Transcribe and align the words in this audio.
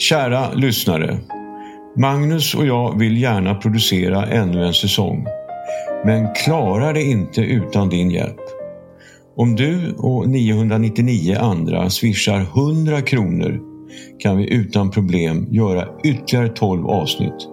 Kära 0.00 0.52
lyssnare. 0.54 1.18
Magnus 1.96 2.54
och 2.54 2.66
jag 2.66 2.98
vill 2.98 3.22
gärna 3.22 3.54
producera 3.54 4.26
ännu 4.26 4.64
en 4.64 4.74
säsong. 4.74 5.26
Men 6.04 6.34
klarar 6.34 6.94
det 6.94 7.02
inte 7.02 7.40
utan 7.40 7.88
din 7.88 8.10
hjälp. 8.10 8.40
Om 9.36 9.56
du 9.56 9.94
och 9.98 10.28
999 10.28 11.36
andra 11.40 11.90
swishar 11.90 12.40
100 12.40 13.00
kronor 13.00 13.60
kan 14.18 14.36
vi 14.36 14.52
utan 14.54 14.90
problem 14.90 15.46
göra 15.50 15.88
ytterligare 16.04 16.48
12 16.48 16.86
avsnitt. 16.86 17.48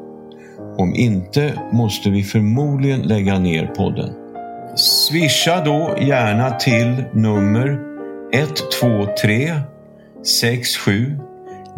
Om 0.78 0.96
inte 0.96 1.54
måste 1.74 2.10
vi 2.10 2.24
förmodligen 2.24 3.02
lägga 3.02 3.40
ner 3.40 3.66
podden. 3.66 4.10
Swisha 4.76 5.66
då 5.66 5.96
gärna 6.02 6.52
till 6.52 7.04
nummer 7.14 7.80
123 8.34 9.54
67 10.24 11.27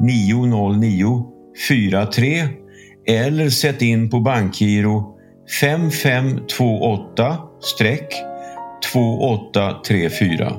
909 0.01 1.25
43 1.67 2.47
eller 3.07 3.49
sätt 3.49 3.81
in 3.81 4.09
på 4.09 4.19
bankgiro 4.19 5.15
5528 5.61 7.37
2834. 8.93 10.53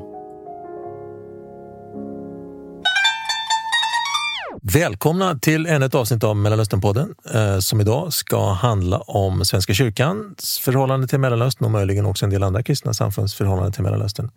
Välkomna 4.62 5.38
till 5.38 5.66
ännu 5.66 5.86
ett 5.86 5.94
avsnitt 5.94 6.24
av 6.24 6.36
Mellanösternpodden 6.36 7.14
eh, 7.34 7.58
som 7.58 7.80
idag 7.80 8.12
ska 8.12 8.52
handla 8.52 8.98
om 8.98 9.44
Svenska 9.44 9.74
kyrkans 9.74 10.58
förhållande 10.64 11.06
till 11.06 11.18
Mellanöstern 11.18 11.64
och 11.64 11.70
möjligen 11.70 12.06
också 12.06 12.24
en 12.24 12.30
del 12.30 12.42
andra 12.42 12.62
kristna 12.62 12.94
samfunds 12.94 13.34
förhållande 13.34 13.72
till 13.72 13.82
Mellanöstern. 13.82 14.30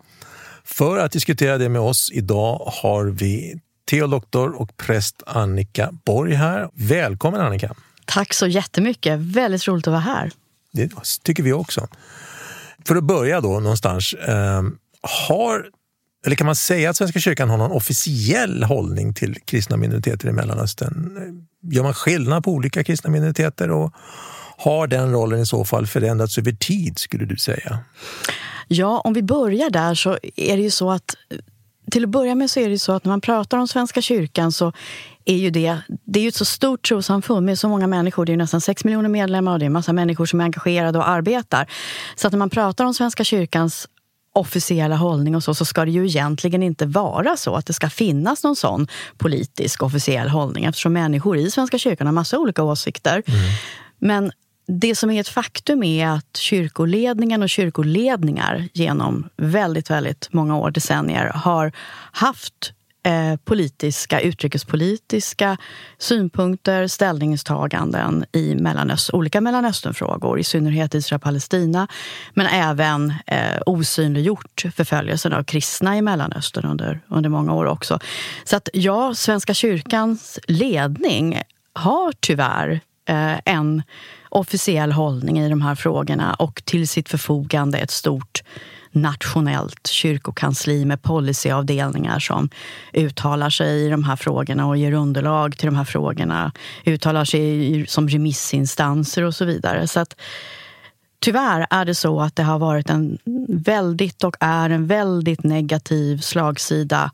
För 0.64 0.98
att 0.98 1.12
diskutera 1.12 1.58
det 1.58 1.68
med 1.68 1.80
oss 1.80 2.10
idag 2.12 2.70
har 2.82 3.04
vi 3.04 3.60
teoloktor 3.90 4.60
och 4.60 4.76
präst 4.76 5.22
Annika 5.26 5.90
Borg 6.04 6.34
här. 6.34 6.68
Välkommen 6.74 7.40
Annika! 7.40 7.74
Tack 8.04 8.34
så 8.34 8.46
jättemycket. 8.46 9.18
Väldigt 9.20 9.68
roligt 9.68 9.86
att 9.86 9.92
vara 9.92 10.00
här. 10.00 10.30
Det 10.72 10.90
tycker 11.22 11.42
vi 11.42 11.52
också. 11.52 11.88
För 12.86 12.96
att 12.96 13.04
börja 13.04 13.40
då 13.40 13.60
någonstans. 13.60 14.14
Eh, 14.14 14.62
har, 15.28 15.66
eller 16.26 16.36
kan 16.36 16.46
man 16.46 16.56
säga 16.56 16.90
att 16.90 16.96
Svenska 16.96 17.20
kyrkan 17.20 17.50
har 17.50 17.56
någon 17.56 17.72
officiell 17.72 18.62
hållning 18.62 19.14
till 19.14 19.34
kristna 19.44 19.76
minoriteter 19.76 20.28
i 20.28 20.32
Mellanöstern? 20.32 21.46
Gör 21.62 21.82
man 21.82 21.94
skillnad 21.94 22.44
på 22.44 22.50
olika 22.52 22.84
kristna 22.84 23.10
minoriteter 23.10 23.70
och 23.70 23.92
har 24.56 24.86
den 24.86 25.12
rollen 25.12 25.40
i 25.40 25.46
så 25.46 25.64
fall 25.64 25.86
förändrats 25.86 26.38
över 26.38 26.52
tid 26.52 26.98
skulle 26.98 27.24
du 27.24 27.36
säga? 27.36 27.78
Ja, 28.68 29.00
om 29.00 29.12
vi 29.12 29.22
börjar 29.22 29.70
där 29.70 29.94
så 29.94 30.18
är 30.36 30.56
det 30.56 30.62
ju 30.62 30.70
så 30.70 30.90
att 30.90 31.14
till 31.90 32.04
att 32.04 32.10
börja 32.10 32.34
med 32.34 32.50
så 32.50 32.60
är 32.60 32.68
det 32.68 32.78
så 32.78 32.92
att 32.92 33.04
när 33.04 33.10
man 33.10 33.20
pratar 33.20 33.58
om 33.58 33.68
Svenska 33.68 34.02
kyrkan 34.02 34.52
så 34.52 34.72
är 35.24 35.36
ju 35.36 35.50
det, 35.50 35.78
det 36.04 36.18
är 36.18 36.22
ju 36.22 36.28
ett 36.28 36.34
så 36.34 36.44
stort 36.44 36.88
trossamfund 36.88 37.46
med 37.46 37.58
så 37.58 37.68
många 37.68 37.86
människor. 37.86 38.26
Det 38.26 38.32
är 38.32 38.36
nästan 38.36 38.60
sex 38.60 38.84
miljoner 38.84 39.08
medlemmar 39.08 39.52
och 39.52 39.58
det 39.58 39.64
är 39.64 39.66
en 39.66 39.72
massa 39.72 39.92
människor 39.92 40.26
som 40.26 40.40
är 40.40 40.44
engagerade 40.44 40.98
och 40.98 41.08
arbetar. 41.08 41.66
Så 42.16 42.26
att 42.26 42.32
när 42.32 42.38
man 42.38 42.50
pratar 42.50 42.84
om 42.84 42.94
Svenska 42.94 43.24
kyrkans 43.24 43.88
officiella 44.32 44.96
hållning 44.96 45.36
och 45.36 45.44
så, 45.44 45.54
så 45.54 45.64
ska 45.64 45.84
det 45.84 45.90
ju 45.90 46.06
egentligen 46.06 46.62
inte 46.62 46.86
vara 46.86 47.36
så 47.36 47.54
att 47.54 47.66
det 47.66 47.72
ska 47.72 47.90
finnas 47.90 48.42
någon 48.42 48.56
sån 48.56 48.86
politisk 49.18 49.82
officiell 49.82 50.28
hållning 50.28 50.64
eftersom 50.64 50.92
människor 50.92 51.36
i 51.36 51.50
Svenska 51.50 51.78
kyrkan 51.78 52.06
har 52.06 52.14
massa 52.14 52.38
olika 52.38 52.62
åsikter. 52.62 53.22
Mm. 53.26 53.40
Men 53.98 54.32
det 54.66 54.94
som 54.94 55.10
är 55.10 55.20
ett 55.20 55.28
faktum 55.28 55.82
är 55.82 56.08
att 56.08 56.36
kyrkoledningen 56.36 57.42
och 57.42 57.50
kyrkoledningar 57.50 58.68
genom 58.72 59.28
väldigt, 59.36 59.90
väldigt 59.90 60.28
många 60.32 60.56
år, 60.56 60.70
decennier, 60.70 61.32
har 61.34 61.72
haft 62.12 62.72
eh, 63.06 63.36
politiska, 63.44 64.20
utrikespolitiska 64.20 65.56
synpunkter, 65.98 66.86
ställningstaganden 66.86 68.24
i 68.32 68.54
Mellanöst, 68.54 69.14
olika 69.14 69.40
Mellanösternfrågor, 69.40 70.38
i 70.38 70.44
synnerhet 70.44 70.94
Israel-Palestina, 70.94 71.88
men 72.34 72.46
även 72.46 73.14
eh, 73.26 73.60
osynliggjort 73.66 74.64
förföljelsen 74.74 75.32
av 75.32 75.44
kristna 75.44 75.96
i 75.96 76.02
Mellanöstern 76.02 76.64
under, 76.64 77.00
under 77.08 77.30
många 77.30 77.54
år 77.54 77.64
också. 77.66 77.98
Så 78.44 78.56
att 78.56 78.68
ja, 78.72 79.14
Svenska 79.14 79.54
kyrkans 79.54 80.38
ledning 80.48 81.42
har 81.72 82.12
tyvärr 82.20 82.80
eh, 83.08 83.38
en 83.44 83.82
officiell 84.34 84.92
hållning 84.92 85.38
i 85.38 85.48
de 85.48 85.62
här 85.62 85.74
frågorna 85.74 86.34
och 86.34 86.62
till 86.64 86.88
sitt 86.88 87.08
förfogande 87.08 87.78
ett 87.78 87.90
stort 87.90 88.42
nationellt 88.92 89.86
kyrkokansli 89.86 90.84
med 90.84 91.02
policyavdelningar 91.02 92.18
som 92.18 92.48
uttalar 92.92 93.50
sig 93.50 93.86
i 93.86 93.88
de 93.88 94.04
här 94.04 94.16
frågorna 94.16 94.66
och 94.66 94.76
ger 94.76 94.92
underlag 94.92 95.56
till 95.56 95.66
de 95.66 95.76
här 95.76 95.84
frågorna. 95.84 96.52
Uttalar 96.84 97.24
sig 97.24 97.86
som 97.88 98.08
remissinstanser 98.08 99.22
och 99.22 99.34
så 99.34 99.44
vidare. 99.44 99.88
Så 99.88 100.00
att, 100.00 100.16
Tyvärr 101.20 101.66
är 101.70 101.84
det 101.84 101.94
så 101.94 102.20
att 102.20 102.36
det 102.36 102.42
har 102.42 102.58
varit 102.58 102.90
en 102.90 103.18
väldigt 103.48 104.24
och 104.24 104.36
är 104.40 104.70
en 104.70 104.86
väldigt 104.86 105.44
negativ 105.44 106.18
slagsida 106.18 107.10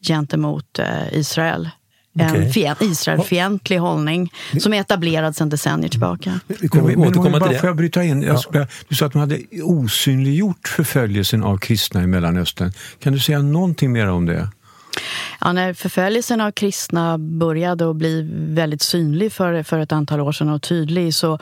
gentemot 0.00 0.78
eh, 0.78 1.12
Israel 1.12 1.70
en 2.18 2.48
okay. 2.48 2.74
Israelfientlig 2.80 3.78
hållning 3.78 4.32
som 4.60 4.74
är 4.74 4.80
etablerad 4.80 5.36
sedan 5.36 5.48
decennier 5.48 5.88
tillbaka. 5.88 6.40
Vi 6.46 6.68
kommer 6.68 6.96
men, 6.96 7.08
återkomma 7.08 7.40
till 7.40 7.52
det. 7.52 7.58
Får 7.58 7.68
jag 7.68 7.76
bryta 7.76 8.04
in? 8.04 8.22
Ja. 8.22 8.66
Du 8.88 8.94
sa 8.94 9.06
att 9.06 9.14
man 9.14 9.20
hade 9.20 9.38
osynliggjort 9.62 10.68
förföljelsen 10.68 11.42
av 11.42 11.58
kristna 11.58 12.02
i 12.02 12.06
Mellanöstern. 12.06 12.72
Kan 13.02 13.12
du 13.12 13.18
säga 13.18 13.42
någonting 13.42 13.92
mer 13.92 14.08
om 14.08 14.26
det? 14.26 14.48
Ja, 15.40 15.52
när 15.52 15.74
förföljelsen 15.74 16.40
av 16.40 16.50
kristna 16.50 17.18
började 17.18 17.90
att 17.90 17.96
bli 17.96 18.28
väldigt 18.30 18.82
synlig 18.82 19.32
för, 19.32 19.62
för 19.62 19.78
ett 19.78 19.92
antal 19.92 20.20
år 20.20 20.32
sedan 20.32 20.48
och 20.48 20.62
tydlig 20.62 21.14
så 21.14 21.38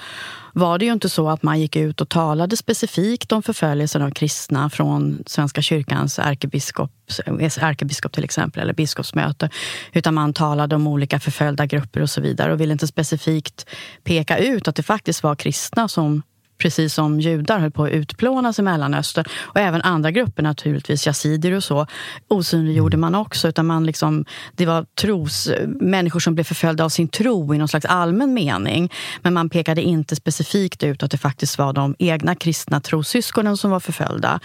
var 0.53 0.79
det 0.79 0.85
ju 0.85 0.93
inte 0.93 1.09
så 1.09 1.29
att 1.29 1.43
man 1.43 1.61
gick 1.61 1.77
ut 1.77 2.01
och 2.01 2.09
talade 2.09 2.57
specifikt 2.57 3.33
om 3.33 3.43
förföljelsen 3.43 4.03
av 4.03 4.11
kristna 4.11 4.71
från 4.71 5.23
Svenska 5.27 5.63
kyrkans 5.63 6.19
ärkebiskop, 6.19 6.91
eh, 7.27 7.65
ärkebiskop 7.65 8.13
till 8.13 8.25
exempel, 8.25 8.63
eller 8.63 8.75
biskopsmöte. 8.75 9.51
Utan 9.93 10.15
man 10.15 10.33
talade 10.33 10.77
om 10.77 10.87
olika 10.87 11.21
förföljda 11.21 11.67
grupper 11.67 12.03
och 12.03 12.11
så 12.11 12.21
vidare 12.21 12.53
och 12.53 12.61
ville 12.61 12.73
inte 12.73 12.87
specifikt 12.87 13.67
peka 14.05 14.39
ut 14.39 14.69
att 14.69 14.77
det 14.77 14.83
faktiskt 14.83 15.23
var 15.23 15.35
kristna 15.35 15.89
som 15.89 16.23
precis 16.63 16.95
som 16.95 17.21
judar 17.21 17.59
höll 17.59 17.71
på 17.71 17.85
att 17.85 17.91
utplånas 17.91 18.59
i 18.59 18.63
Mellanöstern. 18.63 19.25
Och 19.43 19.61
även 19.61 19.83
andra 19.83 20.11
grupper 20.11 20.43
naturligtvis, 20.43 21.07
yazidier 21.07 21.53
och 21.53 21.65
så, 21.65 21.87
osynliggjorde 22.29 22.97
man 22.97 23.15
också. 23.15 23.49
Utan 23.49 23.67
man 23.67 23.87
liksom, 23.87 24.25
det 24.57 24.67
var 24.67 24.87
tros, 25.01 25.51
människor 25.67 26.21
som 26.21 26.35
blev 26.35 26.45
förföljda 26.45 26.85
av 26.85 26.89
sin 26.89 27.09
tro 27.09 27.55
i 27.55 27.59
någon 27.59 27.69
slags 27.69 27.87
allmän 27.87 28.35
mening. 28.35 28.93
Men 29.23 29.35
man 29.35 29.51
pekade 29.51 29.83
inte 29.83 30.17
specifikt 30.17 30.83
ut 30.83 31.03
att 31.03 31.11
det 31.11 31.19
faktiskt 31.19 31.59
var 31.59 31.73
de 31.73 31.97
egna 31.99 32.35
kristna 32.35 32.81
trossyskonen 32.81 33.57
som 33.57 33.71
var 33.71 33.81
förföljda. 33.81 34.41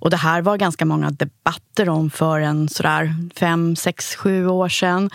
Och 0.00 0.10
det 0.10 0.16
här 0.16 0.42
var 0.42 0.56
ganska 0.56 0.84
många 0.84 1.10
debatter 1.10 1.88
om 1.88 2.10
för 2.10 2.40
en 2.40 2.68
sådär 2.68 3.14
fem, 3.36 3.76
sex, 3.76 4.16
sju 4.16 4.46
år 4.46 4.68
sedan. 4.68 5.10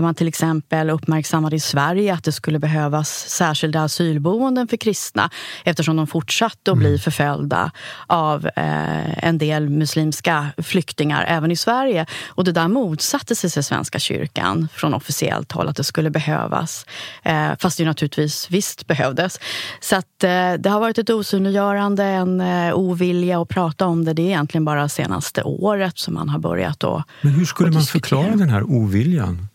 Där 0.00 0.02
man 0.02 0.14
till 0.14 0.28
exempel 0.28 0.90
uppmärksammade 0.90 1.56
i 1.56 1.60
Sverige 1.60 2.14
att 2.14 2.24
det 2.24 2.32
skulle 2.32 2.58
behövas 2.58 3.28
särskilda 3.28 3.82
asylboenden 3.82 4.68
för 4.68 4.76
kristna 4.76 5.30
eftersom 5.64 5.96
de 5.96 6.06
fortsatte 6.06 6.72
att 6.72 6.78
bli 6.78 6.88
mm. 6.88 6.98
förföljda 6.98 7.70
av 8.06 8.46
eh, 8.46 9.24
en 9.24 9.38
del 9.38 9.70
muslimska 9.70 10.46
flyktingar 10.58 11.24
även 11.28 11.50
i 11.50 11.56
Sverige. 11.56 12.06
Och 12.28 12.44
det 12.44 12.52
där 12.52 12.68
motsatte 12.68 13.34
sig 13.34 13.62
Svenska 13.62 13.98
kyrkan 13.98 14.68
från 14.74 14.94
officiellt 14.94 15.52
håll 15.52 15.68
att 15.68 15.76
det 15.76 15.84
skulle 15.84 16.10
behövas. 16.10 16.86
Eh, 17.22 17.50
fast 17.58 17.78
det 17.78 17.84
naturligtvis 17.84 18.50
visst 18.50 18.86
behövdes. 18.86 19.38
Så 19.80 19.96
att, 19.96 20.24
eh, 20.24 20.52
det 20.58 20.68
har 20.68 20.80
varit 20.80 20.98
ett 20.98 21.10
osynliggörande, 21.10 22.04
en 22.04 22.40
eh, 22.40 22.74
ovilja 22.74 23.42
att 23.42 23.48
prata 23.48 23.86
om 23.86 24.04
det. 24.04 24.12
Det 24.12 24.22
är 24.22 24.26
egentligen 24.26 24.64
bara 24.64 24.88
senaste 24.88 25.42
året 25.42 25.98
som 25.98 26.14
man 26.14 26.28
har 26.28 26.38
börjat 26.38 26.84
att 26.84 27.04
Men 27.20 27.32
hur 27.32 27.44
skulle 27.44 27.70
man 27.70 27.82
förklara 27.82 28.36
den 28.36 28.50
här 28.50 28.62
oviljan? 28.62 29.49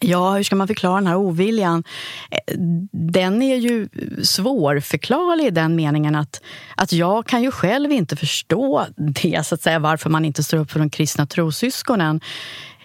Ja, 0.00 0.34
hur 0.34 0.42
ska 0.42 0.56
man 0.56 0.66
förklara 0.66 0.94
den 0.94 1.06
här 1.06 1.16
oviljan? 1.16 1.84
Eh, 2.30 2.54
den 2.92 3.42
är 3.42 3.56
ju 3.56 3.88
svårförklarlig 4.22 5.46
i 5.46 5.50
den 5.50 5.76
meningen 5.76 6.16
att, 6.16 6.40
att 6.76 6.92
jag 6.92 7.26
kan 7.26 7.42
ju 7.42 7.50
själv 7.50 7.92
inte 7.92 8.16
förstå 8.16 8.86
det, 8.96 9.46
så 9.46 9.54
att 9.54 9.62
säga, 9.62 9.78
varför 9.78 10.10
man 10.10 10.24
inte 10.24 10.42
står 10.42 10.58
upp 10.58 10.70
för 10.70 10.78
de 10.78 10.90
kristna 10.90 11.26
trossyskonen. 11.26 12.20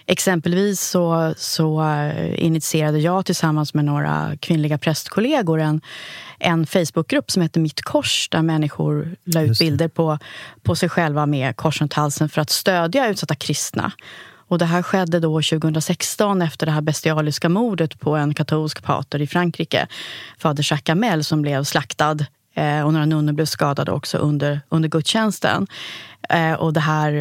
Exempelvis 0.06 0.80
så, 0.80 1.34
så 1.36 1.82
eh, 1.82 2.44
initierade 2.44 2.98
jag 2.98 3.26
tillsammans 3.26 3.74
med 3.74 3.84
några 3.84 4.36
kvinnliga 4.40 4.78
prästkollegor 4.78 5.60
en, 5.60 5.80
en 6.38 6.66
Facebookgrupp 6.66 7.30
som 7.30 7.42
heter 7.42 7.60
Mitt 7.60 7.82
kors 7.82 8.28
där 8.28 8.42
människor 8.42 9.16
la 9.24 9.42
ut 9.42 9.58
bilder 9.58 9.88
på, 9.88 10.18
på 10.62 10.76
sig 10.76 10.88
själva 10.88 11.26
med 11.26 11.56
kors 11.56 11.80
runt 11.80 11.92
halsen 11.92 12.28
för 12.28 12.40
att 12.40 12.50
stödja 12.50 13.08
utsatta 13.08 13.34
kristna. 13.34 13.92
Och 14.52 14.58
det 14.58 14.64
här 14.64 14.82
skedde 14.82 15.20
då 15.20 15.42
2016 15.42 16.42
efter 16.42 16.66
det 16.66 16.72
här 16.72 16.80
bestialiska 16.80 17.48
mordet 17.48 18.00
på 18.00 18.16
en 18.16 18.34
katolsk 18.34 18.82
pater 18.82 19.22
i 19.22 19.26
Frankrike, 19.26 19.86
fader 20.38 20.72
Jacques 20.72 20.92
Amel, 20.92 21.24
som 21.24 21.42
blev 21.42 21.64
slaktad 21.64 22.18
eh, 22.54 22.82
och 22.82 22.92
några 22.92 23.06
nunnor 23.06 23.32
blev 23.32 23.46
skadade 23.46 23.92
också 23.92 24.18
under, 24.18 24.60
under 24.68 24.88
gudstjänsten. 24.88 25.66
Eh, 26.28 26.52
och 26.52 26.72
det 26.72 26.80
här, 26.80 27.12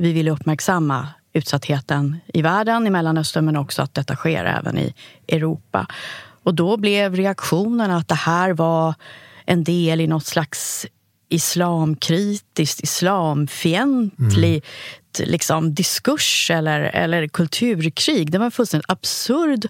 vi 0.00 0.12
ville 0.12 0.30
uppmärksamma 0.30 1.08
utsattheten 1.32 2.16
i 2.26 2.42
världen, 2.42 2.86
i 2.86 2.90
Mellanöstern, 2.90 3.44
men 3.44 3.56
också 3.56 3.82
att 3.82 3.94
detta 3.94 4.16
sker 4.16 4.44
även 4.44 4.78
i 4.78 4.94
Europa. 5.28 5.86
Och 6.42 6.54
då 6.54 6.76
blev 6.76 7.16
reaktionen 7.16 7.90
att 7.90 8.08
det 8.08 8.14
här 8.14 8.52
var 8.52 8.94
en 9.44 9.64
del 9.64 10.00
i 10.00 10.06
något 10.06 10.26
slags 10.26 10.86
islamkritiskt, 11.28 12.80
islamfientlig 12.80 14.54
mm 14.54 14.62
liksom, 15.18 15.74
diskurs 15.74 16.50
eller, 16.50 16.80
eller 16.80 17.28
kulturkrig. 17.28 18.32
Det 18.32 18.38
var 18.38 18.44
en 18.44 18.50
fullständigt 18.50 18.90
absurd 18.90 19.68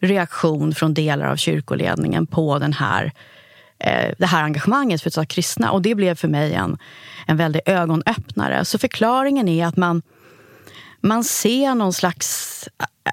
reaktion 0.00 0.74
från 0.74 0.94
delar 0.94 1.26
av 1.26 1.36
kyrkoledningen 1.36 2.26
på 2.26 2.58
den 2.58 2.72
här, 2.72 3.12
eh, 3.78 4.14
det 4.18 4.26
här 4.26 4.42
engagemanget 4.42 5.02
för 5.02 5.20
att 5.20 5.28
kristna. 5.28 5.70
Och 5.70 5.82
det 5.82 5.94
blev 5.94 6.14
för 6.14 6.28
mig 6.28 6.54
en, 6.54 6.78
en 7.26 7.36
väldig 7.36 7.62
ögonöppnare. 7.66 8.64
Så 8.64 8.78
förklaringen 8.78 9.48
är 9.48 9.66
att 9.66 9.76
man, 9.76 10.02
man 11.00 11.24
ser 11.24 11.74
någon 11.74 11.92
slags... 11.92 12.68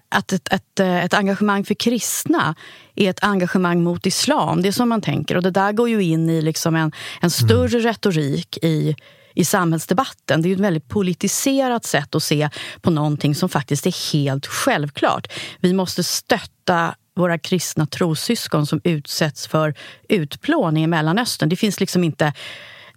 Att 0.09 0.31
ett, 0.31 0.53
ett, 0.53 0.79
ett 0.79 1.13
engagemang 1.13 1.65
för 1.65 1.73
kristna 1.73 2.55
är 2.95 3.09
ett 3.09 3.23
engagemang 3.23 3.83
mot 3.83 4.05
islam. 4.05 4.61
Det 4.61 4.67
är 4.67 4.71
så 4.71 4.85
man 4.85 5.01
tänker. 5.01 5.37
Och 5.37 5.43
det 5.43 5.51
där 5.51 5.71
går 5.71 5.89
ju 5.89 6.03
in 6.03 6.29
i 6.29 6.41
liksom 6.41 6.75
en, 6.75 6.91
en 7.21 7.29
större 7.29 7.77
mm. 7.77 7.81
retorik 7.81 8.57
i 8.61 8.95
i 9.35 9.45
samhällsdebatten. 9.45 10.41
Det 10.41 10.49
är 10.49 10.53
ett 10.53 10.59
väldigt 10.59 10.87
politiserat 10.87 11.85
sätt 11.85 12.15
att 12.15 12.23
se 12.23 12.49
på 12.81 12.91
någonting 12.91 13.35
som 13.35 13.49
faktiskt 13.49 13.85
är 13.85 14.13
helt 14.13 14.45
självklart. 14.45 15.27
Vi 15.59 15.73
måste 15.73 16.03
stötta 16.03 16.95
våra 17.15 17.39
kristna 17.39 17.85
trossyskon 17.85 18.65
som 18.65 18.81
utsätts 18.83 19.47
för 19.47 19.73
utplåning 20.09 20.83
i 20.83 20.87
Mellanöstern. 20.87 21.49
Det 21.49 21.55
finns 21.55 21.79
liksom 21.79 22.03
inte 22.03 22.33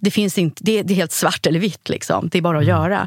det, 0.01 0.11
finns 0.11 0.39
inte, 0.39 0.65
det, 0.65 0.83
det 0.83 0.95
är 0.95 0.97
helt 0.97 1.13
svart 1.13 1.47
eller 1.47 1.61
vitt. 1.61 1.89
Liksom. 1.89 2.29
Det 2.33 2.39
är 2.39 2.43
bara 2.43 2.59
att 2.59 2.65
mm. 2.65 2.77
göra. 2.77 3.07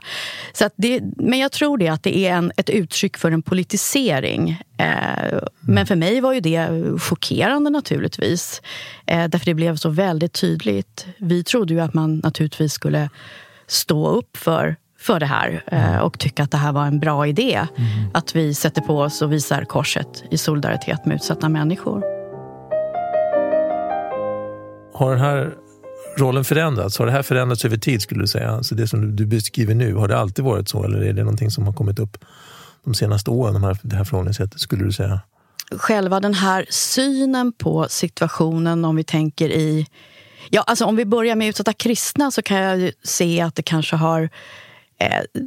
Så 0.54 0.66
att 0.66 0.74
det, 0.76 1.02
men 1.18 1.40
jag 1.40 1.52
tror 1.52 1.78
det 1.78 1.88
att 1.88 2.04
det 2.04 2.18
är 2.18 2.34
en, 2.34 2.52
ett 2.58 2.70
uttryck 2.70 3.18
för 3.18 3.32
en 3.32 3.42
politisering. 3.42 4.62
Eh, 4.78 5.24
mm. 5.24 5.44
Men 5.60 5.86
för 5.86 5.96
mig 5.96 6.22
var 6.22 6.34
ju 6.34 6.40
det 6.40 6.70
chockerande 7.00 7.70
naturligtvis. 7.70 8.62
Eh, 9.06 9.28
därför 9.28 9.46
det 9.46 9.54
blev 9.54 9.76
så 9.76 9.90
väldigt 9.90 10.34
tydligt. 10.34 11.06
Vi 11.18 11.44
trodde 11.44 11.74
ju 11.74 11.80
att 11.80 11.94
man 11.94 12.18
naturligtvis 12.18 12.74
skulle 12.74 13.10
stå 13.68 14.08
upp 14.08 14.38
för 14.38 14.76
för 15.02 15.20
det 15.20 15.26
här 15.26 15.64
eh, 15.68 15.90
mm. 15.90 16.02
och 16.02 16.20
tycka 16.20 16.44
att 16.44 16.52
det 16.52 16.58
här 16.58 16.72
var 16.72 16.86
en 16.86 17.00
bra 17.00 17.28
idé. 17.28 17.68
Mm. 17.78 17.90
Att 18.14 18.36
vi 18.36 18.54
sätter 18.54 18.82
på 18.82 18.98
oss 18.98 19.22
och 19.22 19.34
visar 19.34 19.64
korset 19.64 20.24
i 20.32 20.38
solidaritet 20.38 21.06
med 21.06 21.16
utsatta 21.16 21.50
människor. 21.50 22.02
Har 24.94 25.12
den 25.12 25.20
här 25.20 25.54
rollen 26.18 26.44
förändrats? 26.44 27.00
Har 27.00 27.06
det 27.06 27.12
här 27.12 27.24
förändrats 27.24 27.66
över 27.66 27.78
tid 27.78 28.02
skulle 28.02 28.22
du 28.22 28.28
säga? 28.28 28.52
Alltså 28.52 28.76
det 28.76 28.88
som 28.88 29.16
du 29.16 29.26
beskriver 29.26 29.76
nu, 29.76 29.94
har 29.94 30.08
det 30.08 30.18
alltid 30.18 30.46
varit 30.46 30.70
så 30.70 30.84
eller 30.84 31.02
är 31.02 31.14
det 31.14 31.24
någonting 31.24 31.52
som 31.52 31.66
har 31.66 31.74
kommit 31.74 32.00
upp 32.00 32.18
de 32.84 32.94
senaste 32.94 33.32
åren, 33.32 33.54
de 33.54 33.64
här, 33.64 33.78
det 33.82 33.96
här 33.96 34.04
förhållningssättet 34.04 34.60
skulle 34.62 34.84
du 34.84 34.92
säga? 34.92 35.20
Själva 35.78 36.20
den 36.20 36.34
här 36.34 36.66
synen 36.70 37.54
på 37.58 37.88
situationen 37.90 38.86
om 38.86 38.96
vi 38.96 39.04
tänker 39.04 39.50
i 39.50 39.88
Ja, 40.50 40.62
alltså 40.62 40.86
om 40.86 40.96
vi 40.96 41.06
börjar 41.06 41.36
med 41.36 41.48
utsatta 41.48 41.74
kristna 41.74 42.32
så 42.32 42.42
kan 42.42 42.58
jag 42.58 42.92
se 43.04 43.42
att 43.42 43.56
det 43.56 43.64
kanske 43.64 43.96
har 43.96 44.30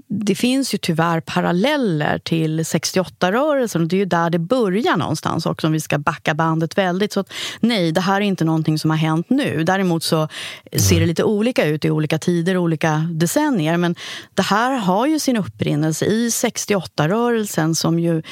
det 0.09 0.35
finns 0.35 0.75
ju 0.75 0.79
tyvärr 0.79 1.21
paralleller 1.21 2.19
till 2.19 2.61
68-rörelsen 2.61 3.83
och 3.83 3.89
det 3.89 3.97
är 3.97 3.99
ju 3.99 4.05
där 4.05 4.31
det 4.31 4.39
börjar 4.39 4.97
någonstans 4.97 5.47
också 5.47 5.67
om 5.67 5.73
vi 5.73 5.81
ska 5.81 5.99
backa 5.99 6.35
bandet 6.35 6.79
väldigt. 6.79 7.13
Så 7.13 7.21
att, 7.21 7.33
nej, 7.61 7.93
det 7.93 8.01
här 8.01 8.17
är 8.17 8.21
inte 8.21 8.45
någonting 8.45 8.79
som 8.79 8.91
har 8.91 8.97
hänt 8.97 9.31
nu. 9.31 9.65
Däremot 9.65 10.03
så 10.03 10.29
ser 10.77 11.01
det 11.01 11.07
lite 11.07 11.25
olika 11.25 11.67
ut 11.67 11.85
i 11.85 11.91
olika 11.91 12.19
tider 12.19 12.57
och 12.57 12.63
olika 12.63 13.09
decennier. 13.13 13.77
Men 13.77 13.95
det 14.35 14.43
här 14.43 14.79
har 14.79 15.07
ju 15.07 15.19
sin 15.19 15.37
upprinnelse 15.37 16.05
i 16.05 16.29
68-rörelsen 16.29 17.75
som 17.75 17.99
ju 17.99 18.23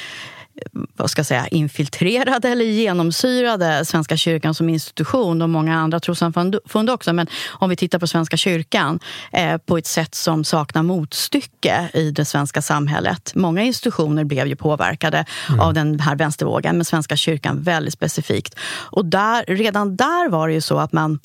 vad 0.95 1.11
ska 1.11 1.19
jag 1.19 1.25
säga, 1.25 1.47
infiltrerade 1.47 2.49
eller 2.49 2.65
genomsyrade 2.65 3.85
Svenska 3.85 4.17
kyrkan 4.17 4.53
som 4.53 4.69
institution 4.69 5.41
och 5.41 5.49
många 5.49 5.75
andra 5.75 5.99
trossamfund 5.99 6.89
också. 6.89 7.13
Men 7.13 7.27
om 7.49 7.69
vi 7.69 7.75
tittar 7.75 7.99
på 7.99 8.07
Svenska 8.07 8.37
kyrkan 8.37 8.99
eh, 9.31 9.57
på 9.57 9.77
ett 9.77 9.87
sätt 9.87 10.15
som 10.15 10.43
saknar 10.43 10.83
motstycke 10.83 11.89
i 11.93 12.11
det 12.11 12.25
svenska 12.25 12.61
samhället. 12.61 13.31
Många 13.35 13.61
institutioner 13.63 14.23
blev 14.23 14.47
ju 14.47 14.55
påverkade 14.55 15.25
mm. 15.49 15.59
av 15.59 15.73
den 15.73 15.99
här 15.99 16.15
vänstervågen, 16.15 16.77
men 16.77 16.85
Svenska 16.85 17.15
kyrkan 17.15 17.61
väldigt 17.61 17.93
specifikt. 17.93 18.55
Och 18.91 19.05
där, 19.05 19.45
redan 19.47 19.95
där 19.95 20.29
var 20.29 20.47
det 20.47 20.53
ju 20.53 20.61
så 20.61 20.79
att 20.79 20.93
man, 20.93 21.19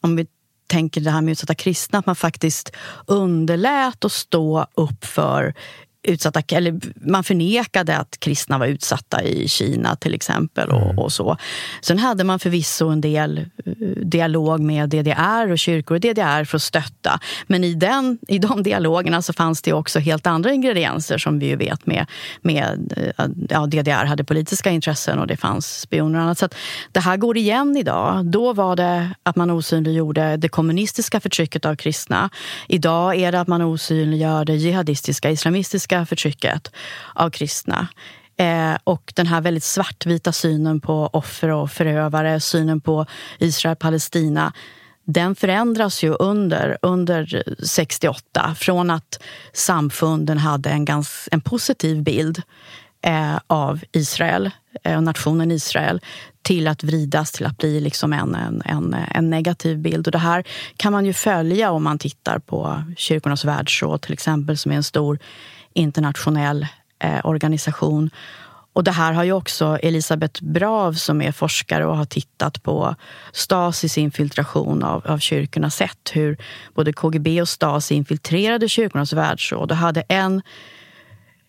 om 0.00 0.16
vi 0.16 0.26
tänker 0.68 1.00
det 1.00 1.10
här 1.10 1.20
med 1.20 1.32
utsatta 1.32 1.54
kristna, 1.54 1.98
att 1.98 2.06
man 2.06 2.16
faktiskt 2.16 2.72
underlät 3.06 4.04
att 4.04 4.12
stå 4.12 4.66
upp 4.74 5.04
för 5.04 5.54
utsatta, 6.02 6.42
eller 6.56 6.80
man 6.94 7.24
förnekade 7.24 7.96
att 7.96 8.20
kristna 8.20 8.58
var 8.58 8.66
utsatta 8.66 9.22
i 9.22 9.48
Kina 9.48 9.96
till 9.96 10.14
exempel. 10.14 10.68
Och, 10.68 10.82
mm. 10.82 10.98
och, 10.98 11.12
så. 11.12 11.36
Sen 11.80 11.98
hade 11.98 12.24
man 12.24 12.38
förvisso 12.38 12.88
en 12.88 13.00
del 13.00 13.38
eh, 13.38 13.72
dialog 14.02 14.60
med 14.60 14.88
DDR 14.88 15.52
och 15.52 15.58
kyrkor 15.58 15.96
i 15.96 16.00
DDR 16.00 16.44
för 16.44 16.56
att 16.56 16.62
stötta. 16.62 17.20
Men 17.46 17.64
i, 17.64 17.74
den, 17.74 18.18
i 18.28 18.38
de 18.38 18.62
dialogerna 18.62 19.22
så 19.22 19.32
fanns 19.32 19.62
det 19.62 19.72
också 19.72 19.98
helt 19.98 20.26
andra 20.26 20.52
ingredienser 20.52 21.18
som 21.18 21.38
vi 21.38 21.46
ju 21.46 21.56
vet 21.56 21.86
med, 21.86 22.06
med 22.42 22.92
eh, 22.96 23.26
ja, 23.48 23.66
DDR 23.66 24.04
hade 24.04 24.24
politiska 24.24 24.70
intressen 24.70 25.18
och 25.18 25.26
det 25.26 25.36
fanns 25.36 25.80
spioner 25.80 26.18
och 26.18 26.24
annat. 26.24 26.38
Så 26.38 26.48
det 26.92 27.00
här 27.00 27.16
går 27.16 27.36
igen 27.36 27.76
idag. 27.76 28.26
Då 28.26 28.52
var 28.52 28.76
det 28.76 29.10
att 29.22 29.36
man 29.36 29.50
osynliggjorde 29.50 30.36
det 30.36 30.48
kommunistiska 30.48 31.20
förtrycket 31.20 31.64
av 31.64 31.76
kristna. 31.76 32.30
Idag 32.68 33.16
är 33.16 33.32
det 33.32 33.40
att 33.40 33.48
man 33.48 33.62
osynliggör 33.62 34.44
det 34.44 34.56
jihadistiska, 34.56 35.30
islamistiska 35.30 35.87
förtrycket 35.88 36.72
av 37.14 37.30
kristna. 37.30 37.88
Eh, 38.36 38.76
och 38.84 39.12
den 39.16 39.26
här 39.26 39.40
väldigt 39.40 39.64
svartvita 39.64 40.32
synen 40.32 40.80
på 40.80 41.10
offer 41.12 41.48
och 41.48 41.70
förövare, 41.70 42.40
synen 42.40 42.80
på 42.80 43.06
Israel-Palestina 43.38 44.52
den 45.04 45.34
förändras 45.34 46.02
ju 46.02 46.14
under, 46.14 46.78
under 46.82 47.42
68 47.64 48.54
från 48.58 48.90
att 48.90 49.20
samfunden 49.52 50.38
hade 50.38 50.70
en, 50.70 50.84
gans, 50.84 51.28
en 51.30 51.40
positiv 51.40 52.02
bild 52.02 52.42
eh, 53.02 53.38
av 53.46 53.80
Israel 53.92 54.50
eh, 54.84 54.96
och 54.96 55.02
nationen 55.02 55.50
Israel 55.50 56.00
till 56.42 56.68
att 56.68 56.84
vridas 56.84 57.32
till 57.32 57.46
att 57.46 57.58
bli 57.58 57.80
liksom 57.80 58.12
en, 58.12 58.34
en, 58.34 58.62
en, 58.64 58.96
en, 59.14 59.30
negativ 59.30 59.78
bild. 59.78 60.06
Och 60.06 60.12
det 60.12 60.18
här 60.18 60.44
kan 60.76 60.92
man 60.92 61.06
ju 61.06 61.12
följa 61.12 61.70
om 61.70 61.84
man 61.84 61.98
tittar 61.98 62.38
på 62.38 62.82
Kyrkornas 62.96 63.44
världsråd 63.44 64.02
till 64.02 64.12
exempel 64.12 64.58
som 64.58 64.72
är 64.72 64.76
en 64.76 64.82
stor 64.82 65.18
internationell 65.78 66.66
eh, 66.98 67.26
organisation. 67.26 68.10
Och 68.72 68.84
det 68.84 68.90
här 68.90 69.12
har 69.12 69.24
ju 69.24 69.32
också 69.32 69.78
Elisabeth 69.82 70.44
Brav 70.44 70.92
som 70.92 71.22
är 71.22 71.32
forskare 71.32 71.86
och 71.86 71.96
har 71.96 72.04
tittat 72.04 72.62
på 72.62 72.94
Stasis 73.32 73.98
infiltration 73.98 74.82
av, 74.82 75.06
av 75.06 75.18
kyrkorna 75.18 75.70
sett 75.70 76.10
hur 76.12 76.36
både 76.74 76.92
KGB 76.92 77.40
och 77.42 77.48
Stasi 77.48 77.94
infiltrerade 77.94 78.68
kyrkornas 78.68 79.12
världsråd 79.12 79.70
och 79.70 79.76
hade 79.76 80.00
en, 80.00 80.42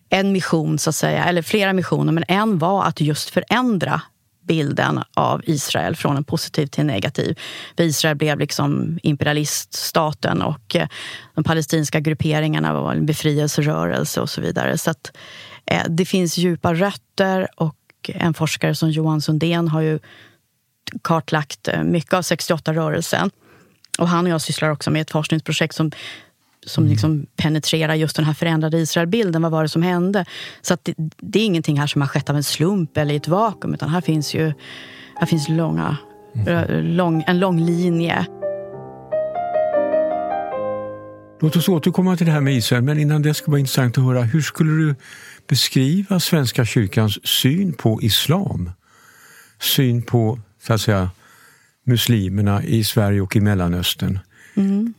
en 0.08 0.32
mission, 0.32 0.78
så 0.78 0.90
att 0.90 0.96
säga, 0.96 1.24
eller 1.24 1.42
flera 1.42 1.72
missioner, 1.72 2.12
men 2.12 2.24
en 2.28 2.58
var 2.58 2.84
att 2.84 3.00
just 3.00 3.30
förändra 3.30 4.02
bilden 4.42 5.02
av 5.14 5.42
Israel 5.44 5.96
från 5.96 6.16
en 6.16 6.24
positiv 6.24 6.66
till 6.66 6.80
en 6.80 6.86
negativ. 6.86 7.38
För 7.76 7.84
Israel 7.84 8.16
blev 8.16 8.38
liksom 8.38 8.98
imperialiststaten 9.02 10.42
och 10.42 10.76
eh, 10.76 10.88
de 11.34 11.44
palestinska 11.44 12.00
grupperingarna 12.00 12.72
var 12.74 12.92
en 12.92 13.06
befrielserörelse 13.06 14.20
och 14.20 14.30
så 14.30 14.40
vidare. 14.40 14.78
Så 14.78 14.90
att, 14.90 15.12
eh, 15.66 15.84
det 15.88 16.04
finns 16.04 16.38
djupa 16.38 16.74
rötter 16.74 17.48
och 17.56 17.76
en 18.08 18.34
forskare 18.34 18.74
som 18.74 18.90
Johan 18.90 19.20
Sundén 19.20 19.68
har 19.68 19.80
ju 19.80 19.98
kartlagt 21.02 21.68
eh, 21.68 21.82
mycket 21.82 22.12
av 22.12 22.22
68-rörelsen. 22.22 23.30
Och 23.98 24.08
han 24.08 24.24
och 24.24 24.30
jag 24.30 24.40
sysslar 24.40 24.70
också 24.70 24.90
med 24.90 25.02
ett 25.02 25.10
forskningsprojekt 25.10 25.74
som 25.74 25.90
som 26.66 26.84
mm. 26.84 26.90
liksom 26.92 27.26
penetrerar 27.36 27.94
just 27.94 28.16
den 28.16 28.24
här 28.24 28.34
förändrade 28.34 28.78
Israelbilden. 28.78 29.42
Vad 29.42 29.52
var 29.52 29.62
det 29.62 29.68
som 29.68 29.82
hände? 29.82 30.24
Så 30.60 30.76
det, 30.82 30.94
det, 31.16 31.38
är 31.38 31.44
ingenting 31.44 31.80
här 31.80 31.86
som 31.86 32.00
har 32.00 32.08
skett 32.08 32.30
av 32.30 32.36
en 32.36 32.44
slump 32.44 32.96
eller 32.96 33.14
i 33.14 33.16
ett 33.16 33.28
vakuum. 33.28 33.74
Utan 33.74 33.88
här 33.88 34.00
finns 34.00 34.34
ju 34.34 34.52
här 35.14 35.26
finns 35.26 35.48
långa, 35.48 35.96
mm. 36.34 36.84
lång, 36.86 37.24
en 37.26 37.40
lång 37.40 37.60
linje. 37.60 38.26
Låt 41.42 41.56
oss 41.56 41.68
återkomma 41.68 42.16
till 42.16 42.26
det 42.26 42.32
här 42.32 42.40
med 42.40 42.54
Israel, 42.54 42.82
men 42.82 42.98
innan 42.98 43.22
det 43.22 43.34
ska 43.34 43.44
det 43.44 43.50
vara 43.50 43.58
intressant 43.58 43.98
att 43.98 44.04
höra. 44.04 44.22
Hur 44.22 44.40
skulle 44.40 44.70
du 44.70 44.94
beskriva 45.48 46.20
Svenska 46.20 46.64
kyrkans 46.64 47.26
syn 47.26 47.72
på 47.72 48.02
islam? 48.02 48.70
Syn 49.60 50.02
på, 50.02 50.40
så 50.66 50.72
att 50.72 50.80
säga, 50.80 51.10
muslimerna 51.84 52.64
i 52.64 52.84
Sverige 52.84 53.20
och 53.20 53.36
i 53.36 53.40
Mellanöstern. 53.40 54.18
Mm. 54.54 54.94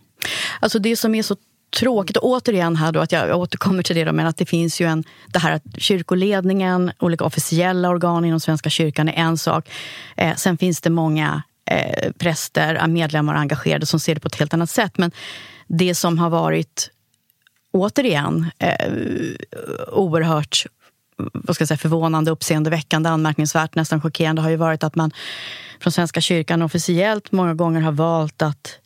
Alltså 0.60 0.80
det 0.80 0.96
som 0.96 1.16
är 1.16 1.24
så 1.24 1.36
tråkigt. 1.80 2.18
Och 2.18 2.30
återigen 2.30 2.76
här 2.76 2.92
då, 2.92 3.00
att 3.00 3.12
jag 3.12 3.40
återkommer 3.40 3.84
till 3.84 3.96
det, 3.96 4.04
då, 4.04 4.12
men 4.12 4.28
att 4.28 4.38
det 4.38 4.46
finns 4.46 4.82
ju 4.82 4.86
en, 4.86 5.04
det 5.28 5.40
här 5.40 5.52
att 5.52 5.64
kyrkoledningen, 5.78 6.92
olika 7.00 7.24
officiella 7.24 7.90
organ 7.90 8.26
inom 8.26 8.40
Svenska 8.40 8.70
kyrkan 8.70 9.10
är 9.10 9.14
en 9.14 9.38
sak. 9.38 9.70
Eh, 10.18 10.36
sen 10.36 10.58
finns 10.58 10.82
det 10.82 10.90
många 10.90 11.44
eh, 11.66 12.12
präster, 12.12 12.76
eh, 12.76 12.88
medlemmar 12.88 13.34
och 13.34 13.40
engagerade 13.40 13.86
som 13.86 14.00
ser 14.00 14.16
det 14.16 14.22
på 14.22 14.28
ett 14.28 14.36
helt 14.36 14.54
annat 14.54 14.70
sätt. 14.70 14.98
Men 14.98 15.12
det 15.68 15.96
som 15.96 16.18
har 16.18 16.30
varit 16.30 16.90
återigen 17.72 18.52
eh, 18.60 18.92
oerhört 19.92 20.66
vad 21.34 21.56
ska 21.56 21.62
jag 21.62 21.68
säga, 21.68 21.78
förvånande, 21.78 22.32
uppseendeväckande, 22.32 23.10
anmärkningsvärt, 23.10 23.76
nästan 23.76 24.02
chockerande 24.02 24.42
har 24.42 24.50
ju 24.50 24.56
varit 24.56 24.84
att 24.84 24.96
man 24.96 25.12
från 25.80 25.92
Svenska 25.92 26.22
kyrkan 26.22 26.62
officiellt 26.62 27.32
många 27.32 27.54
gånger 27.54 27.82
har 27.82 27.92
valt 27.92 28.42
att 28.42 28.80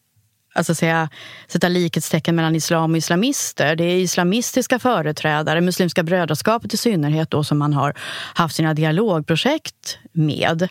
alltså 0.56 0.76
säga, 0.76 1.10
sätta 1.48 1.70
likhetstecken 1.70 2.36
mellan 2.36 2.56
islam 2.56 2.92
och 2.92 2.98
islamister. 2.98 3.76
Det 3.76 3.84
är 3.84 3.98
islamistiska 3.98 4.80
företrädare, 4.80 5.62
Muslimska 5.62 6.04
brödraskapet 6.04 6.74
i 6.74 6.78
synnerhet, 6.78 7.32
då, 7.32 7.44
som 7.44 7.58
man 7.58 7.74
har 7.74 7.94
haft 8.34 8.56
sina 8.56 8.74
dialogprojekt 8.74 9.98
med. 10.12 10.68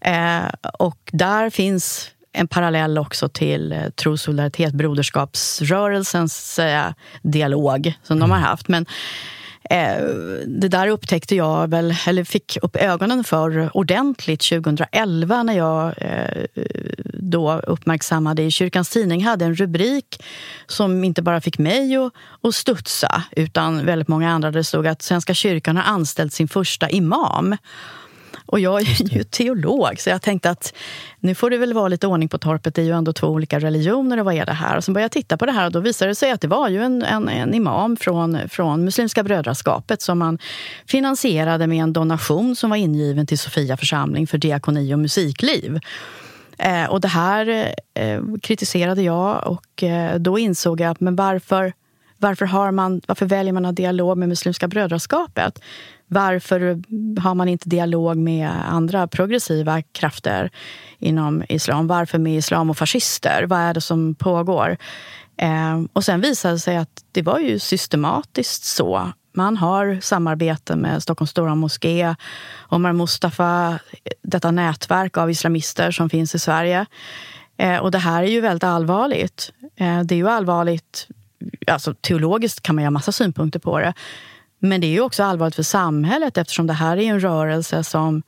Eh, 0.00 0.48
och 0.78 0.98
där 1.12 1.50
finns 1.50 2.10
en 2.32 2.48
parallell 2.48 2.98
också 2.98 3.28
till 3.28 3.72
eh, 3.72 3.88
Tro, 3.90 4.16
solidaritet, 4.16 4.74
broderskapsrörelsens 4.74 6.58
eh, 6.58 6.92
dialog 7.22 7.92
som 8.02 8.16
mm. 8.16 8.28
de 8.28 8.34
har 8.34 8.48
haft. 8.48 8.68
Men 8.68 8.86
Eh, 9.70 10.04
det 10.46 10.68
där 10.68 10.88
upptäckte 10.88 11.36
jag 11.36 11.70
väl, 11.70 11.94
eller 12.06 12.24
fick 12.24 12.58
upp 12.62 12.76
ögonen 12.76 13.24
för 13.24 13.76
ordentligt 13.76 14.40
2011 14.48 15.42
när 15.42 15.56
jag 15.56 15.94
eh, 15.96 16.44
då 17.14 17.52
uppmärksammade 17.52 18.42
i 18.42 18.50
Kyrkans 18.50 18.90
Tidning 18.90 19.24
hade 19.24 19.44
en 19.44 19.54
rubrik 19.54 20.24
som 20.66 21.04
inte 21.04 21.22
bara 21.22 21.40
fick 21.40 21.58
mig 21.58 21.96
att, 21.96 22.12
att 22.42 22.54
studsa 22.54 23.22
utan 23.30 23.86
väldigt 23.86 24.08
många 24.08 24.30
andra. 24.30 24.50
Det 24.50 24.64
stod 24.64 24.86
att 24.86 25.02
Svenska 25.02 25.34
kyrkan 25.34 25.76
har 25.76 25.84
anställt 25.84 26.32
sin 26.32 26.48
första 26.48 26.90
imam. 26.90 27.56
Och 28.48 28.60
jag 28.60 28.80
är 28.80 29.14
ju 29.14 29.24
teolog, 29.24 30.00
så 30.00 30.10
jag 30.10 30.22
tänkte 30.22 30.50
att 30.50 30.74
nu 31.20 31.34
får 31.34 31.50
det 31.50 31.58
väl 31.58 31.72
vara 31.72 31.88
lite 31.88 32.06
ordning 32.06 32.28
på 32.28 32.38
torpet. 32.38 32.74
Det 32.74 32.82
är 32.82 32.86
ju 32.86 32.92
ändå 32.92 33.12
två 33.12 33.26
olika 33.26 33.58
religioner 33.58 34.18
och 34.18 34.24
vad 34.24 34.34
är 34.34 34.46
det 34.46 34.52
här? 34.52 34.76
Och 34.76 34.84
så 34.84 34.92
började 34.92 35.04
jag 35.04 35.12
titta 35.12 35.36
på 35.36 35.46
det 35.46 35.52
här 35.52 35.66
och 35.66 35.72
då 35.72 35.80
visade 35.80 36.10
det 36.10 36.14
sig 36.14 36.30
att 36.30 36.40
det 36.40 36.48
var 36.48 36.68
ju 36.68 36.82
en, 36.82 37.02
en, 37.02 37.28
en 37.28 37.54
imam 37.54 37.96
från, 37.96 38.38
från 38.48 38.84
Muslimska 38.84 39.22
brödraskapet 39.22 40.02
som 40.02 40.18
man 40.18 40.38
finansierade 40.86 41.66
med 41.66 41.82
en 41.82 41.92
donation 41.92 42.56
som 42.56 42.70
var 42.70 42.76
ingiven 42.76 43.26
till 43.26 43.38
Sofia 43.38 43.76
församling 43.76 44.26
för 44.26 44.38
diakoni 44.38 44.94
och 44.94 44.98
musikliv. 44.98 45.80
Eh, 46.58 46.84
och 46.84 47.00
det 47.00 47.08
här 47.08 47.74
eh, 47.94 48.20
kritiserade 48.42 49.02
jag 49.02 49.46
och 49.46 49.82
eh, 49.82 50.18
då 50.18 50.38
insåg 50.38 50.80
jag, 50.80 51.02
men 51.02 51.16
varför 51.16 51.72
varför, 52.20 52.46
har 52.46 52.70
man, 52.70 53.00
varför 53.06 53.26
väljer 53.26 53.52
man 53.52 53.64
att 53.64 53.68
ha 53.68 53.72
dialog 53.72 54.18
med 54.18 54.28
Muslimska 54.28 54.68
brödraskapet? 54.68 55.60
Varför 56.08 56.60
har 57.20 57.34
man 57.34 57.48
inte 57.48 57.68
dialog 57.68 58.16
med 58.16 58.50
andra 58.68 59.06
progressiva 59.06 59.82
krafter 59.82 60.50
inom 60.98 61.44
islam? 61.48 61.86
Varför 61.86 62.18
med 62.18 62.36
islam 62.36 62.70
och 62.70 62.78
fascister? 62.78 63.46
Vad 63.46 63.58
är 63.58 63.74
det 63.74 63.80
som 63.80 64.14
pågår? 64.14 64.76
Eh, 65.36 65.82
och 65.92 66.04
sen 66.04 66.20
visade 66.20 66.54
det 66.54 66.58
sig 66.58 66.76
att 66.76 67.04
det 67.12 67.22
var 67.22 67.38
ju 67.38 67.58
systematiskt 67.58 68.64
så. 68.64 69.12
Man 69.32 69.56
har 69.56 69.98
samarbete 70.02 70.76
med 70.76 71.02
Stockholms 71.02 71.30
stora 71.30 71.54
moské, 71.54 72.14
Omar 72.68 72.92
Mustafa, 72.92 73.78
detta 74.22 74.50
nätverk 74.50 75.16
av 75.16 75.30
islamister 75.30 75.90
som 75.90 76.10
finns 76.10 76.34
i 76.34 76.38
Sverige. 76.38 76.86
Eh, 77.56 77.78
och 77.78 77.90
det 77.90 77.98
här 77.98 78.22
är 78.22 78.28
ju 78.28 78.40
väldigt 78.40 78.64
allvarligt. 78.64 79.52
Eh, 79.76 80.00
det 80.00 80.14
är 80.14 80.16
ju 80.16 80.28
allvarligt, 80.28 81.08
alltså 81.66 81.94
teologiskt 81.94 82.62
kan 82.62 82.74
man 82.74 82.84
ha 82.84 82.90
massa 82.90 83.12
synpunkter 83.12 83.60
på 83.60 83.78
det. 83.78 83.94
Men 84.58 84.80
det 84.80 84.86
är 84.86 84.92
ju 84.92 85.00
också 85.00 85.22
allvarligt 85.22 85.54
för 85.54 85.62
samhället 85.62 86.38
eftersom 86.38 86.66
det 86.66 86.72
här 86.72 86.96
är 86.96 87.02
en 87.02 87.20
rörelse 87.20 87.84
som, 87.84 88.22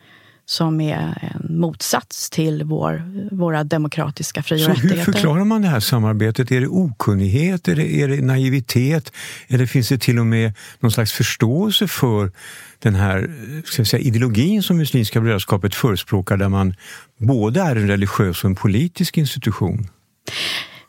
som 0.46 0.80
är 0.80 1.32
en 1.36 1.60
motsats 1.60 2.30
till 2.30 2.64
vår, 2.64 3.02
våra 3.36 3.64
demokratiska 3.64 4.42
fri 4.42 4.56
och 4.56 4.60
Så 4.60 4.70
rättigheter. 4.70 4.96
Hur 4.96 5.12
förklarar 5.12 5.44
man 5.44 5.62
det 5.62 5.68
här 5.68 5.80
samarbetet? 5.80 6.50
Är 6.50 6.60
det 6.60 6.66
okunnighet? 6.66 7.68
Är 7.68 7.74
det, 7.74 7.94
är 7.94 8.08
det 8.08 8.22
naivitet? 8.22 9.12
Eller 9.48 9.66
finns 9.66 9.88
det 9.88 9.98
till 9.98 10.18
och 10.18 10.26
med 10.26 10.52
någon 10.80 10.92
slags 10.92 11.12
förståelse 11.12 11.88
för 11.88 12.32
den 12.78 12.94
här 12.94 13.30
ska 13.64 13.84
säga, 13.84 14.02
ideologin 14.02 14.62
som 14.62 14.76
Muslimska 14.76 15.20
brödraskapet 15.20 15.74
förespråkar 15.74 16.36
där 16.36 16.48
man 16.48 16.74
både 17.18 17.60
är 17.60 17.76
en 17.76 17.88
religiös 17.88 18.44
och 18.44 18.50
en 18.50 18.56
politisk 18.56 19.18
institution? 19.18 19.88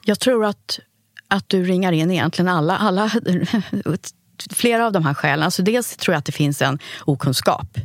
Jag 0.06 0.20
tror 0.20 0.46
att 0.46 0.80
att 1.28 1.50
du 1.50 1.64
ringar 1.64 1.92
in 1.92 2.12
egentligen 2.12 2.48
alla, 2.48 2.78
alla 2.78 3.12
flera 4.50 4.86
av 4.86 4.92
de 4.92 5.06
här 5.06 5.14
skälen. 5.14 5.44
Alltså 5.44 5.64
dels 5.64 5.98
tror 5.98 6.14
jag 6.14 6.20
att 6.20 6.26
det 6.26 6.32
finns 6.32 6.62
en 6.62 6.80
okunskap. 7.06 7.78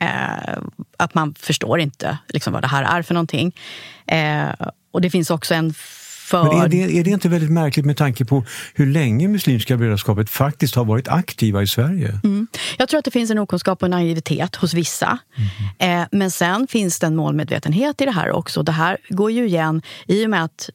Eh, 0.00 0.58
att 0.96 1.14
man 1.14 1.34
förstår 1.34 1.80
inte 1.80 2.18
liksom, 2.28 2.52
vad 2.52 2.62
det 2.62 2.68
här 2.68 2.98
är 2.98 3.02
för 3.02 3.14
någonting. 3.14 3.52
Eh, 4.06 4.48
och 4.92 5.00
det 5.00 5.10
finns 5.10 5.30
också 5.30 5.54
en 5.54 5.74
för... 6.24 6.44
Men 6.44 6.62
är 6.62 6.68
det, 6.68 6.98
är 6.98 7.04
det 7.04 7.10
inte 7.10 7.28
väldigt 7.28 7.50
märkligt 7.50 7.86
med 7.86 7.96
tanke 7.96 8.24
på 8.24 8.44
hur 8.74 8.86
länge 8.86 9.28
Muslimska 9.28 9.76
brödraskapet 9.76 10.30
faktiskt 10.30 10.74
har 10.74 10.84
varit 10.84 11.08
aktiva 11.08 11.62
i 11.62 11.66
Sverige? 11.66 12.20
Mm. 12.24 12.46
Jag 12.78 12.88
tror 12.88 12.98
att 12.98 13.04
det 13.04 13.10
finns 13.10 13.30
en 13.30 13.38
okunskap 13.38 13.82
och 13.82 13.90
naivitet 13.90 14.56
hos 14.56 14.74
vissa. 14.74 15.18
Mm. 15.78 16.00
Eh, 16.00 16.08
men 16.12 16.30
sen 16.30 16.66
finns 16.66 16.98
det 16.98 17.06
en 17.06 17.16
målmedvetenhet 17.16 18.00
i 18.00 18.04
det 18.04 18.10
här 18.10 18.30
också. 18.30 18.62
Det 18.62 18.72
här 18.72 18.96
går 19.08 19.30
ju 19.30 19.46
igen 19.46 19.82
i 20.06 20.26
och 20.26 20.30
med 20.30 20.44
att 20.44 20.70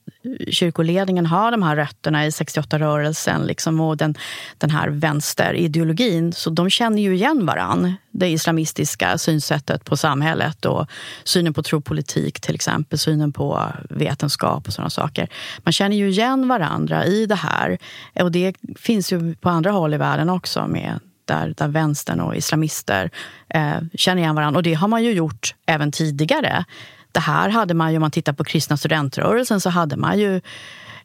kyrkoledningen 0.50 1.26
har 1.26 1.52
de 1.52 1.64
här 1.64 1.76
rötterna 1.76 2.26
i 2.26 2.30
68-rörelsen 2.30 3.46
liksom, 3.46 3.80
och 3.80 3.98
den, 3.98 4.16
den 4.58 4.70
här 4.70 4.90
vänsterideologin. 4.90 6.34
Så 6.34 6.50
de 6.50 6.70
känner 6.70 7.02
ju 7.02 7.16
igen 7.16 7.46
varann. 7.46 7.94
Det 8.12 8.30
islamistiska 8.30 9.18
synsättet 9.18 9.86
på 9.86 9.98
samhället 9.98 10.66
och 10.66 10.88
synen 11.24 11.54
på 11.54 11.64
tropolitik 11.64 12.42
till 12.42 12.56
exempel, 12.56 13.00
synen 13.00 13.34
på 13.34 13.64
vetenskap 13.90 14.68
och 14.68 14.74
sådana 14.74 14.90
saker. 14.90 15.30
Man 15.64 15.74
känner 15.74 15.96
ju 15.96 16.10
igen 16.10 16.48
varandra 16.48 17.06
i 17.06 17.26
det 17.26 17.36
här. 17.36 17.78
Och 18.20 18.32
det 18.32 18.56
finns 18.78 19.12
ju 19.12 19.36
på 19.36 19.50
andra 19.50 19.72
håll 19.72 19.94
i 19.94 19.98
världen 19.98 20.30
också 20.30 20.68
med 20.68 21.00
där, 21.26 21.54
där 21.58 21.68
vänstern 21.68 22.20
och 22.20 22.36
islamister 22.36 23.12
eh, 23.50 23.78
känner 23.94 24.22
igen 24.22 24.36
varandra. 24.36 24.58
Och 24.58 24.64
det 24.64 24.74
har 24.74 24.88
man 24.88 25.04
ju 25.04 25.12
gjort 25.12 25.56
även 25.66 25.92
tidigare. 25.92 26.66
Det 27.12 27.20
här 27.20 27.50
hade 27.50 27.74
man 27.74 27.92
ju, 27.92 27.98
om 27.98 28.02
man 28.02 28.12
tittar 28.12 28.34
på 28.34 28.44
kristna 28.44 28.78
studentrörelsen, 28.78 29.62
så 29.62 29.70
hade 29.70 29.98
man 29.98 30.20
ju, 30.20 30.42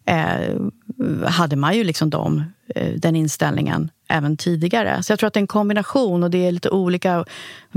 eh, 0.06 1.28
hade 1.28 1.56
man 1.56 1.76
ju 1.76 1.84
liksom 1.84 2.10
de, 2.10 2.44
eh, 2.74 2.92
den 2.96 3.16
inställningen 3.16 3.90
även 4.08 4.36
tidigare. 4.36 5.02
Så 5.02 5.12
jag 5.12 5.18
tror 5.18 5.26
att 5.26 5.34
det 5.34 5.38
är 5.38 5.42
en 5.42 5.46
kombination 5.46 6.22
och 6.22 6.30
det 6.30 6.46
är 6.46 6.52
lite 6.52 6.70
olika 6.70 7.24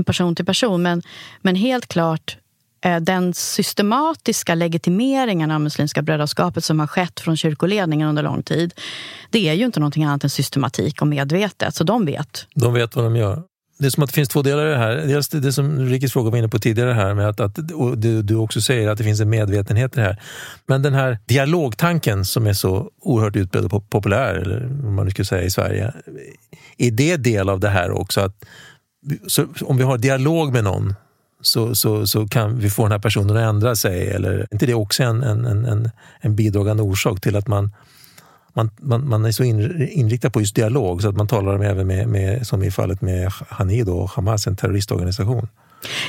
person 0.06 0.34
till 0.34 0.44
person. 0.44 0.82
Men, 0.82 1.02
men 1.40 1.54
helt 1.54 1.86
klart 1.86 2.36
eh, 2.84 3.00
den 3.00 3.34
systematiska 3.34 4.54
legitimeringen 4.54 5.50
av 5.50 5.60
Muslimska 5.60 6.02
brödraskapet 6.02 6.64
som 6.64 6.80
har 6.80 6.86
skett 6.86 7.20
från 7.20 7.36
kyrkoledningen 7.36 8.08
under 8.08 8.22
lång 8.22 8.42
tid, 8.42 8.74
det 9.30 9.48
är 9.48 9.54
ju 9.54 9.64
inte 9.64 9.80
någonting 9.80 10.04
annat 10.04 10.24
än 10.24 10.30
systematik 10.30 11.00
och 11.00 11.08
medvetet, 11.08 11.74
så 11.74 11.84
de 11.84 12.06
vet. 12.06 12.46
De 12.54 12.74
vet 12.74 12.96
vad 12.96 13.04
de 13.04 13.16
gör 13.16 13.42
det 13.78 13.86
är 13.86 13.90
som 13.90 14.02
att 14.02 14.10
det 14.10 14.14
finns 14.14 14.28
två 14.28 14.42
delar 14.42 14.66
i 14.66 14.70
det 14.70 14.76
här. 14.76 14.96
Dels 14.96 15.28
det 15.28 15.52
som 15.52 15.80
Rikis 15.80 16.12
fråga 16.12 16.30
var 16.30 16.38
inne 16.38 16.48
på 16.48 16.58
tidigare 16.58 16.92
här 16.92 17.14
med 17.14 17.28
att, 17.28 17.40
att 17.40 17.58
och 17.72 17.98
du, 17.98 18.22
du 18.22 18.34
också 18.34 18.60
säger 18.60 18.88
att 18.88 18.98
det 18.98 19.04
finns 19.04 19.20
en 19.20 19.30
medvetenhet 19.30 19.92
i 19.92 20.00
det 20.00 20.06
här. 20.06 20.22
Men 20.66 20.82
den 20.82 20.94
här 20.94 21.18
dialogtanken 21.26 22.24
som 22.24 22.46
är 22.46 22.52
så 22.52 22.90
oerhört 23.00 23.36
utbredd 23.36 23.64
och 23.64 23.90
populär, 23.90 24.34
eller 24.34 24.68
vad 24.82 24.92
man 24.92 25.04
nu 25.04 25.10
skulle 25.10 25.26
säga 25.26 25.42
i 25.42 25.50
Sverige. 25.50 25.92
Är 26.78 26.90
det 26.90 27.16
del 27.16 27.48
av 27.48 27.60
det 27.60 27.68
här 27.68 27.90
också? 27.90 28.20
Att, 28.20 28.44
så, 29.26 29.46
om 29.62 29.76
vi 29.76 29.84
har 29.84 29.98
dialog 29.98 30.52
med 30.52 30.64
någon 30.64 30.94
så, 31.40 31.74
så, 31.74 32.06
så 32.06 32.28
kan 32.28 32.58
vi 32.58 32.70
få 32.70 32.82
den 32.82 32.92
här 32.92 32.98
personen 32.98 33.36
att 33.36 33.42
ändra 33.42 33.76
sig. 33.76 34.08
Eller 34.08 34.30
är 34.30 34.46
inte 34.50 34.66
det 34.66 34.74
också 34.74 35.02
en, 35.02 35.22
en, 35.22 35.46
en, 35.46 35.90
en 36.20 36.36
bidragande 36.36 36.82
orsak 36.82 37.20
till 37.20 37.36
att 37.36 37.48
man 37.48 37.72
man, 38.58 38.70
man, 38.80 39.08
man 39.08 39.24
är 39.24 39.32
så 39.32 39.44
inriktad 39.44 40.30
på 40.30 40.40
just 40.40 40.54
dialog 40.54 41.02
så 41.02 41.08
att 41.08 41.16
man 41.16 41.26
talar 41.26 41.64
även 41.64 41.86
med, 41.86 42.08
med 42.08 42.46
som 42.46 42.62
i 42.62 42.70
fallet 42.70 43.00
med 43.00 43.32
Hanid 43.48 43.88
och 43.88 44.10
Hamas, 44.10 44.46
en 44.46 44.56
terroristorganisation. 44.56 45.48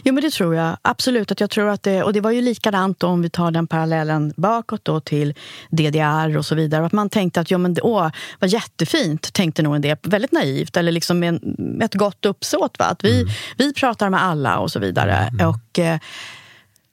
Jo, 0.03 0.13
men 0.13 0.23
det 0.23 0.29
tror 0.29 0.55
jag 0.55 0.77
absolut. 0.81 1.31
att 1.31 1.39
jag 1.39 1.49
tror 1.49 1.69
att 1.69 1.83
det, 1.83 2.03
Och 2.03 2.13
det 2.13 2.21
var 2.21 2.31
ju 2.31 2.41
likadant 2.41 3.03
om 3.03 3.21
vi 3.21 3.29
tar 3.29 3.51
den 3.51 3.67
parallellen 3.67 4.33
bakåt 4.35 4.85
då 4.85 4.99
till 4.99 5.33
DDR 5.69 6.37
och 6.37 6.45
så 6.45 6.55
vidare. 6.55 6.85
Att 6.85 6.91
man 6.91 7.09
tänkte 7.09 7.41
att 7.41 7.51
ja, 7.51 7.57
men, 7.57 7.75
åh, 7.81 8.09
vad 8.39 8.49
jättefint, 8.49 9.33
tänkte 9.33 9.61
nog 9.61 9.75
en 9.75 9.81
del. 9.81 9.97
Väldigt 10.01 10.31
naivt 10.31 10.77
eller 10.77 10.91
liksom 10.91 11.19
med, 11.19 11.39
med 11.57 11.85
ett 11.85 11.93
gott 11.93 12.25
uppsåt. 12.25 12.79
Va? 12.79 12.85
Att 12.85 13.03
vi, 13.03 13.21
mm. 13.21 13.33
vi 13.57 13.73
pratar 13.73 14.09
med 14.09 14.23
alla 14.23 14.59
och 14.59 14.71
så 14.71 14.79
vidare. 14.79 15.13
Mm. 15.13 15.49
Och, 15.49 15.79
eh, 15.79 15.99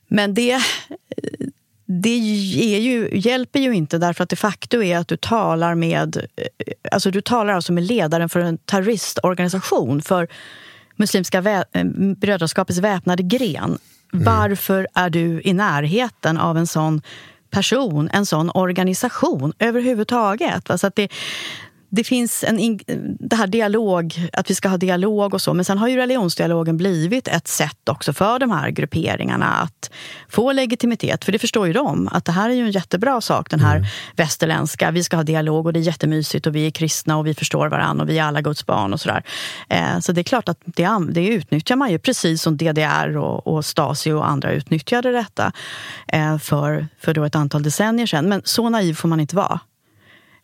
men 0.09 0.35
det, 0.35 0.61
det 1.87 2.09
är 2.77 2.81
ju, 2.81 3.11
hjälper 3.13 3.61
ju 3.61 3.75
inte 3.75 3.99
därför 3.99 4.25
att 4.25 4.31
det 4.31 4.37
facto 4.37 4.83
är 4.83 4.99
att 4.99 5.09
du 5.09 5.17
talar 5.17 5.75
med 5.75 6.17
eh, 6.17 6.45
alltså 6.93 7.11
du 7.11 7.21
talar 7.21 7.55
alltså 7.55 7.73
med 7.73 7.85
ledaren 7.85 8.29
för 8.29 8.41
en 8.41 8.59
terroristorganisation 8.59 10.03
för 10.03 10.29
Muslimska 10.97 11.41
vä 11.41 11.65
eh, 11.73 11.85
brödraskapets 12.17 12.79
väpnade 12.79 13.23
gren. 13.23 13.79
Mm. 14.13 14.25
Varför 14.25 14.89
är 14.95 15.11
du 15.11 15.41
i 15.45 15.53
närheten 15.53 16.39
av 16.39 16.59
en 16.59 16.67
sån 16.67 17.03
person, 17.51 18.11
en 18.13 18.27
sån 18.27 18.51
organisation 18.55 19.53
överhuvudtaget? 19.59 20.71
Alltså 20.71 20.87
att 20.87 20.97
det, 20.97 21.09
det 21.97 22.05
finns 22.05 22.45
en, 22.45 22.79
det 23.19 23.37
här 23.37 23.47
dialog, 23.47 24.29
att 24.33 24.51
vi 24.51 24.55
ska 24.55 24.69
ha 24.69 24.77
dialog 24.77 25.35
och 25.35 25.43
så. 25.43 25.55
Men 25.55 25.65
sen 25.65 25.79
har 25.79 25.89
ju 25.89 25.97
religionsdialogen 25.97 26.77
blivit 26.77 27.29
ett 27.29 27.49
sätt 27.49 27.89
också 27.89 28.13
för 28.13 28.39
de 28.39 28.51
här 28.51 28.71
grupperingarna 28.71 29.47
att 29.47 29.91
få 30.29 30.53
legitimitet. 30.53 31.25
För 31.25 31.33
det 31.33 31.39
förstår 31.39 31.67
ju 31.67 31.73
de, 31.73 32.09
att 32.13 32.25
det 32.25 32.33
här 32.33 32.51
är 32.51 32.55
ju 32.55 32.65
en 32.65 32.71
jättebra 32.71 33.21
sak, 33.21 33.51
den 33.51 33.61
här 33.61 33.77
mm. 33.77 33.89
västerländska. 34.17 34.91
Vi 34.91 35.05
ska 35.05 35.17
ha 35.17 35.23
dialog 35.23 35.67
och 35.67 35.73
det 35.73 35.79
är 35.79 35.83
jättemysigt 35.83 36.47
och 36.47 36.55
vi 36.55 36.67
är 36.67 36.71
kristna 36.71 37.17
och 37.17 37.27
vi 37.27 37.35
förstår 37.35 37.69
varandra 37.69 38.03
och 38.03 38.11
vi 38.11 38.19
är 38.19 38.25
alla 38.25 38.41
Guds 38.41 38.67
barn 38.67 38.93
och 38.93 39.01
sådär. 39.01 39.23
Eh, 39.69 39.99
så 40.01 40.13
det 40.13 40.21
är 40.21 40.23
klart 40.23 40.49
att 40.49 40.61
det, 40.65 40.89
det 41.11 41.27
utnyttjar 41.27 41.77
man 41.77 41.91
ju 41.91 41.99
precis 41.99 42.43
som 42.43 42.57
DDR 42.57 43.17
och, 43.17 43.47
och 43.47 43.65
Stasi 43.65 44.13
och 44.13 44.29
andra 44.29 44.53
utnyttjade 44.53 45.13
detta 45.13 45.53
eh, 46.09 46.39
för, 46.39 46.89
för 47.01 47.15
då 47.15 47.25
ett 47.25 47.37
antal 47.37 47.63
decennier 47.63 48.07
sedan. 48.07 48.29
Men 48.29 48.43
så 48.45 48.69
naiv 48.69 48.95
får 48.95 49.09
man 49.09 49.21
inte 49.21 49.37
vara. 49.37 49.61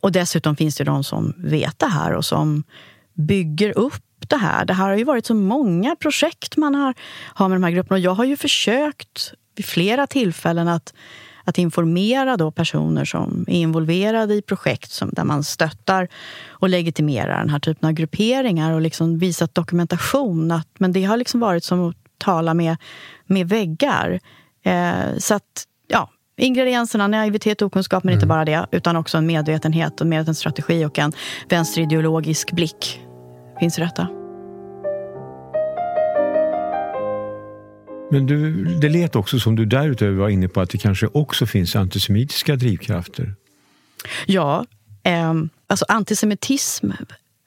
Och 0.02 0.12
dessutom 0.12 0.56
finns 0.56 0.76
det 0.76 0.84
de 0.84 1.04
som 1.04 1.34
vet 1.36 1.78
det 1.78 1.86
här 1.86 2.12
och 2.12 2.24
som 2.24 2.64
bygger 3.14 3.78
upp 3.78 4.04
det 4.28 4.36
här. 4.36 4.64
Det 4.64 4.72
här 4.72 4.88
har 4.88 4.96
ju 4.96 5.04
varit 5.04 5.26
så 5.26 5.34
många 5.34 5.96
projekt 5.96 6.56
man 6.56 6.74
har, 6.74 6.94
har 7.34 7.48
med 7.48 7.56
de 7.56 7.64
här 7.64 7.70
grupperna. 7.70 7.94
Och 7.94 8.00
jag 8.00 8.14
har 8.14 8.24
ju 8.24 8.36
försökt 8.36 9.32
vid 9.56 9.66
flera 9.66 10.06
tillfällen 10.06 10.68
att, 10.68 10.94
att 11.44 11.58
informera 11.58 12.36
då 12.36 12.50
personer 12.50 13.04
som 13.04 13.44
är 13.48 13.54
involverade 13.54 14.34
i 14.34 14.42
projekt 14.42 14.90
som, 14.90 15.10
där 15.12 15.24
man 15.24 15.44
stöttar 15.44 16.08
och 16.48 16.68
legitimerar 16.68 17.38
den 17.38 17.50
här 17.50 17.58
typen 17.58 17.88
av 17.88 17.92
grupperingar 17.92 18.72
och 18.72 18.80
liksom 18.80 19.18
visat 19.18 19.54
dokumentation. 19.54 20.50
Att, 20.50 20.68
men 20.78 20.92
det 20.92 21.04
har 21.04 21.16
liksom 21.16 21.40
varit 21.40 21.64
som 21.64 21.88
att 21.88 21.96
tala 22.18 22.54
med, 22.54 22.76
med 23.26 23.48
väggar. 23.48 24.20
Eh, 24.62 25.18
så 25.18 25.34
att, 25.34 25.64
ja, 25.88 26.10
ingredienserna, 26.36 27.06
naivitet 27.06 27.62
och 27.62 27.66
okunskap, 27.66 28.04
men 28.04 28.12
mm. 28.12 28.18
inte 28.18 28.26
bara 28.26 28.44
det, 28.44 28.66
utan 28.70 28.96
också 28.96 29.18
en 29.18 29.26
medvetenhet, 29.26 30.00
och 30.00 30.06
medveten 30.06 30.34
strategi 30.34 30.84
och 30.84 30.98
en 30.98 31.12
vänsterideologisk 31.48 32.52
blick 32.52 33.00
finns 33.60 33.78
i 33.78 33.80
detta. 33.80 34.08
Men 38.10 38.26
du, 38.26 38.64
det 38.64 38.88
lät 38.88 39.16
också 39.16 39.38
som 39.38 39.56
du 39.56 39.64
därutöver 39.64 40.18
var 40.18 40.28
inne 40.28 40.48
på 40.48 40.60
att 40.60 40.70
det 40.70 40.78
kanske 40.78 41.06
också 41.06 41.46
finns 41.46 41.76
antisemitiska 41.76 42.56
drivkrafter. 42.56 43.34
Ja, 44.26 44.66
eh, 45.02 45.34
alltså 45.66 45.84
antisemitism 45.88 46.90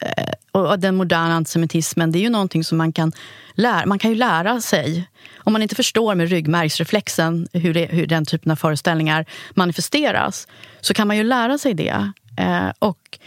Eh, 0.04 0.60
och 0.60 0.78
den 0.78 0.96
moderna 0.96 1.34
antisemitismen, 1.34 2.12
det 2.12 2.18
är 2.18 2.20
ju 2.20 2.30
någonting 2.30 2.64
som 2.64 2.78
man 2.78 2.92
kan 2.92 3.12
lära, 3.54 3.86
man 3.86 3.98
kan 3.98 4.10
ju 4.10 4.16
lära 4.16 4.60
sig. 4.60 5.08
Om 5.36 5.52
man 5.52 5.62
inte 5.62 5.74
förstår 5.74 6.14
med 6.14 6.28
ryggmärgsreflexen 6.28 7.48
hur, 7.52 7.74
det, 7.74 7.86
hur 7.86 8.06
den 8.06 8.24
typen 8.24 8.52
av 8.52 8.56
föreställningar 8.56 9.26
manifesteras 9.54 10.48
så 10.80 10.94
kan 10.94 11.08
man 11.08 11.16
ju 11.16 11.22
lära 11.22 11.58
sig 11.58 11.74
det. 11.74 12.12
Eh, 12.38 12.68
och 12.78 13.18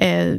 eh, 0.00 0.34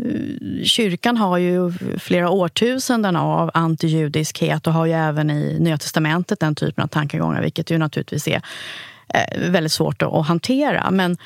Kyrkan 0.64 1.18
har 1.18 1.38
ju 1.38 1.74
flera 2.00 2.30
årtusenden 2.30 3.16
av 3.16 3.52
antijudiskhet 3.54 4.68
och 4.68 4.74
har 4.74 4.86
ju 4.86 4.94
även 4.94 5.30
i 5.30 5.60
Nya 5.60 5.78
testamentet 5.78 6.40
den 6.40 6.56
typen 6.56 6.84
av 6.84 6.88
tankegångar 6.88 7.42
vilket 7.42 7.72
ju 7.72 7.78
naturligtvis 7.78 8.28
är 8.28 8.42
eh, 9.14 9.50
väldigt 9.50 9.72
svårt 9.72 10.02
att, 10.02 10.14
att 10.14 10.28
hantera. 10.28 10.92
Men 10.92 11.18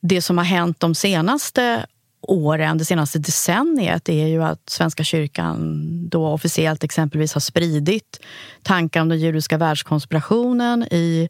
det 0.00 0.22
som 0.22 0.38
har 0.38 0.44
hänt 0.44 0.80
de 0.80 0.94
senaste 0.94 1.86
åren, 2.30 2.78
det 2.78 2.84
senaste 2.84 3.18
decenniet, 3.18 4.08
är 4.08 4.26
ju 4.26 4.42
att 4.42 4.70
Svenska 4.70 5.04
kyrkan 5.04 5.84
då 6.08 6.26
officiellt 6.26 6.84
exempelvis 6.84 7.34
har 7.34 7.40
spridit 7.40 8.20
tankar 8.62 9.00
om 9.00 9.08
den 9.08 9.18
judiska 9.18 9.58
världskonspirationen 9.58 10.82
i 10.82 11.28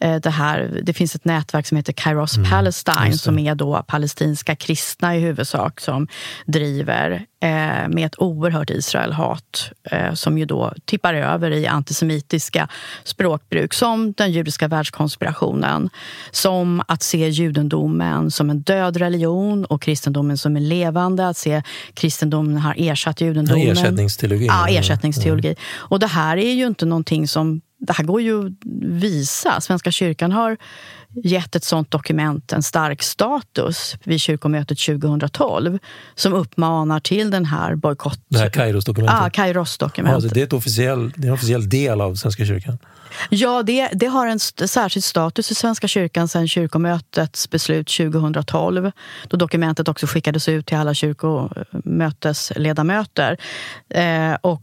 det 0.00 0.30
här, 0.30 0.80
det 0.82 0.92
finns 0.92 1.14
ett 1.14 1.24
nätverk 1.24 1.66
som 1.66 1.76
heter 1.76 1.92
Kairos 1.92 2.36
mm, 2.36 2.50
Palestine 2.50 3.12
som 3.12 3.38
är 3.38 3.54
då 3.54 3.84
palestinska 3.86 4.56
kristna 4.56 5.16
i 5.16 5.20
huvudsak 5.20 5.80
som 5.80 6.08
driver 6.46 7.26
eh, 7.40 7.88
med 7.88 8.06
ett 8.06 8.18
oerhört 8.18 8.70
Israelhat 8.70 9.72
eh, 9.90 10.14
som 10.14 10.38
ju 10.38 10.44
då 10.44 10.72
tippar 10.84 11.14
över 11.14 11.50
i 11.50 11.66
antisemitiska 11.66 12.68
språkbruk 13.04 13.74
som 13.74 14.12
den 14.12 14.32
judiska 14.32 14.68
världskonspirationen. 14.68 15.90
Som 16.30 16.82
att 16.88 17.02
se 17.02 17.28
judendomen 17.28 18.30
som 18.30 18.50
en 18.50 18.60
död 18.60 18.96
religion 18.96 19.64
och 19.64 19.82
kristendomen 19.82 20.38
som 20.38 20.56
en 20.56 20.68
levande. 20.68 21.28
Att 21.28 21.36
se 21.36 21.62
kristendomen 21.94 22.56
har 22.56 22.74
ersatt 22.78 23.20
judendomen. 23.20 23.68
Ersättningsteologi. 23.68 24.46
Ja, 24.46 24.68
ersättningsteologi. 24.68 25.48
Mm. 25.48 25.58
Och 25.70 26.00
det 26.00 26.06
här 26.06 26.36
är 26.36 26.52
ju 26.52 26.66
inte 26.66 26.86
någonting 26.86 27.28
som 27.28 27.60
det 27.78 27.92
här 27.92 28.04
går 28.04 28.20
ju 28.20 28.46
att 28.46 28.52
visa. 28.82 29.60
Svenska 29.60 29.90
kyrkan 29.90 30.32
har 30.32 30.56
gett 31.24 31.56
ett 31.56 31.64
sånt 31.64 31.90
dokument 31.90 32.52
en 32.52 32.62
stark 32.62 33.02
status 33.02 33.96
vid 34.04 34.20
kyrkomötet 34.20 34.78
2012 34.78 35.78
som 36.14 36.34
uppmanar 36.34 37.00
till 37.00 37.30
den 37.30 37.44
här 37.44 37.74
bojkott... 37.74 38.20
Det 38.28 38.38
här 38.38 38.50
Kairos-dokumentet? 38.50 39.18
Ja, 39.22 39.30
Kairos-dokumentet. 39.30 40.14
Alltså 40.14 40.34
det, 40.34 40.40
är 40.40 40.44
ett 40.44 40.52
officiell, 40.52 41.12
det 41.16 41.26
är 41.26 41.28
en 41.28 41.34
officiell 41.34 41.68
del 41.68 42.00
av 42.00 42.14
Svenska 42.14 42.44
kyrkan? 42.44 42.78
Ja, 43.30 43.62
det, 43.62 43.88
det 43.92 44.06
har 44.06 44.26
en 44.26 44.38
särskild 44.38 45.04
status 45.04 45.50
i 45.50 45.54
Svenska 45.54 45.88
kyrkan 45.88 46.28
sedan 46.28 46.48
kyrkomötets 46.48 47.50
beslut 47.50 47.88
2012 47.88 48.90
då 49.28 49.36
dokumentet 49.36 49.88
också 49.88 50.06
skickades 50.06 50.48
ut 50.48 50.66
till 50.66 50.76
alla 50.76 50.94
kyrkomötesledamöter. 50.94 53.36
Eh, 53.88 54.34
och 54.40 54.62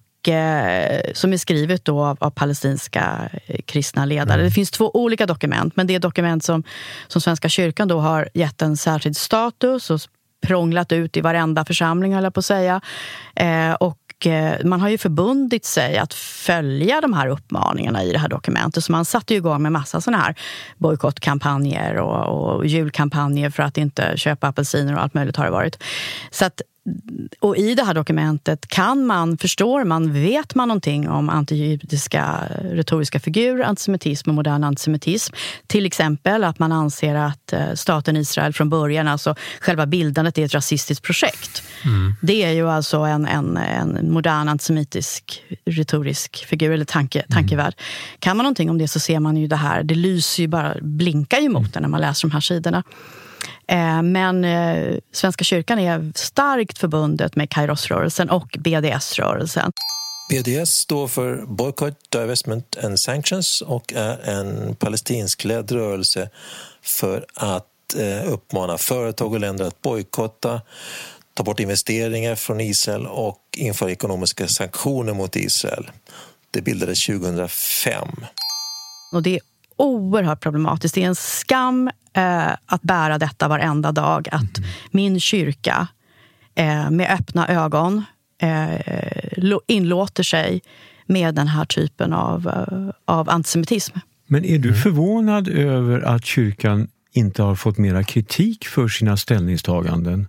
som 1.14 1.34
är 1.34 1.38
skrivet 1.38 1.86
då 1.86 2.04
av, 2.04 2.18
av 2.20 2.30
palestinska 2.30 3.30
eh, 3.48 3.60
kristna 3.66 4.06
ledare. 4.06 4.34
Mm. 4.34 4.46
Det 4.46 4.52
finns 4.52 4.72
två 4.72 4.92
olika 4.94 5.26
dokument, 5.26 5.76
men 5.76 5.88
det 5.88 5.96
är 5.96 6.00
dokument 6.00 6.44
som, 6.44 6.64
som 7.08 7.22
Svenska 7.22 7.50
kyrkan 7.50 7.88
då 7.88 8.00
har 8.00 8.30
gett 8.34 8.62
en 8.62 8.78
särskild 8.78 9.18
status 9.18 9.90
och 9.90 10.00
prånglat 10.46 10.92
ut 10.92 11.18
i 11.18 11.22
varenda 11.22 11.66
församling, 11.66 12.14
höll 12.14 12.24
jag 12.24 12.34
på 12.34 12.40
att 12.40 12.46
säga. 12.46 12.82
Eh, 13.36 13.74
och 13.74 14.28
eh, 14.28 14.66
man 14.66 14.82
har 14.82 14.90
ju 14.90 14.98
förbundit 14.98 15.66
sig 15.66 15.98
att 15.98 16.14
följa 16.14 17.02
de 17.02 17.14
här 17.14 17.28
uppmaningarna 17.28 18.04
i 18.04 18.12
det 18.12 18.20
här 18.20 18.30
dokumentet. 18.30 18.84
Så 18.84 18.92
man 18.92 19.06
satte 19.06 19.36
igång 19.36 19.62
med 19.62 19.72
massa 19.72 20.02
såna 20.02 20.18
här 20.18 20.36
bojkottkampanjer 20.78 21.96
och, 21.96 22.56
och 22.56 22.66
julkampanjer 22.66 23.50
för 23.50 23.64
att 23.64 23.78
inte 23.78 24.14
köpa 24.18 24.48
apelsiner 24.48 24.96
och 24.96 25.02
allt 25.02 25.14
möjligt 25.14 25.36
har 25.36 25.46
det 25.46 25.52
varit. 25.52 25.84
Så 26.32 26.46
att 26.46 26.62
och 27.40 27.58
i 27.58 27.76
det 27.76 27.84
här 27.84 27.94
dokumentet 27.94 28.68
kan 28.68 29.06
man, 29.06 29.38
förstår 29.38 29.84
man, 29.84 30.14
vet 30.14 30.56
man 30.56 30.68
någonting 30.68 31.10
om 31.10 31.30
antijudiska 31.30 32.44
retoriska 32.62 33.20
figurer, 33.20 33.64
antisemitism 33.64 34.30
och 34.30 34.36
modern 34.36 34.64
antisemitism. 34.64 35.34
Till 35.68 35.86
exempel 35.86 36.44
att 36.44 36.60
man 36.60 36.72
anser 36.72 37.16
att 37.16 37.54
eh, 37.54 37.74
staten 37.74 38.18
Israel 38.18 38.54
från 38.54 38.70
början, 38.70 39.08
alltså 39.08 39.36
själva 39.60 39.86
bildandet, 39.86 40.38
är 40.38 40.46
ett 40.46 40.54
rasistiskt 40.54 41.06
projekt. 41.06 41.64
Mm. 41.86 42.14
Det 42.22 42.44
är 42.44 42.52
ju 42.52 42.70
alltså 42.70 42.98
en, 42.98 43.26
en, 43.26 43.58
en 43.58 44.12
modern 44.12 44.48
antisemitisk 44.50 45.44
retorisk 45.66 46.46
figur, 46.46 46.72
eller 46.72 46.86
tanke, 46.86 47.20
mm. 47.20 47.30
tankevärld. 47.30 47.74
Kan 48.20 48.38
man 48.38 48.44
någonting 48.44 48.70
om 48.70 48.78
det 48.78 48.88
så 48.88 49.00
ser 49.00 49.20
man 49.20 49.38
ju 49.38 49.48
det 49.48 49.56
här, 49.56 49.84
det 49.84 49.96
lyser 49.96 50.44
ju 50.44 50.48
bara, 50.48 50.76
blinkar 50.82 51.40
ju 51.40 51.50
mot 51.50 51.74
det 51.74 51.80
när 51.80 51.90
man 51.90 52.02
läser 52.02 52.28
de 52.28 52.34
här 52.34 52.42
sidorna. 52.42 52.84
Eh, 53.68 54.02
men 54.02 54.46
eh, 54.46 54.98
Svenska 55.12 55.44
kyrkan 55.44 55.80
är 55.80 56.12
starkt 56.16 56.78
förbundet 56.78 57.36
med 57.36 57.50
Kairosrörelsen 57.50 58.30
och 58.30 58.58
BDS-rörelsen. 58.60 59.72
BDS 60.30 60.72
står 60.72 61.08
för 61.08 61.46
Boycott, 61.46 62.12
Divestment 62.12 62.78
and 62.84 63.00
Sanctions 63.00 63.62
och 63.62 63.94
är 63.94 64.30
en 64.30 64.76
palestinsk-ledd 64.76 65.72
rörelse 65.72 66.30
för 66.82 67.26
att 67.34 67.96
eh, 67.98 68.32
uppmana 68.34 68.78
företag 68.78 69.34
och 69.34 69.40
länder 69.40 69.66
att 69.66 69.82
bojkotta, 69.82 70.62
ta 71.34 71.44
bort 71.44 71.60
investeringar 71.60 72.36
från 72.36 72.62
Israel 72.62 73.08
och 73.08 73.40
införa 73.58 73.92
ekonomiska 73.92 74.48
sanktioner 74.48 75.14
mot 75.14 75.36
Israel. 75.36 75.92
Det 76.52 76.62
bildades 76.62 77.06
2005. 77.06 78.08
Och 79.14 79.24
det 79.24 79.36
är 79.36 79.42
oerhört 79.78 80.40
problematiskt. 80.40 80.96
Det 80.96 81.04
är 81.04 81.08
en 81.08 81.16
skam 81.16 81.90
eh, 82.14 82.48
att 82.66 82.82
bära 82.82 83.18
detta 83.18 83.48
varenda 83.48 83.92
dag. 83.92 84.28
Att 84.32 84.58
mm. 84.58 84.70
min 84.92 85.20
kyrka 85.20 85.88
eh, 86.56 86.90
med 86.92 87.12
öppna 87.12 87.48
ögon 87.48 88.04
eh, 88.42 89.60
inlåter 89.68 90.24
sig 90.24 90.62
med 91.06 91.36
den 91.36 91.48
här 91.48 91.66
typen 91.66 92.14
av, 92.14 92.48
eh, 92.48 92.90
av 93.06 93.30
antisemitism. 93.30 93.98
Men 94.28 94.46
är 94.46 94.58
du 94.58 94.70
mm. 94.70 94.82
förvånad 94.82 95.48
över 95.48 96.02
att 96.02 96.26
kyrkan 96.26 96.88
inte 97.12 97.44
har 97.44 97.56
fått 97.56 97.78
mera 97.78 98.04
kritik 98.04 98.66
för 98.68 98.88
sina 98.88 99.18
ställningstaganden? 99.18 100.28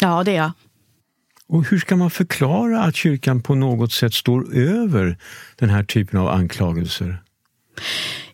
Ja, 0.00 0.24
det 0.24 0.30
är 0.30 0.36
jag. 0.36 0.52
Och 1.46 1.64
hur 1.64 1.78
ska 1.78 1.96
man 1.96 2.10
förklara 2.10 2.82
att 2.82 2.96
kyrkan 2.96 3.42
på 3.42 3.54
något 3.54 3.92
sätt 3.92 4.14
står 4.14 4.54
över 4.54 5.18
den 5.56 5.70
här 5.70 5.84
typen 5.84 6.20
av 6.20 6.28
anklagelser? 6.28 7.22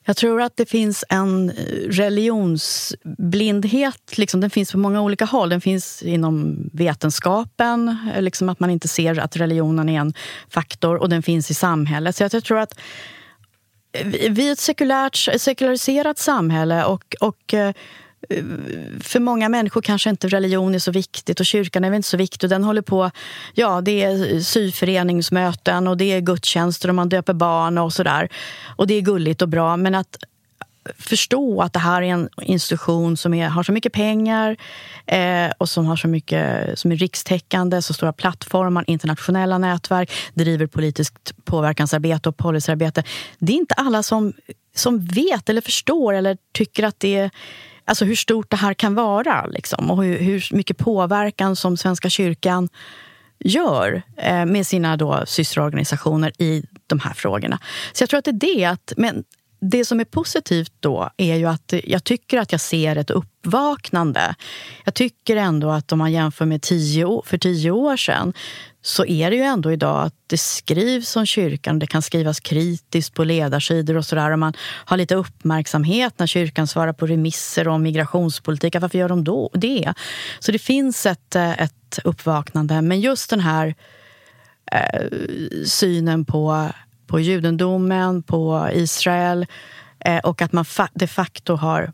Jag 0.04 0.16
tror 0.16 0.42
att 0.42 0.56
det 0.56 0.66
finns 0.66 1.04
en 1.08 1.50
eh, 1.50 1.54
religionsblindhet. 1.88 4.18
Liksom, 4.18 4.40
den 4.40 4.50
finns 4.50 4.72
på 4.72 4.78
många 4.78 5.02
olika 5.02 5.24
håll. 5.24 5.48
Den 5.48 5.60
finns 5.60 6.02
inom 6.02 6.56
vetenskapen, 6.72 7.96
eh, 8.14 8.22
liksom 8.22 8.48
att 8.48 8.60
man 8.60 8.70
inte 8.70 8.88
ser 8.88 9.18
att 9.18 9.36
religionen 9.36 9.88
är 9.88 10.00
en 10.00 10.14
faktor. 10.48 10.96
Och 10.96 11.08
den 11.08 11.22
finns 11.22 11.50
i 11.50 11.54
samhället. 11.54 12.16
Så 12.16 12.22
jag 12.22 12.44
tror 12.44 12.58
att 12.58 12.78
eh, 13.92 14.06
vi 14.30 14.48
är 14.48 14.52
ett 14.52 14.58
sekulärt, 14.58 15.28
sekulariserat 15.36 16.18
samhälle 16.18 16.84
och, 16.84 17.16
och 17.20 17.54
för 19.00 19.20
många 19.20 19.48
människor 19.48 19.82
kanske 19.82 20.10
inte 20.10 20.28
religion 20.28 20.74
är 20.74 20.78
så 20.78 20.90
viktigt 20.90 21.40
och 21.40 21.46
kyrkan 21.46 21.84
är 21.84 21.90
väl 21.90 21.96
inte 21.96 22.08
så 22.08 22.16
viktig. 22.16 22.50
Den 22.50 22.64
håller 22.64 22.82
på, 22.82 23.10
ja 23.54 23.80
det 23.80 24.02
är 24.02 24.40
syföreningsmöten 24.40 25.88
och 25.88 25.96
det 25.96 26.12
är 26.12 26.20
gudstjänster 26.20 26.88
och 26.88 26.94
man 26.94 27.08
döper 27.08 27.32
barn 27.32 27.78
och 27.78 27.92
sådär. 27.92 28.28
Och 28.76 28.86
det 28.86 28.94
är 28.94 29.00
gulligt 29.00 29.42
och 29.42 29.48
bra 29.48 29.76
men 29.76 29.94
att 29.94 30.16
förstå 30.98 31.62
att 31.62 31.72
det 31.72 31.78
här 31.78 32.02
är 32.02 32.06
en 32.06 32.28
institution 32.42 33.16
som 33.16 33.34
är, 33.34 33.48
har 33.48 33.62
så 33.62 33.72
mycket 33.72 33.92
pengar 33.92 34.56
eh, 35.06 35.50
och 35.58 35.68
som 35.68 35.86
har 35.86 35.96
så 35.96 36.08
mycket 36.08 36.78
som 36.78 36.92
är 36.92 36.96
rikstäckande, 36.96 37.82
så 37.82 37.94
stora 37.94 38.12
plattformar, 38.12 38.84
internationella 38.86 39.58
nätverk, 39.58 40.12
driver 40.34 40.66
politiskt 40.66 41.44
påverkansarbete 41.44 42.28
och 42.28 42.36
policyarbete. 42.36 43.04
Det 43.38 43.52
är 43.52 43.56
inte 43.56 43.74
alla 43.74 44.02
som, 44.02 44.32
som 44.74 45.06
vet 45.06 45.48
eller 45.48 45.60
förstår 45.60 46.14
eller 46.14 46.36
tycker 46.52 46.84
att 46.84 47.00
det 47.00 47.16
är 47.16 47.30
alltså 47.84 48.04
hur 48.04 48.16
stort 48.16 48.50
det 48.50 48.56
här 48.56 48.74
kan 48.74 48.94
vara 48.94 49.46
liksom, 49.46 49.90
och 49.90 50.04
hur, 50.04 50.18
hur 50.18 50.48
mycket 50.52 50.78
påverkan 50.78 51.56
som 51.56 51.76
Svenska 51.76 52.10
kyrkan 52.10 52.68
gör 53.44 54.02
eh, 54.16 54.46
med 54.46 54.66
sina 54.66 54.96
då 54.96 55.22
systerorganisationer 55.26 56.32
i 56.38 56.64
de 56.86 57.00
här 57.00 57.14
frågorna. 57.14 57.58
Så 57.92 58.02
jag 58.02 58.10
tror 58.10 58.18
att 58.18 58.24
det 58.24 58.30
är 58.30 58.56
det. 58.56 58.64
Att, 58.64 58.92
men 58.96 59.24
det 59.60 59.84
som 59.84 60.00
är 60.00 60.04
positivt 60.04 60.72
då 60.80 61.10
är 61.16 61.36
ju 61.36 61.46
att 61.46 61.74
jag 61.84 62.04
tycker 62.04 62.38
att 62.38 62.52
jag 62.52 62.60
ser 62.60 62.96
ett 62.96 63.10
uppvaknande. 63.10 64.34
Jag 64.84 64.94
tycker 64.94 65.36
ändå 65.36 65.70
att 65.70 65.92
om 65.92 65.98
man 65.98 66.12
jämför 66.12 66.46
med 66.46 66.62
tio, 66.62 67.22
för 67.24 67.38
tio 67.38 67.70
år 67.70 67.96
sedan 67.96 68.32
så 68.82 69.04
är 69.04 69.30
det 69.30 69.36
ju 69.36 69.42
ändå 69.42 69.72
idag 69.72 70.02
att 70.02 70.14
det 70.26 70.38
skrivs 70.38 71.16
om 71.16 71.26
kyrkan. 71.26 71.78
Det 71.78 71.86
kan 71.86 72.02
skrivas 72.02 72.40
kritiskt 72.40 73.14
på 73.14 73.24
ledarsidor 73.24 73.96
och 73.96 74.06
sådär. 74.06 74.36
Man 74.36 74.54
har 74.84 74.96
lite 74.96 75.14
uppmärksamhet 75.14 76.18
när 76.18 76.26
kyrkan 76.26 76.66
svarar 76.66 76.92
på 76.92 77.06
remisser 77.06 77.68
om 77.68 77.82
migrationspolitik. 77.82 78.76
Varför 78.80 78.98
gör 78.98 79.08
de 79.08 79.24
då 79.24 79.50
det? 79.52 79.94
Så 80.38 80.52
det 80.52 80.58
finns 80.58 81.06
ett, 81.06 81.36
ett 81.36 81.98
uppvaknande. 82.04 82.82
Men 82.82 83.00
just 83.00 83.30
den 83.30 83.40
här 83.40 83.74
eh, 84.72 85.08
synen 85.64 86.24
på 86.24 86.70
på 87.10 87.20
judendomen, 87.20 88.22
på 88.22 88.68
Israel 88.72 89.46
eh, 89.98 90.18
och 90.18 90.42
att 90.42 90.52
man 90.52 90.64
de 90.94 91.06
facto 91.06 91.54
har 91.54 91.92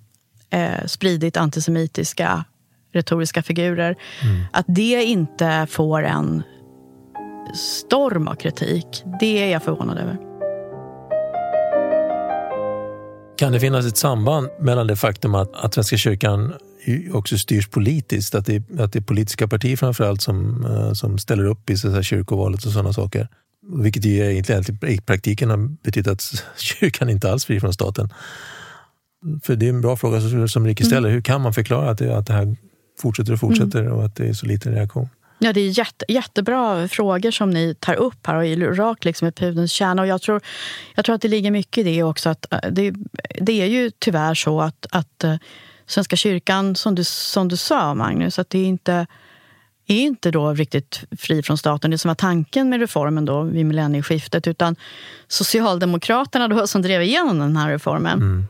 eh, 0.51 0.85
spridit 0.87 1.37
antisemitiska 1.37 2.45
retoriska 2.93 3.43
figurer. 3.43 3.97
Mm. 4.23 4.45
Att 4.53 4.65
det 4.69 5.05
inte 5.05 5.67
får 5.71 6.03
en 6.03 6.43
storm 7.55 8.29
av 8.29 8.35
kritik, 8.35 9.05
det 9.21 9.43
är 9.43 9.53
jag 9.53 9.63
förvånad 9.63 9.99
över. 9.99 10.19
Kan 13.39 13.53
det 13.53 13.61
finnas 13.61 13.87
ett 13.87 13.97
samband 13.97 14.49
mellan 14.61 14.87
det 14.87 14.97
faktum 14.97 15.35
att, 15.35 15.55
att 15.55 15.75
Svenska 15.75 15.97
kyrkan 15.97 16.55
också 17.13 17.39
styrs 17.39 17.69
politiskt? 17.69 18.35
Att 18.35 18.47
det, 18.47 18.63
att 18.79 18.93
det 18.93 18.99
är 18.99 19.03
politiska 19.03 19.49
partier 19.49 19.77
framförallt 19.77 20.23
som, 20.23 20.65
eh, 20.65 20.93
som 20.93 21.19
ställer 21.19 21.45
upp 21.45 21.71
i 21.71 21.77
så 21.77 21.91
här 21.91 22.03
kyrkovalet 22.03 22.65
och 22.65 22.73
sådana 22.73 22.93
saker? 22.93 23.29
Vilket 23.83 24.05
ju 24.05 24.33
egentligen 24.33 24.79
i 24.87 25.01
praktiken 25.01 25.51
har 25.51 25.83
betytt 25.83 26.07
att 26.07 26.45
kyrkan 26.57 27.09
inte 27.09 27.33
alls 27.33 27.45
fri 27.45 27.61
från 27.61 27.73
staten. 27.73 28.13
För 29.43 29.57
det 29.57 29.67
är 29.67 29.71
en 29.71 29.81
bra 29.81 29.97
fråga 29.97 30.21
som 30.49 30.67
Rikke 30.67 30.83
mm. 30.83 30.91
ställer. 30.91 31.09
Mm. 31.09 31.13
Hur 31.15 31.23
kan 31.23 31.41
man 31.41 31.55
förklara 31.55 31.91
att 31.91 31.99
det, 31.99 32.17
att 32.17 32.27
det 32.27 32.33
här 32.33 32.57
fortsätter 32.99 33.33
och 33.33 33.41
fortsätter 33.41 33.81
mm. 33.81 33.93
och 33.93 34.05
att 34.05 34.17
det 34.17 34.29
är 34.29 34.33
så 34.33 34.47
liten 34.47 34.75
reaktion? 34.75 35.09
Ja, 35.39 35.53
det 35.53 35.61
är 35.61 35.79
jätte, 35.79 36.05
jättebra 36.09 36.89
frågor 36.89 37.31
som 37.31 37.51
ni 37.51 37.75
tar 37.75 37.95
upp 37.95 38.27
här 38.27 38.35
och 38.35 38.45
är 38.45 38.57
rakt 38.57 39.05
liksom 39.05 39.29
i 39.29 39.33
pudelns 39.33 39.73
kärna. 39.73 40.03
Och 40.03 40.09
jag, 40.09 40.23
tror, 40.23 40.41
jag 40.95 41.05
tror 41.05 41.15
att 41.15 41.23
det 41.23 41.29
ligger 41.29 41.51
mycket 41.51 41.79
i 41.79 41.83
det 41.83 42.03
också. 42.03 42.29
Att 42.29 42.53
äh, 42.53 42.59
det, 42.71 42.95
det 43.41 43.63
är 43.63 43.67
ju 43.67 43.91
tyvärr 43.99 44.35
så 44.35 44.61
att, 44.61 44.87
att 44.91 45.25
äh, 45.25 45.35
Svenska 45.87 46.17
kyrkan, 46.17 46.77
som 46.77 46.95
du, 46.95 47.05
som 47.05 47.49
du 47.49 47.57
sa 47.57 47.95
Magnus, 47.95 48.39
att 48.39 48.51
det 48.51 48.59
är 48.59 48.67
inte 48.67 49.07
är 49.87 49.97
inte 49.97 50.31
då 50.31 50.55
riktigt 50.55 51.05
fri 51.19 51.43
från 51.43 51.59
staten, 51.59 51.91
det 51.91 51.99
som 51.99 52.09
var 52.09 52.15
tanken 52.15 52.69
med 52.69 52.81
reformen 52.81 53.25
då 53.25 53.43
vid 53.43 53.67
millennieskiftet. 53.67 54.47
Utan 54.47 54.77
Socialdemokraterna 55.29 56.49
då, 56.49 56.67
som 56.67 56.83
drev 56.83 57.03
igenom 57.03 57.39
den 57.39 57.57
här 57.57 57.71
reformen, 57.71 58.19
mm. 58.19 58.47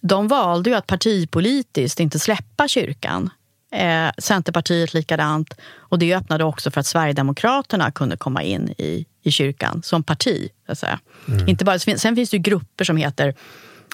de 0.00 0.28
valde 0.28 0.70
ju 0.70 0.76
att 0.76 0.86
partipolitiskt 0.86 2.00
inte 2.00 2.18
släppa 2.18 2.68
kyrkan. 2.68 3.30
Eh, 3.74 4.10
Centerpartiet 4.18 4.94
likadant. 4.94 5.54
Och 5.78 5.98
det 5.98 6.14
öppnade 6.14 6.44
också 6.44 6.70
för 6.70 6.80
att 6.80 6.86
Sverigedemokraterna 6.86 7.90
kunde 7.90 8.16
komma 8.16 8.42
in 8.42 8.74
i, 8.78 9.06
i 9.22 9.30
kyrkan 9.30 9.82
som 9.82 10.02
parti. 10.02 10.50
Så 10.72 10.86
mm. 11.28 11.48
Inte 11.48 11.64
bara, 11.64 11.78
sen 11.78 12.16
finns 12.16 12.30
det 12.30 12.36
ju 12.36 12.42
grupper 12.42 12.84
som 12.84 12.96
heter 12.96 13.34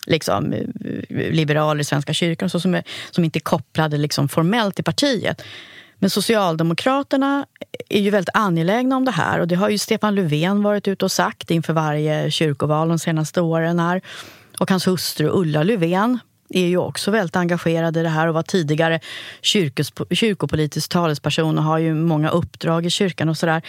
liksom, 0.07 0.53
eh, 0.53 0.63
liberaler 1.33 1.81
i 1.81 1.85
Svenska 1.85 2.13
kyrkan 2.13 2.51
så 2.51 2.61
som, 2.61 2.75
är, 2.75 2.83
som 3.11 3.25
inte 3.25 3.39
är 3.39 3.41
kopplade 3.41 3.97
liksom 3.97 4.29
formellt 4.29 4.75
till 4.75 4.85
partiet. 4.85 5.43
Men 5.99 6.11
Socialdemokraterna 6.11 7.47
är 7.89 8.01
ju 8.01 8.11
väldigt 8.11 8.37
angelägna 8.37 8.97
om 8.97 9.05
det 9.05 9.11
här 9.11 9.41
och 9.41 9.49
det 9.49 9.55
har 9.55 9.69
ju 9.69 9.79
Stefan 9.79 10.15
Löfven 10.15 10.63
varit 10.63 10.89
ute 10.89 11.05
och 11.05 11.13
sagt 11.13 11.51
inför 11.51 11.73
varje 11.73 12.31
kyrkoval 12.31 12.89
de 12.89 12.99
senaste 12.99 13.41
åren. 13.41 13.79
Här. 13.79 14.01
Och 14.59 14.71
hans 14.71 14.87
hustru 14.87 15.29
Ulla 15.33 15.63
Löfven 15.63 16.19
är 16.51 16.67
ju 16.67 16.77
också 16.77 17.11
väldigt 17.11 17.37
engagerad 17.37 17.97
i 17.97 18.03
det 18.03 18.09
här 18.09 18.27
och 18.27 18.35
var 18.35 18.43
tidigare 18.43 19.01
kyrkos, 19.41 19.93
kyrkopolitisk 20.11 20.91
talesperson 20.91 21.59
och 21.59 21.65
har 21.65 21.79
ju 21.79 21.95
många 21.95 22.31
uppdrag 22.31 22.87
i 22.87 22.91
kyrkan 22.91 23.29
och 23.29 23.37
sådär. 23.37 23.63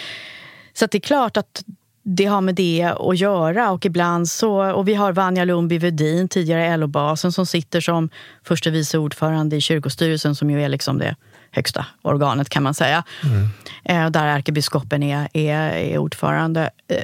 Så 0.73 0.85
det 0.85 0.97
är 0.97 0.99
klart 0.99 1.37
att 1.37 1.63
det 2.03 2.25
har 2.25 2.41
med 2.41 2.55
det 2.55 2.93
att 2.99 3.19
göra. 3.19 3.71
Och 3.71 3.85
ibland 3.85 4.29
så, 4.29 4.73
och 4.73 4.87
vi 4.87 4.93
har 4.93 5.11
Vanja 5.13 5.45
Lundby 5.45 5.77
Vedin, 5.77 6.27
tidigare 6.27 6.77
LO-basen, 6.77 7.31
som 7.31 7.45
sitter 7.45 7.81
som 7.81 8.09
förste 8.43 8.69
vice 8.69 8.97
ordförande 8.97 9.55
i 9.55 9.61
kyrkostyrelsen 9.61 10.35
som 10.35 10.51
ju 10.51 10.63
är 10.63 10.69
liksom 10.69 10.97
det 10.97 11.15
högsta 11.51 11.85
organet 12.01 12.49
kan 12.49 12.63
man 12.63 12.73
säga. 12.73 13.03
Mm. 13.23 13.49
Eh, 13.83 14.11
där 14.11 14.27
ärkebiskopen 14.27 15.03
är, 15.03 15.27
är, 15.33 15.69
är 15.69 15.97
ordförande. 15.97 16.69
Eh, 16.87 16.97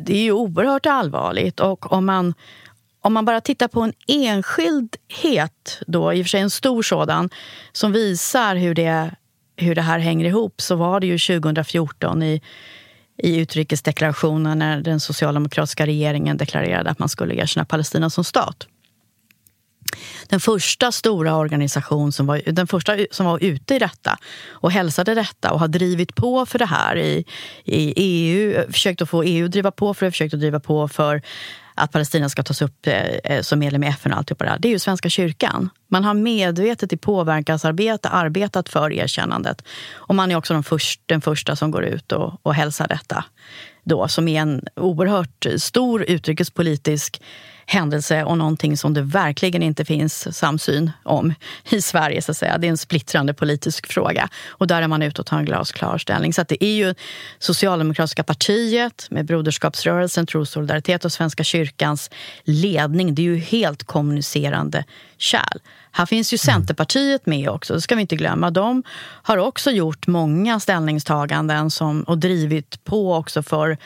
det 0.00 0.14
är 0.14 0.22
ju 0.22 0.32
oerhört 0.32 0.86
allvarligt. 0.86 1.60
Och 1.60 1.92
om 1.92 2.06
man, 2.06 2.34
om 3.02 3.12
man 3.12 3.24
bara 3.24 3.40
tittar 3.40 3.68
på 3.68 3.80
en 3.80 3.92
enskildhet, 4.06 5.80
då, 5.86 6.12
i 6.12 6.22
och 6.22 6.26
för 6.26 6.28
sig 6.28 6.40
en 6.40 6.50
stor 6.50 6.82
sådan, 6.82 7.30
som 7.72 7.92
visar 7.92 8.56
hur 8.56 8.74
det, 8.74 9.10
hur 9.56 9.74
det 9.74 9.82
här 9.82 9.98
hänger 9.98 10.26
ihop, 10.26 10.60
så 10.60 10.76
var 10.76 11.00
det 11.00 11.06
ju 11.06 11.18
2014 11.18 12.22
i 12.22 12.42
i 13.22 13.36
utrikesdeklarationen 13.36 14.58
när 14.58 14.80
den 14.80 15.00
socialdemokratiska 15.00 15.86
regeringen 15.86 16.36
deklarerade 16.36 16.90
att 16.90 16.98
man 16.98 17.08
skulle 17.08 17.34
erkänna 17.34 17.64
Palestina 17.64 18.10
som 18.10 18.24
stat. 18.24 18.66
Den 20.28 20.40
första 20.40 20.92
stora 20.92 21.36
organisation 21.36 22.12
som 22.12 22.26
var, 22.26 22.42
den 22.46 22.66
första 22.66 22.96
som 23.10 23.26
var 23.26 23.38
ute 23.44 23.74
i 23.74 23.78
detta 23.78 24.18
och 24.50 24.72
hälsade 24.72 25.14
detta 25.14 25.52
och 25.52 25.60
har 25.60 25.68
drivit 25.68 26.14
på 26.14 26.46
för 26.46 26.58
det 26.58 26.66
här 26.66 26.96
i, 26.96 27.24
i 27.64 27.92
EU, 27.96 28.72
försökt 28.72 29.02
att 29.02 29.10
få 29.10 29.22
EU 29.22 29.44
att 29.44 29.52
driva 29.52 29.70
på 29.70 29.94
för 29.94 30.06
det, 30.06 30.12
försökt 30.12 30.34
att 30.34 30.40
driva 30.40 30.60
på 30.60 30.88
för 30.88 31.22
att 31.82 31.92
Palestina 31.92 32.28
ska 32.28 32.42
tas 32.42 32.62
upp 32.62 32.86
eh, 32.86 32.94
eh, 33.02 33.42
som 33.42 33.58
medlem 33.58 33.84
i 33.84 33.86
FN 33.86 34.12
och 34.12 34.18
allt 34.18 34.28
det 34.28 34.34
där. 34.34 34.58
Det 34.58 34.68
är 34.68 34.72
ju 34.72 34.78
Svenska 34.78 35.08
kyrkan. 35.08 35.70
Man 35.88 36.04
har 36.04 36.14
medvetet 36.14 36.92
i 36.92 36.96
påverkansarbete 36.96 38.08
arbetat 38.08 38.68
för 38.68 38.92
erkännandet. 38.92 39.64
Och 39.92 40.14
man 40.14 40.30
är 40.30 40.36
också 40.36 40.54
de 40.54 40.62
först, 40.62 41.00
den 41.06 41.20
första 41.20 41.56
som 41.56 41.70
går 41.70 41.84
ut 41.84 42.12
och, 42.12 42.40
och 42.42 42.54
hälsar 42.54 42.88
detta. 42.88 43.24
Då, 43.84 44.08
som 44.08 44.28
är 44.28 44.40
en 44.40 44.62
oerhört 44.76 45.46
stor 45.56 46.02
utrikespolitisk 46.02 47.22
händelse 47.72 48.24
och 48.24 48.38
någonting 48.38 48.76
som 48.76 48.94
det 48.94 49.02
verkligen 49.02 49.62
inte 49.62 49.84
finns 49.84 50.36
samsyn 50.38 50.90
om 51.02 51.34
i 51.70 51.82
Sverige. 51.82 52.22
Så 52.22 52.30
att 52.30 52.36
säga. 52.36 52.58
Det 52.58 52.66
är 52.66 52.70
en 52.70 52.76
splittrande 52.76 53.34
politisk 53.34 53.92
fråga. 53.92 54.28
Och 54.48 54.66
där 54.66 54.82
är 54.82 54.88
man 54.88 55.02
ute 55.02 55.20
och 55.20 55.26
tar 55.26 55.38
en 55.38 55.44
glasklar 55.44 55.98
ställning. 55.98 56.32
Så 56.32 56.44
det 56.48 56.64
är 56.64 56.74
ju 56.74 56.94
Socialdemokratiska 57.38 58.22
partiet 58.24 59.06
med 59.10 59.26
Broderskapsrörelsen, 59.26 60.26
Tro 60.26 60.46
solidaritet 60.46 61.04
och 61.04 61.12
Svenska 61.12 61.44
kyrkans 61.44 62.10
ledning. 62.44 63.14
Det 63.14 63.22
är 63.22 63.24
ju 63.24 63.36
helt 63.36 63.84
kommunicerande 63.84 64.84
kärl. 65.18 65.58
Här 65.92 66.06
finns 66.06 66.32
ju. 66.32 66.38
Centerpartiet 66.38 67.26
med 67.26 67.48
också, 67.48 67.74
det 67.74 67.80
ska 67.80 67.94
vi 67.94 68.00
inte 68.00 68.16
glömma. 68.16 68.50
De 68.50 68.82
har 69.22 69.36
också 69.36 69.70
gjort 69.70 70.06
många 70.06 70.60
ställningstaganden 70.60 71.70
som, 71.70 72.02
och 72.02 72.18
drivit 72.18 72.84
på 72.84 73.14
också 73.14 73.42
för 73.42 73.78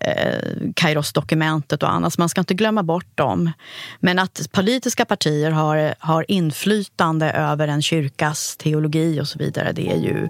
eh, 0.00 0.72
Kairos-dokumentet 0.74 1.82
och 1.82 1.92
annat. 1.92 2.12
Så 2.12 2.20
man 2.20 2.28
ska 2.28 2.40
inte 2.40 2.54
glömma 2.54 2.82
bort 2.82 3.16
dem. 3.16 3.52
Men 4.00 4.18
att 4.18 4.52
politiska 4.52 5.04
partier 5.04 5.50
har, 5.50 5.94
har 5.98 6.24
inflytande 6.28 7.30
över 7.30 7.68
en 7.68 7.82
kyrkas 7.82 8.56
teologi 8.56 9.20
och 9.20 9.28
så 9.28 9.38
vidare, 9.38 9.72
det 9.72 9.90
är 9.90 9.96
ju 9.96 10.28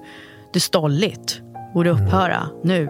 det 0.53 0.59
är 0.59 0.61
stolligt. 0.61 1.41
Borde 1.75 1.91
mm. 1.91 2.07
upphöra 2.07 2.49
nu. 2.65 2.89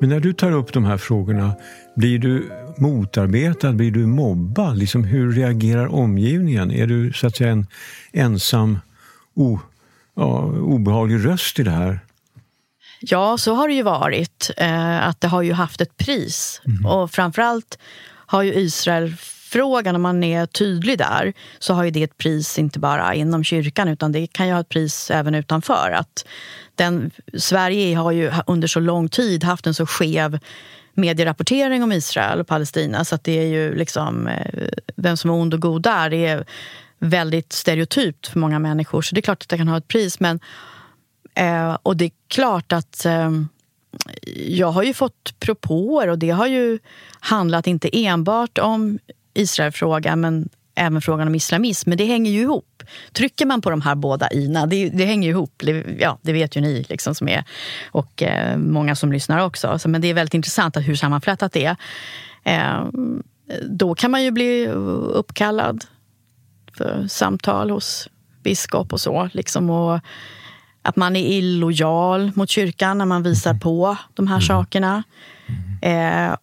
Men 0.00 0.08
när 0.08 0.20
du 0.20 0.32
tar 0.32 0.52
upp 0.52 0.72
de 0.72 0.84
här 0.84 0.96
frågorna, 0.96 1.54
blir 1.96 2.18
du 2.18 2.50
motarbetad? 2.78 3.72
Blir 3.72 3.90
du 3.90 4.06
mobbad? 4.06 4.76
Liksom, 4.76 5.04
hur 5.04 5.32
reagerar 5.32 5.94
omgivningen? 5.94 6.70
Är 6.70 6.86
du 6.86 7.12
så 7.12 7.26
att 7.26 7.36
säga 7.36 7.50
en 7.50 7.66
ensam 8.12 8.78
o, 9.34 9.58
ja, 10.14 10.42
obehaglig 10.44 11.26
röst 11.26 11.58
i 11.58 11.62
det 11.62 11.70
här? 11.70 12.00
Ja, 13.06 13.38
så 13.38 13.54
har 13.54 13.68
det 13.68 13.74
ju 13.74 13.82
varit. 13.82 14.50
Eh, 14.56 15.08
att 15.08 15.20
det 15.20 15.28
har 15.28 15.42
ju 15.42 15.52
haft 15.52 15.80
ett 15.80 15.96
pris. 15.96 16.60
Mm. 16.66 16.86
Och 16.86 17.10
framförallt 17.10 17.78
har 18.26 18.42
ju 18.42 18.54
Israel 18.54 19.14
Israelfrågan, 19.54 19.96
om 19.96 20.02
man 20.02 20.24
är 20.24 20.46
tydlig 20.46 20.98
där, 20.98 21.32
så 21.58 21.74
har 21.74 21.84
ju 21.84 21.90
det 21.90 22.02
ett 22.02 22.18
pris 22.18 22.58
inte 22.58 22.78
bara 22.78 23.14
inom 23.14 23.44
kyrkan 23.44 23.88
utan 23.88 24.12
det 24.12 24.26
kan 24.26 24.46
ju 24.46 24.52
ha 24.52 24.60
ett 24.60 24.68
pris 24.68 25.10
även 25.10 25.34
utanför. 25.34 25.90
Att 25.90 26.26
den, 26.74 27.10
Sverige 27.38 27.96
har 27.96 28.12
ju 28.12 28.32
under 28.46 28.68
så 28.68 28.80
lång 28.80 29.08
tid 29.08 29.44
haft 29.44 29.66
en 29.66 29.74
så 29.74 29.86
skev 29.86 30.38
medierapportering 30.94 31.82
om 31.82 31.92
Israel 31.92 32.40
och 32.40 32.46
Palestina 32.46 33.04
så 33.04 33.14
att 33.14 33.24
det 33.24 33.38
är 33.38 33.46
ju 33.46 33.74
liksom 33.74 34.28
eh, 34.28 34.68
vem 34.96 35.16
som 35.16 35.30
är 35.30 35.34
ond 35.34 35.54
och 35.54 35.60
god 35.60 35.82
där. 35.82 36.10
Det 36.10 36.26
är 36.26 36.44
väldigt 36.98 37.52
stereotypt 37.52 38.26
för 38.26 38.38
många 38.38 38.58
människor 38.58 39.02
så 39.02 39.14
det 39.14 39.20
är 39.20 39.22
klart 39.22 39.42
att 39.42 39.48
det 39.48 39.58
kan 39.58 39.68
ha 39.68 39.76
ett 39.76 39.88
pris. 39.88 40.20
Men, 40.20 40.40
eh, 41.34 41.78
och 41.82 41.96
det 41.96 42.04
är 42.04 42.10
klart 42.28 42.72
att 42.72 43.04
eh, 43.04 43.30
jag 44.36 44.68
har 44.68 44.82
ju 44.82 44.94
fått 44.94 45.40
propåer 45.40 46.08
och 46.08 46.18
det 46.18 46.30
har 46.30 46.46
ju 46.46 46.78
handlat 47.20 47.66
inte 47.66 48.04
enbart 48.06 48.58
om 48.58 48.98
Israelfrågan 49.34 50.20
men 50.20 50.48
även 50.74 51.00
frågan 51.00 51.28
om 51.28 51.34
islamism. 51.34 51.90
Men 51.90 51.98
det 51.98 52.04
hänger 52.04 52.30
ju 52.30 52.40
ihop. 52.40 52.82
Trycker 53.12 53.46
man 53.46 53.60
på 53.60 53.70
de 53.70 53.80
här 53.80 53.94
båda 53.94 54.28
ina, 54.28 54.66
det, 54.66 54.88
det 54.88 55.04
hänger 55.04 55.28
ju 55.28 55.34
ihop. 55.34 55.62
Ja, 55.98 56.18
det 56.22 56.32
vet 56.32 56.56
ju 56.56 56.60
ni 56.60 56.86
liksom 56.88 57.14
som 57.14 57.28
är, 57.28 57.44
och 57.90 58.22
eh, 58.22 58.56
många 58.56 58.96
som 58.96 59.12
lyssnar 59.12 59.38
också. 59.38 59.78
Så, 59.78 59.88
men 59.88 60.00
det 60.00 60.08
är 60.08 60.14
väldigt 60.14 60.34
intressant 60.34 60.76
hur 60.76 60.94
sammanflätat 60.96 61.52
det 61.52 61.64
är. 61.64 61.76
Eh, 62.44 62.86
då 63.62 63.94
kan 63.94 64.10
man 64.10 64.24
ju 64.24 64.30
bli 64.30 64.68
uppkallad 65.12 65.84
för 66.76 67.06
samtal 67.08 67.70
hos 67.70 68.08
biskop 68.42 68.92
och 68.92 69.00
så. 69.00 69.28
Liksom, 69.32 69.70
och 69.70 70.00
att 70.84 70.96
man 70.96 71.16
är 71.16 71.38
illojal 71.38 72.32
mot 72.34 72.50
kyrkan 72.50 72.98
när 72.98 73.04
man 73.04 73.22
visar 73.22 73.54
på 73.54 73.96
de 74.14 74.26
här 74.26 74.36
mm. 74.36 74.46
sakerna. 74.46 75.02
Eh, 75.82 76.36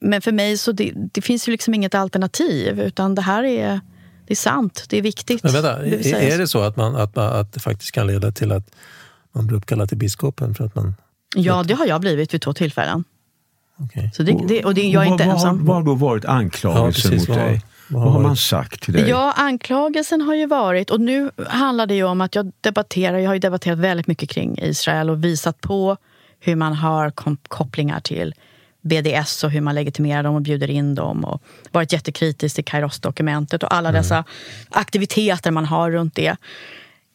men 0.00 0.22
för 0.22 0.32
mig 0.32 0.58
så 0.58 0.72
det, 0.72 0.92
det 0.94 1.22
finns 1.22 1.48
ju 1.48 1.52
liksom 1.52 1.74
inget 1.74 1.94
alternativ 1.94 2.80
utan 2.80 3.14
det 3.14 3.22
här 3.22 3.44
är, 3.44 3.80
det 4.26 4.32
är 4.32 4.36
sant, 4.36 4.84
det 4.88 4.98
är 4.98 5.02
viktigt. 5.02 5.42
Men 5.42 5.52
vänta, 5.52 5.78
det 5.78 6.32
är 6.32 6.38
det 6.38 6.48
så 6.48 6.60
att, 6.60 6.76
man, 6.76 6.96
att, 6.96 7.18
att 7.18 7.52
det 7.52 7.60
faktiskt 7.60 7.92
kan 7.92 8.06
leda 8.06 8.32
till 8.32 8.52
att 8.52 8.70
man 9.32 9.46
blir 9.46 9.56
uppkallad 9.56 9.88
till 9.88 9.98
biskopen? 9.98 10.54
För 10.54 10.64
att 10.64 10.74
man, 10.74 10.94
ja, 11.36 11.62
det 11.62 11.74
har 11.74 11.86
jag 11.86 12.00
blivit 12.00 12.34
vid 12.34 12.40
två 12.40 12.52
tillfällen. 12.52 13.04
Okay. 13.78 14.10
Så 14.12 14.22
det, 14.22 14.44
det, 14.48 14.64
och 14.64 14.74
det, 14.74 14.82
jag 14.82 15.02
är 15.02 15.06
inte 15.06 15.24
vad, 15.24 15.34
ensam. 15.34 15.66
Vad 15.66 15.76
har 15.76 15.82
då 15.82 15.94
varit 15.94 16.24
anklagelsen 16.24 17.12
ja, 17.12 17.18
mot 17.18 17.26
dig? 17.26 17.62
Vad, 17.90 18.12
har 18.12 18.20
man 18.20 18.36
sagt 18.36 18.82
till 18.82 18.92
dig? 18.92 19.08
Ja, 19.08 19.32
anklagelsen 19.36 20.20
har 20.20 20.34
ju 20.34 20.46
varit, 20.46 20.90
och 20.90 21.00
nu 21.00 21.30
handlar 21.48 21.86
det 21.86 21.94
ju 21.94 22.04
om 22.04 22.20
att 22.20 22.34
jag 22.34 22.52
debatterar, 22.60 23.18
jag 23.18 23.28
har 23.28 23.34
ju 23.34 23.40
debatterat 23.40 23.78
väldigt 23.78 24.06
mycket 24.06 24.30
kring 24.30 24.58
Israel 24.58 25.10
och 25.10 25.24
visat 25.24 25.60
på 25.60 25.96
hur 26.40 26.56
man 26.56 26.72
har 26.72 27.12
kopplingar 27.48 28.00
till 28.00 28.34
BDS 28.80 29.44
och 29.44 29.50
hur 29.50 29.60
man 29.60 29.74
legitimerar 29.74 30.22
dem 30.22 30.34
och 30.34 30.42
bjuder 30.42 30.70
in 30.70 30.94
dem. 30.94 31.24
Och 31.24 31.42
varit 31.70 31.92
jättekritisk 31.92 32.54
till 32.54 32.64
Kairos-dokumentet 32.64 33.62
och 33.62 33.74
alla 33.74 33.88
mm. 33.88 34.02
dessa 34.02 34.24
aktiviteter 34.70 35.50
man 35.50 35.64
har 35.64 35.90
runt 35.90 36.14
det. 36.14 36.36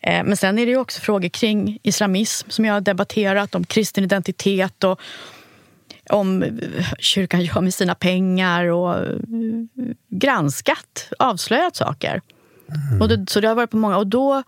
Eh, 0.02 0.24
men 0.24 0.38
sen 0.38 0.60
är 0.60 0.66
det 0.66 0.72
ju 0.72 0.78
också 0.78 1.02
frågor 1.02 1.30
kring 1.30 1.80
islamism 1.84 2.50
som 2.50 2.66
jag 2.66 2.74
har 2.74 2.82
debatterat, 2.82 3.56
om 3.56 3.64
kristen 3.64 4.04
identitet 4.04 4.84
och 4.84 5.00
om 6.10 6.60
kyrkan 7.00 7.42
gör 7.42 7.62
med 7.62 7.74
sina 7.74 7.96
pengar 7.96 8.66
och 8.66 8.98
eh, 8.98 9.18
granskat, 10.10 11.10
avslöjat 11.20 11.76
saker. 11.76 12.22
Mm. 12.70 13.02
Och 13.02 13.08
det, 13.08 13.30
så 13.30 13.40
det 13.40 13.48
har 13.48 13.56
varit 13.56 13.72
på 13.72 13.78
många. 13.78 13.98
Och 13.98 14.08
då 14.08 14.44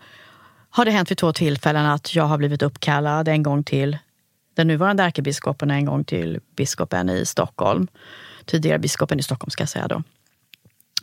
har 0.70 0.84
det 0.84 0.90
hänt 0.90 1.10
vid 1.10 1.18
två 1.18 1.32
tillfällen 1.32 1.86
att 1.86 2.14
jag 2.14 2.24
har 2.24 2.38
blivit 2.38 2.62
uppkallad 2.62 3.28
en 3.28 3.42
gång 3.42 3.64
till 3.64 3.98
den 4.54 4.66
nuvarande 4.66 5.02
ärkebiskopen 5.02 5.70
en 5.70 5.84
gång 5.84 6.04
till 6.04 6.40
biskopen 6.56 7.10
i 7.10 7.26
Stockholm. 7.26 7.88
Tidigare 8.44 8.78
biskopen 8.78 9.18
i 9.18 9.22
Stockholm 9.22 9.50
ska 9.50 9.62
jag 9.62 9.68
säga 9.68 9.88
då. 9.88 10.02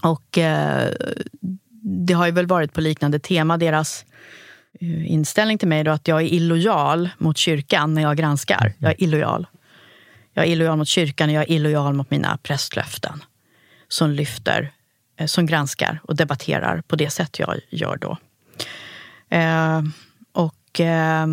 Och 0.01 0.37
eh, 0.37 0.89
det 1.81 2.13
har 2.13 2.25
ju 2.25 2.31
väl 2.31 2.47
varit 2.47 2.73
på 2.73 2.81
liknande 2.81 3.19
tema, 3.19 3.57
deras 3.57 4.05
eh, 4.79 5.11
inställning 5.11 5.57
till 5.57 5.67
mig 5.67 5.83
då 5.83 5.91
att 5.91 6.07
jag 6.07 6.21
är 6.21 6.33
illojal 6.33 7.09
mot 7.17 7.37
kyrkan 7.37 7.93
när 7.93 8.01
jag 8.01 8.17
granskar. 8.17 8.73
Jag 8.77 8.91
är 8.91 9.03
illojal. 9.03 9.47
Jag 10.37 10.45
är 10.45 10.49
illojal 10.49 10.77
mot 10.77 10.87
kyrkan 10.87 11.29
och 11.29 11.35
jag 11.35 11.43
är 11.43 11.51
illojal 11.51 11.93
mot 11.93 12.11
mina 12.11 12.37
prästlöften. 12.43 13.23
Som 13.87 14.11
lyfter, 14.11 14.71
eh, 15.17 15.25
som 15.25 15.45
granskar 15.45 15.99
och 16.03 16.15
debatterar 16.15 16.81
på 16.81 16.95
det 16.95 17.09
sätt 17.09 17.39
jag 17.39 17.59
gör 17.69 17.97
då. 17.97 18.17
Eh, 19.29 19.81
och 20.31 20.79
eh, 20.79 21.27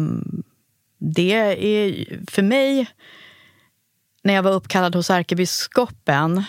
det 0.98 1.32
är 1.32 2.06
för 2.30 2.42
mig, 2.42 2.86
när 4.22 4.34
jag 4.34 4.42
var 4.42 4.52
uppkallad 4.52 4.94
hos 4.94 5.10
ärkebiskopen 5.10 6.44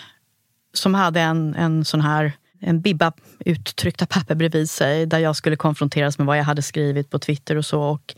som 0.74 0.94
hade 0.94 1.20
en, 1.20 1.54
en 1.54 1.84
sån 1.84 2.00
här 2.00 2.32
en 2.60 2.80
bibba 2.80 3.12
uttryckta 3.38 4.06
papper 4.06 4.34
bredvid 4.34 4.70
sig 4.70 5.06
där 5.06 5.18
jag 5.18 5.36
skulle 5.36 5.56
konfronteras 5.56 6.18
med 6.18 6.26
vad 6.26 6.38
jag 6.38 6.44
hade 6.44 6.62
skrivit 6.62 7.10
på 7.10 7.18
Twitter 7.18 7.56
och 7.56 7.66
så. 7.66 7.82
Och 7.82 8.14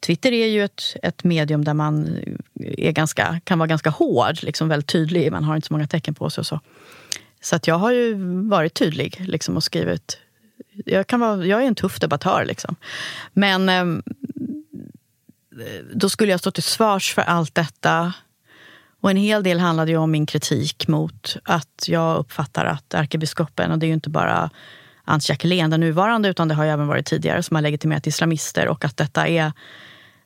Twitter 0.00 0.32
är 0.32 0.46
ju 0.46 0.64
ett, 0.64 0.82
ett 1.02 1.24
medium 1.24 1.64
där 1.64 1.74
man 1.74 2.16
är 2.60 2.92
ganska, 2.92 3.40
kan 3.44 3.58
vara 3.58 3.66
ganska 3.66 3.90
hård, 3.90 4.42
liksom 4.42 4.68
väldigt 4.68 4.88
tydlig. 4.88 5.32
Man 5.32 5.44
har 5.44 5.56
inte 5.56 5.68
så 5.68 5.74
många 5.74 5.86
tecken 5.86 6.14
på 6.14 6.30
sig 6.30 6.42
och 6.42 6.46
så. 6.46 6.60
Så 7.40 7.56
att 7.56 7.66
jag 7.66 7.74
har 7.74 7.92
ju 7.92 8.14
varit 8.48 8.74
tydlig 8.74 9.24
liksom, 9.26 9.56
och 9.56 9.64
skrivit... 9.64 10.18
Jag, 10.84 11.06
kan 11.06 11.20
vara, 11.20 11.46
jag 11.46 11.62
är 11.62 11.66
en 11.66 11.74
tuff 11.74 12.00
debattör. 12.00 12.44
Liksom. 12.44 12.76
Men 13.32 13.68
eh, 13.68 13.84
då 15.94 16.08
skulle 16.08 16.30
jag 16.30 16.40
stå 16.40 16.50
till 16.50 16.62
svars 16.62 17.14
för 17.14 17.22
allt 17.22 17.54
detta. 17.54 18.12
Och 19.00 19.10
en 19.10 19.16
hel 19.16 19.42
del 19.42 19.60
handlade 19.60 19.90
ju 19.90 19.96
om 19.96 20.10
min 20.10 20.26
kritik 20.26 20.88
mot 20.88 21.36
att 21.44 21.84
jag 21.88 22.18
uppfattar 22.18 22.64
att 22.64 22.94
ärkebiskopen, 22.94 23.72
och 23.72 23.78
det 23.78 23.86
är 23.86 23.88
ju 23.88 23.94
inte 23.94 24.10
bara 24.10 24.50
Antje 25.10 25.32
Jackelén, 25.32 25.70
den 25.70 25.80
nuvarande, 25.80 26.28
utan 26.28 26.48
det 26.48 26.54
har 26.54 26.64
ju 26.64 26.70
även 26.70 26.86
varit 26.86 27.06
tidigare 27.06 27.42
som 27.42 27.54
har 27.54 27.62
legitimerat 27.62 28.06
islamister 28.06 28.68
och 28.68 28.84
att 28.84 28.96
detta 28.96 29.28
är 29.28 29.52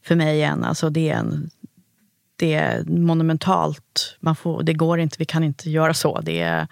för 0.02 0.16
mig 0.16 0.42
en, 0.42 0.64
alltså 0.64 0.90
det 0.90 1.10
är 1.10 1.16
en 1.16 1.50
det 2.36 2.54
är 2.54 2.84
monumentalt. 2.84 4.16
Man 4.20 4.36
får, 4.36 4.62
det 4.62 4.72
går 4.72 5.00
inte, 5.00 5.16
vi 5.18 5.24
kan 5.24 5.44
inte 5.44 5.70
göra 5.70 5.94
så. 5.94 6.20
Det 6.20 6.40
är, 6.40 6.66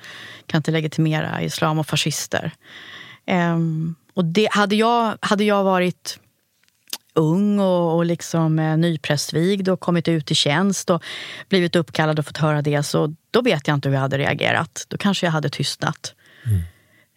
kan 0.46 0.58
inte 0.58 0.70
legitimera 0.70 1.42
islam 1.42 1.78
och 1.78 1.86
fascister. 1.86 2.52
Um, 3.26 3.94
och 4.14 4.24
det, 4.24 4.48
hade, 4.50 4.76
jag, 4.76 5.18
hade 5.20 5.44
jag 5.44 5.64
varit 5.64 6.18
ung 7.14 7.58
och, 7.60 7.96
och 7.96 8.04
liksom 8.04 8.58
eh, 8.58 8.76
nyprästvigd 8.76 9.68
och 9.68 9.80
kommit 9.80 10.08
ut 10.08 10.30
i 10.30 10.34
tjänst 10.34 10.90
och 10.90 11.02
blivit 11.48 11.76
uppkallad 11.76 12.18
och 12.18 12.26
fått 12.26 12.36
höra 12.36 12.62
det, 12.62 12.82
så 12.82 13.14
då 13.30 13.42
vet 13.42 13.68
jag 13.68 13.74
inte 13.74 13.88
hur 13.88 13.94
jag 13.94 14.00
hade 14.00 14.18
reagerat. 14.18 14.86
Då 14.88 14.96
kanske 14.96 15.26
jag 15.26 15.32
hade 15.32 15.48
tystnat. 15.48 16.14
Mm. 16.46 16.60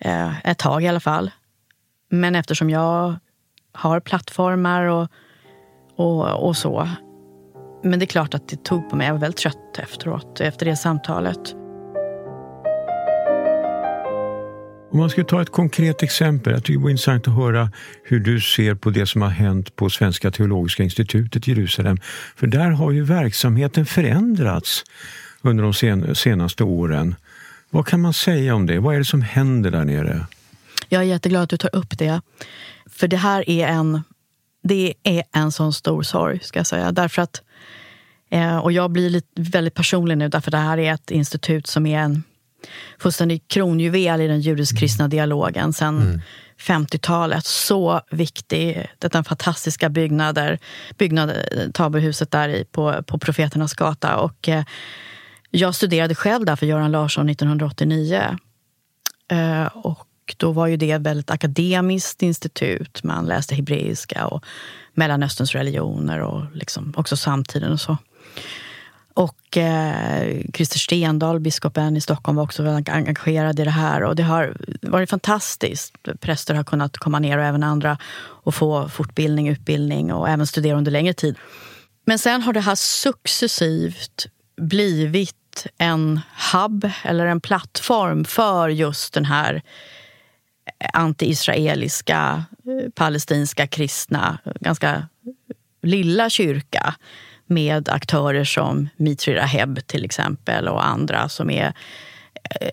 Eh, 0.05 0.31
ett 0.43 0.57
tag 0.57 0.83
i 0.83 0.87
alla 0.87 0.99
fall. 0.99 1.31
Men 2.09 2.35
eftersom 2.35 2.69
jag 2.69 3.15
har 3.71 3.99
plattformar 3.99 4.85
och, 4.85 5.07
och, 5.95 6.47
och 6.47 6.57
så. 6.57 6.89
Men 7.83 7.99
det 7.99 8.05
är 8.05 8.07
klart 8.07 8.33
att 8.33 8.47
det 8.47 8.63
tog 8.63 8.89
på 8.89 8.95
mig. 8.95 9.07
Jag 9.07 9.13
var 9.13 9.21
väldigt 9.21 9.39
trött 9.39 9.79
efteråt, 9.79 10.41
efter 10.41 10.65
det 10.65 10.75
samtalet. 10.75 11.53
Om 14.91 14.99
man 14.99 15.09
skulle 15.09 15.25
ta 15.25 15.41
ett 15.41 15.51
konkret 15.51 16.03
exempel. 16.03 16.53
Jag 16.53 16.63
tycker 16.63 16.79
det 16.79 16.83
vore 16.83 16.91
intressant 16.91 17.27
att 17.27 17.35
höra 17.35 17.71
hur 18.03 18.19
du 18.19 18.41
ser 18.41 18.75
på 18.75 18.89
det 18.89 19.05
som 19.05 19.21
har 19.21 19.29
hänt 19.29 19.75
på 19.75 19.89
Svenska 19.89 20.31
teologiska 20.31 20.83
institutet 20.83 21.47
i 21.47 21.51
Jerusalem. 21.51 21.97
För 22.35 22.47
där 22.47 22.69
har 22.69 22.91
ju 22.91 23.03
verksamheten 23.03 23.85
förändrats 23.85 24.83
under 25.41 25.63
de 25.63 26.15
senaste 26.15 26.63
åren. 26.63 27.15
Vad 27.75 27.87
kan 27.87 28.01
man 28.01 28.13
säga 28.13 28.55
om 28.55 28.65
det? 28.65 28.79
Vad 28.79 28.95
är 28.95 28.99
det 28.99 29.05
som 29.05 29.21
händer 29.21 29.71
där 29.71 29.85
nere? 29.85 30.25
Jag 30.89 31.01
är 31.01 31.05
jätteglad 31.05 31.43
att 31.43 31.49
du 31.49 31.57
tar 31.57 31.75
upp 31.75 31.97
det. 31.97 32.21
För 32.85 33.07
det 33.07 33.17
här 33.17 33.49
är 33.49 33.67
en, 33.67 34.01
det 34.63 34.93
är 35.03 35.23
en 35.31 35.51
sån 35.51 35.73
stor 35.73 36.03
sorg, 36.03 36.39
ska 36.39 36.59
jag 36.59 36.67
säga. 36.67 36.91
Därför 36.91 37.21
att, 37.21 37.41
eh, 38.31 38.57
och 38.57 38.71
jag 38.71 38.91
blir 38.91 39.09
lite, 39.09 39.27
väldigt 39.35 39.73
personlig 39.73 40.17
nu, 40.17 40.29
därför 40.29 40.49
att 40.49 40.51
det 40.51 40.57
här 40.57 40.77
är 40.77 40.93
ett 40.93 41.11
institut 41.11 41.67
som 41.67 41.85
är 41.85 41.99
en 41.99 42.23
fullständig 42.99 43.47
kronjuvel 43.47 44.21
i 44.21 44.27
den 44.27 44.41
judisk-kristna 44.41 45.07
dialogen 45.07 45.73
sen 45.73 46.01
mm. 46.01 46.21
50-talet. 46.59 47.45
Så 47.45 48.01
viktig. 48.11 48.87
Den 48.99 49.23
fantastiska 49.23 49.89
byggnader, 49.89 50.59
byggnader 50.97 51.71
Taberhuset 51.73 52.31
där 52.31 52.49
i, 52.49 52.65
på, 52.71 53.03
på 53.03 53.19
Profeternas 53.19 53.73
gata. 53.73 54.17
Och, 54.17 54.49
eh, 54.49 54.63
jag 55.55 55.75
studerade 55.75 56.15
själv 56.15 56.45
där 56.45 56.55
för 56.55 56.65
Göran 56.65 56.91
Larsson 56.91 57.29
1989. 57.29 58.37
Eh, 59.31 59.65
och 59.65 60.07
då 60.37 60.51
var 60.51 60.67
ju 60.67 60.77
det 60.77 60.91
ett 60.91 61.01
väldigt 61.01 61.31
akademiskt 61.31 62.21
institut. 62.21 63.03
Man 63.03 63.25
läste 63.25 63.55
hebreiska 63.55 64.27
och 64.27 64.45
Mellanösterns 64.93 65.51
religioner 65.55 66.19
och 66.19 66.45
liksom 66.53 66.93
också 66.97 67.17
samtiden 67.17 67.71
och 67.71 67.81
så. 67.81 67.97
Och 69.13 69.57
eh, 69.57 70.41
Christer 70.53 70.79
Stendahl, 70.79 71.39
biskopen 71.39 71.97
i 71.97 72.01
Stockholm, 72.01 72.35
var 72.35 72.43
också 72.43 72.63
väldigt 72.63 72.89
engagerad 72.89 73.59
i 73.59 73.63
det 73.63 73.69
här. 73.69 74.03
Och 74.03 74.15
det 74.15 74.23
har 74.23 74.57
varit 74.81 75.09
fantastiskt. 75.09 75.95
Präster 76.19 76.55
har 76.55 76.63
kunnat 76.63 76.97
komma 76.97 77.19
ner 77.19 77.37
och 77.37 77.43
även 77.43 77.63
andra 77.63 77.97
och 78.17 78.55
få 78.55 78.89
fortbildning, 78.89 79.47
utbildning 79.47 80.13
och 80.13 80.29
även 80.29 80.47
studera 80.47 80.77
under 80.77 80.91
längre 80.91 81.13
tid. 81.13 81.35
Men 82.05 82.19
sen 82.19 82.41
har 82.41 82.53
det 82.53 82.59
här 82.59 82.75
successivt 82.75 84.27
blivit 84.61 85.44
blivit 85.55 85.67
en 85.77 86.21
hub 86.53 86.89
eller 87.03 87.25
en 87.25 87.41
plattform 87.41 88.25
för 88.25 88.69
just 88.69 89.13
den 89.13 89.25
här 89.25 89.61
anti-israeliska, 90.93 92.43
eh, 92.65 92.89
palestinska 92.95 93.67
kristna, 93.67 94.37
ganska 94.59 95.07
lilla 95.81 96.29
kyrka 96.29 96.95
med 97.47 97.89
aktörer 97.89 98.43
som 98.43 98.89
Mitri 98.97 99.35
Raheb 99.35 99.87
till 99.87 100.05
exempel 100.05 100.67
och 100.67 100.85
andra 100.85 101.29
som 101.29 101.49
är 101.49 101.73
eh, 102.61 102.69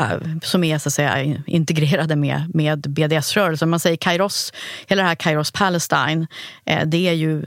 eh, 0.00 0.20
som 0.42 0.64
är 0.64 0.78
så 0.78 0.88
att 0.88 0.92
säga, 0.92 1.42
integrerade 1.46 2.16
med, 2.16 2.50
med 2.54 2.80
BDS-rörelsen. 2.80 3.70
Man 3.70 3.80
säger 3.80 3.96
Kairos, 3.96 4.52
hela 4.86 5.02
det 5.02 5.08
här 5.08 5.14
Kairos 5.14 5.50
Palestine, 5.50 6.26
det 6.86 7.08
är 7.08 7.12
ju, 7.12 7.44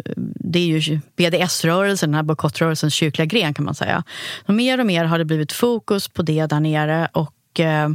det 0.54 0.60
är 0.60 0.80
ju 0.80 1.00
BDS-rörelsen, 1.16 2.10
den 2.10 2.16
här 2.16 2.24
bojkottrörelsens 2.24 2.94
kyrkliga 2.94 3.26
gren 3.26 3.54
kan 3.54 3.66
man 3.66 3.76
säga. 3.76 4.04
Och 4.46 4.54
mer 4.54 4.80
och 4.80 4.86
mer 4.86 5.06
har 5.06 5.18
det 5.18 5.26
blivit 5.26 5.52
fokus 5.52 6.08
på 6.08 6.22
det 6.22 6.46
där 6.46 6.60
nere 6.60 7.10
och 7.14 7.60
eh, 7.60 7.90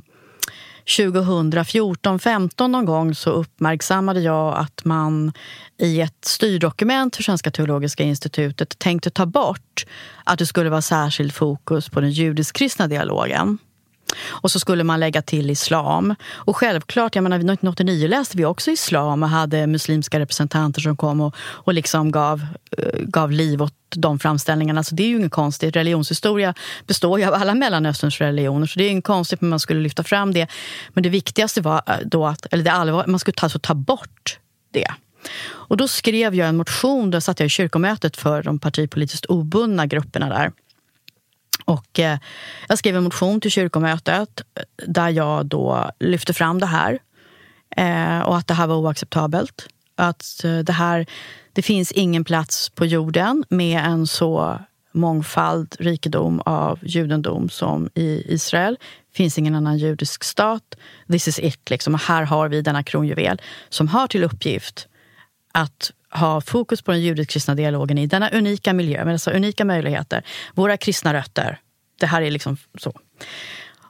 2014-15 0.89 2.69
någon 2.69 2.85
gång 2.85 3.15
så 3.15 3.31
uppmärksammade 3.31 4.21
jag 4.21 4.59
att 4.59 4.85
man 4.85 5.33
i 5.79 6.01
ett 6.01 6.25
styrdokument 6.25 7.17
för 7.17 7.23
Svenska 7.23 7.51
teologiska 7.51 8.03
institutet 8.03 8.79
tänkte 8.79 9.11
ta 9.11 9.27
bort 9.27 9.87
att 10.25 10.39
det 10.39 10.47
skulle 10.47 10.71
vara 10.71 10.83
särskild 10.83 11.35
fokus 11.35 11.89
på 11.89 12.01
den 12.01 12.11
judisk-kristna 12.11 12.87
dialogen. 12.87 13.59
Och 14.27 14.51
så 14.51 14.61
skulle 14.61 14.85
man 14.85 15.01
lägga 15.01 15.23
till 15.23 15.51
islam. 15.51 16.15
Och 16.33 16.57
självklart, 16.57 17.15
jag 17.15 17.23
menar, 17.23 17.37
1989 17.37 18.09
läste 18.09 18.37
vi 18.37 18.45
också 18.45 18.71
islam 18.71 19.23
och 19.23 19.29
hade 19.29 19.67
muslimska 19.67 20.21
representanter 20.21 20.81
som 20.81 20.97
kom 20.97 21.21
och, 21.21 21.35
och 21.41 21.75
liksom 21.75 22.11
gav, 22.11 22.47
eh, 22.79 23.01
gav 23.01 23.33
liv 23.33 23.63
åt 23.63 23.75
de 23.97 24.19
framställningarna. 24.19 24.85
Så 24.85 24.95
det 24.95 25.03
är 25.03 25.09
ju 25.09 25.17
inget 25.17 25.33
konstigt. 25.33 25.77
Religionshistoria 25.77 26.55
består 26.87 27.21
ju 27.21 27.27
av 27.27 27.35
alla 27.35 27.55
Mellanösterns 27.55 28.21
religioner. 28.21 28.67
Så 28.67 28.79
det 28.79 28.85
är 28.85 28.91
inget 28.91 29.05
konstigt 29.05 29.39
att 29.39 29.49
man 29.49 29.61
skulle 29.61 29.81
lyfta 29.81 30.05
fram 30.05 30.35
det. 30.35 30.47
Men 30.89 31.03
det 31.03 31.09
viktigaste 31.09 31.61
var 31.61 31.83
eh, 31.87 31.95
då 32.05 32.27
att, 32.27 32.47
eller 32.51 32.65
det 32.65 32.73
allvar, 32.73 33.05
man 33.07 33.21
skulle 33.21 33.35
alltså 33.41 33.59
ta 33.59 33.75
bort 33.75 34.39
det. 34.73 34.89
Och 35.49 35.77
då 35.77 35.89
skrev 35.89 36.35
jag 36.35 36.49
en 36.49 36.57
motion, 36.57 37.11
där 37.11 37.21
satt 37.21 37.41
jag 37.41 37.47
i 37.47 37.51
kyrkomötet 37.51 38.17
för 38.17 38.43
de 38.43 38.59
partipolitiskt 38.59 39.27
obundna 39.27 39.87
grupperna 39.87 40.29
där. 40.29 40.53
Och 41.69 41.99
eh, 41.99 42.19
jag 42.69 42.79
skrev 42.79 42.97
en 42.97 43.05
motion 43.05 43.41
till 43.41 43.51
kyrkomötet 43.51 44.41
eh, 44.55 44.63
där 44.87 45.09
jag 45.09 45.47
då 45.47 45.91
lyfte 46.01 46.33
fram 46.33 46.59
det 46.59 46.67
här 46.67 46.99
eh, 47.77 48.21
och 48.21 48.37
att 48.37 48.47
det 48.47 48.55
här 48.55 48.67
var 48.67 48.77
oacceptabelt. 48.77 49.69
Att 49.97 50.45
eh, 50.45 50.59
det 50.59 50.73
här, 50.73 51.07
det 51.53 51.63
finns 51.63 51.93
ingen 51.93 52.25
plats 52.25 52.71
på 52.71 52.87
jorden 52.87 53.45
med 53.49 53.85
en 53.85 54.07
så 54.07 54.59
mångfald, 54.93 55.77
rikedom 55.79 56.41
av 56.45 56.79
judendom 56.83 57.49
som 57.49 57.91
i 57.95 58.23
Israel. 58.35 58.77
Det 59.11 59.17
finns 59.17 59.39
ingen 59.39 59.55
annan 59.55 59.79
judisk 59.79 60.25
stat. 60.25 60.75
This 61.09 61.29
is 61.29 61.39
it. 61.39 61.71
Liksom. 61.71 61.95
Och 61.95 62.01
här 62.01 62.23
har 62.23 62.49
vi 62.49 62.63
denna 62.63 62.83
kronjuvel 62.83 63.41
som 63.69 63.89
har 63.89 64.07
till 64.07 64.25
uppgift 64.25 64.89
att 65.53 65.93
ha 66.11 66.41
fokus 66.41 66.83
på 66.83 66.93
den 66.93 67.01
judisk-kristna 67.01 67.55
dialogen 67.55 67.99
i 67.99 68.07
denna 68.07 68.31
unika 68.31 68.73
miljö 68.73 69.05
med 69.05 69.15
dessa 69.15 69.31
alltså 69.31 69.39
unika 69.39 69.65
möjligheter. 69.65 70.23
Våra 70.55 70.77
kristna 70.77 71.15
rötter. 71.15 71.61
Det 72.01 72.07
här 72.07 72.23
är 72.23 72.31
liksom 72.31 72.57
så. 72.79 72.93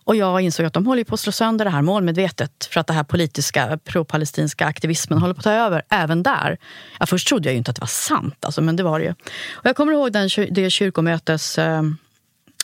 Och 0.08 0.16
jag 0.16 0.40
insåg 0.40 0.66
att 0.66 0.72
de 0.72 0.86
håller 0.86 1.04
på 1.04 1.14
att 1.14 1.20
slå 1.20 1.32
sönder 1.32 1.64
det 1.64 1.70
här 1.70 1.82
målmedvetet 1.82 2.68
för 2.70 2.80
att 2.80 2.86
den 2.86 2.96
här 2.96 3.04
politiska 3.04 3.78
pro-palestinska 3.84 4.66
aktivismen 4.66 5.18
håller 5.18 5.34
på 5.34 5.38
att 5.38 5.44
ta 5.44 5.52
över 5.52 5.82
även 5.90 6.22
där. 6.22 6.58
Ja, 7.00 7.06
först 7.06 7.28
trodde 7.28 7.48
jag 7.48 7.52
ju 7.52 7.58
inte 7.58 7.70
att 7.70 7.76
det 7.76 7.80
var 7.80 7.86
sant, 7.86 8.44
alltså, 8.44 8.62
men 8.62 8.76
det 8.76 8.82
var 8.82 8.98
det 8.98 9.04
ju. 9.04 9.10
Och 9.52 9.66
jag 9.66 9.76
kommer 9.76 9.92
ihåg 9.92 10.12
den, 10.12 10.28
det 10.50 10.70
kyrkomötes 10.70 11.58
eh, 11.58 11.82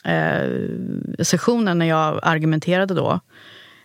eh, 0.05 0.49
sessionen 1.23 1.79
när 1.79 1.87
jag 1.87 2.21
argumenterade 2.23 2.95
då 2.95 3.21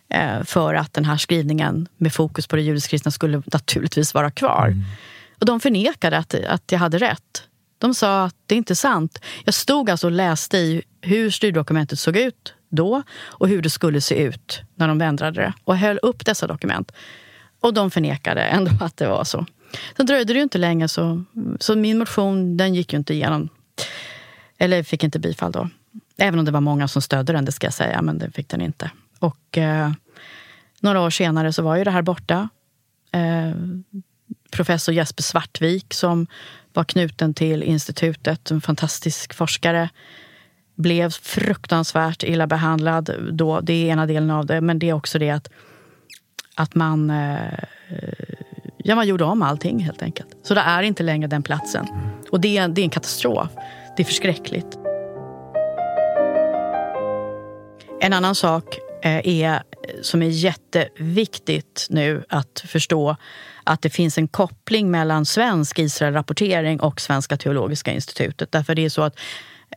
eh, 0.10 0.44
för 0.44 0.74
att 0.74 0.94
den 0.94 1.06
här 1.06 1.18
skrivningen 1.18 1.88
med 1.98 2.14
fokus 2.14 2.48
på 2.48 2.56
det 2.56 2.62
judisk-kristna 2.62 3.12
skulle 3.12 3.42
naturligtvis 3.46 4.14
vara 4.14 4.32
kvar. 4.32 4.68
Mm. 4.68 4.84
Och 5.40 5.46
de 5.46 5.60
förnekade 5.60 6.18
att, 6.18 6.34
att 6.34 6.72
jag 6.72 6.80
hade 6.80 6.98
rätt. 6.98 7.44
De 7.78 7.94
sa 7.94 8.24
att 8.24 8.36
det 8.46 8.56
är 8.56 8.58
inte 8.58 8.76
sant. 8.76 9.22
Jag 9.46 9.54
stod 9.54 9.90
alltså 9.90 10.08
och 10.08 10.12
läste 10.12 10.58
i 10.58 10.84
hur 11.02 11.30
styrdokumentet 11.30 12.00
såg 12.00 12.18
ut 12.18 12.54
då 12.70 13.04
och 13.22 13.48
hur 13.48 13.62
det 13.62 13.70
skulle 13.70 14.02
se 14.02 14.24
ut 14.24 14.62
när 14.76 14.88
de 14.88 15.02
ändrade 15.02 15.42
det 15.42 15.54
och 15.64 15.78
höll 15.78 16.00
upp 16.02 16.26
dessa 16.26 16.48
dokument. 16.48 16.92
Och 17.60 17.74
de 17.74 17.92
förnekade 17.92 18.42
ändå 18.42 18.72
att 18.82 18.98
det 18.98 19.08
var 19.08 19.24
så. 19.24 19.46
Sen 19.98 20.06
dröjde 20.06 20.34
det 20.34 20.38
ju 20.38 20.44
inte 20.44 20.58
länge 20.58 20.88
så, 20.88 21.24
så 21.60 21.76
min 21.76 21.98
motion 21.98 22.58
den 22.58 22.76
gick 22.76 22.94
ju 22.94 23.00
inte 23.00 23.14
igenom. 23.14 23.50
Eller 24.58 24.84
fick 24.84 25.04
inte 25.04 25.20
bifall 25.20 25.52
då. 25.52 25.70
Även 26.18 26.40
om 26.40 26.46
det 26.46 26.52
var 26.52 26.62
många 26.62 26.88
som 26.88 27.02
stödde 27.02 27.34
den, 27.34 27.46
det 27.46 27.52
ska 27.52 27.68
jag 27.68 27.74
säga, 27.74 28.02
men 28.02 28.18
det 28.18 28.32
fick 28.32 28.50
den 28.50 28.62
inte. 28.62 28.92
Och 29.20 29.58
eh, 29.58 29.92
några 30.80 31.02
år 31.02 31.10
senare 31.10 31.54
så 31.54 31.64
var 31.64 31.76
ju 31.76 31.84
det 31.84 31.92
här 31.92 32.02
borta. 32.02 32.50
Eh, 33.12 33.54
professor 34.52 34.94
Jesper 34.94 35.24
Svartvik 35.24 35.94
som 35.94 36.28
var 36.74 36.84
knuten 36.84 37.34
till 37.34 37.64
institutet, 37.64 38.52
en 38.52 38.62
fantastisk 38.62 39.34
forskare, 39.34 39.90
blev 40.76 41.10
fruktansvärt 41.10 42.24
illa 42.24 42.48
behandlad. 42.48 43.10
Då, 43.32 43.60
det 43.62 43.74
är 43.74 43.92
ena 43.92 44.06
delen 44.06 44.32
av 44.32 44.46
det, 44.46 44.62
men 44.62 44.80
det 44.80 44.90
är 44.90 44.94
också 44.94 45.20
det 45.20 45.30
att, 45.30 45.50
att 46.56 46.76
man, 46.76 47.10
eh, 47.10 47.60
ja, 48.78 48.96
man 48.96 49.08
gjorde 49.08 49.24
om 49.24 49.42
allting 49.42 49.80
helt 49.80 50.02
enkelt. 50.02 50.38
Så 50.44 50.54
det 50.54 50.62
är 50.62 50.84
inte 50.84 51.04
längre 51.04 51.28
den 51.28 51.44
platsen. 51.44 51.88
Och 52.32 52.42
det, 52.42 52.68
det 52.68 52.82
är 52.82 52.84
en 52.84 52.90
katastrof. 52.90 53.50
Det 53.98 54.04
är 54.04 54.06
förskräckligt. 54.06 54.78
En 58.02 58.14
annan 58.14 58.36
sak 58.36 58.80
eh, 59.02 59.28
är, 59.28 59.64
som 60.02 60.22
är 60.22 60.30
jätteviktigt 60.30 61.88
nu 61.90 62.24
att 62.30 62.64
förstå 62.68 63.16
att 63.70 63.82
det 63.82 63.90
finns 63.90 64.18
en 64.18 64.28
koppling 64.28 64.92
mellan 64.92 65.26
svensk 65.26 65.80
Israelrapportering 65.80 66.80
och 66.80 67.02
Svenska 67.02 67.38
teologiska 67.38 67.92
institutet. 67.92 68.52
Därför 68.52 68.76
det 68.76 68.86
är 68.86 68.90
så 68.90 69.02
att 69.02 69.16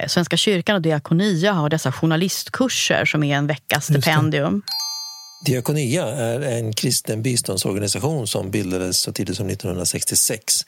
eh, 0.00 0.06
Svenska 0.06 0.36
kyrkan 0.36 0.76
och 0.76 0.82
Diakonia 0.82 1.52
har 1.52 1.68
dessa 1.68 1.92
journalistkurser 1.92 3.04
som 3.04 3.22
är 3.22 3.36
en 3.36 3.46
veckas 3.46 3.84
stipendium. 3.84 4.62
Diakonia 5.44 6.06
är 6.06 6.40
en 6.40 6.72
kristen 6.72 7.22
biståndsorganisation 7.22 8.26
som 8.26 8.50
bildades 8.50 8.98
så 8.98 9.12
tidigt 9.12 9.36
som 9.36 9.48
1966. 9.48 10.66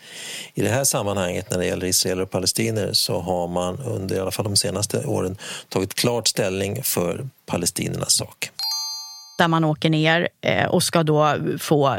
I 0.54 0.62
det 0.62 0.68
här 0.68 0.84
sammanhanget 0.84 1.50
när 1.50 1.58
det 1.58 1.66
gäller 1.66 1.86
israeler 1.86 2.22
och 2.22 2.30
palestinier 2.30 2.92
så 2.92 3.20
har 3.20 3.48
man 3.48 3.78
under 3.78 4.16
i 4.16 4.18
alla 4.18 4.30
fall 4.30 4.44
de 4.44 4.56
senaste 4.56 5.04
åren 5.06 5.36
tagit 5.68 5.94
klart 5.94 6.28
ställning 6.28 6.82
för 6.82 7.28
palestiniernas 7.46 8.12
sak 8.12 8.50
där 9.38 9.48
man 9.48 9.64
åker 9.64 9.90
ner 9.90 10.28
eh, 10.40 10.66
och 10.66 10.82
ska 10.82 11.02
då 11.02 11.36
få 11.58 11.98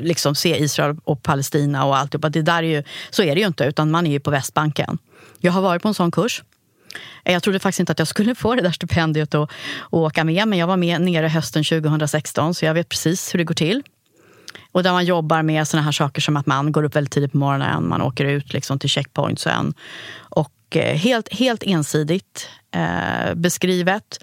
liksom, 0.00 0.34
se 0.34 0.56
Israel 0.64 0.96
och 1.04 1.22
Palestina 1.22 1.84
och 1.84 1.96
alltihopa. 1.96 2.28
Det 2.28 2.42
där 2.42 2.62
är 2.62 2.76
ju, 2.76 2.82
så 3.10 3.22
är 3.22 3.34
det 3.34 3.40
ju 3.40 3.46
inte, 3.46 3.64
utan 3.64 3.90
man 3.90 4.06
är 4.06 4.10
ju 4.10 4.20
på 4.20 4.30
Västbanken. 4.30 4.98
Jag 5.40 5.52
har 5.52 5.62
varit 5.62 5.82
på 5.82 5.88
en 5.88 5.94
sån 5.94 6.10
kurs. 6.10 6.42
Jag 7.24 7.42
trodde 7.42 7.58
faktiskt 7.58 7.80
inte 7.80 7.92
att 7.92 7.98
jag 7.98 8.08
skulle 8.08 8.34
få 8.34 8.54
det 8.54 8.62
där 8.62 8.70
stipendiet 8.70 9.34
och, 9.34 9.50
och 9.78 10.00
åka 10.00 10.24
med, 10.24 10.48
men 10.48 10.58
jag 10.58 10.66
var 10.66 10.76
med 10.76 11.00
nere 11.00 11.28
hösten 11.28 11.64
2016 11.64 12.54
så 12.54 12.64
jag 12.64 12.74
vet 12.74 12.88
precis 12.88 13.34
hur 13.34 13.38
det 13.38 13.44
går 13.44 13.54
till. 13.54 13.82
Och 14.72 14.82
där 14.82 14.92
man 14.92 15.04
jobbar 15.04 15.42
med 15.42 15.68
såna 15.68 15.82
här 15.82 15.92
saker 15.92 16.20
som 16.20 16.36
att 16.36 16.46
man 16.46 16.72
går 16.72 16.82
upp 16.82 16.96
väldigt 16.96 17.12
tidigt 17.12 17.32
på 17.32 17.38
morgonen, 17.38 17.88
man 17.88 18.02
åker 18.02 18.24
ut 18.24 18.52
liksom 18.52 18.78
till 18.78 18.90
checkpointsen. 18.90 19.74
Och 20.16 20.76
eh, 20.76 20.96
helt, 20.96 21.32
helt 21.32 21.62
ensidigt 21.62 22.48
eh, 22.74 23.34
beskrivet. 23.34 24.20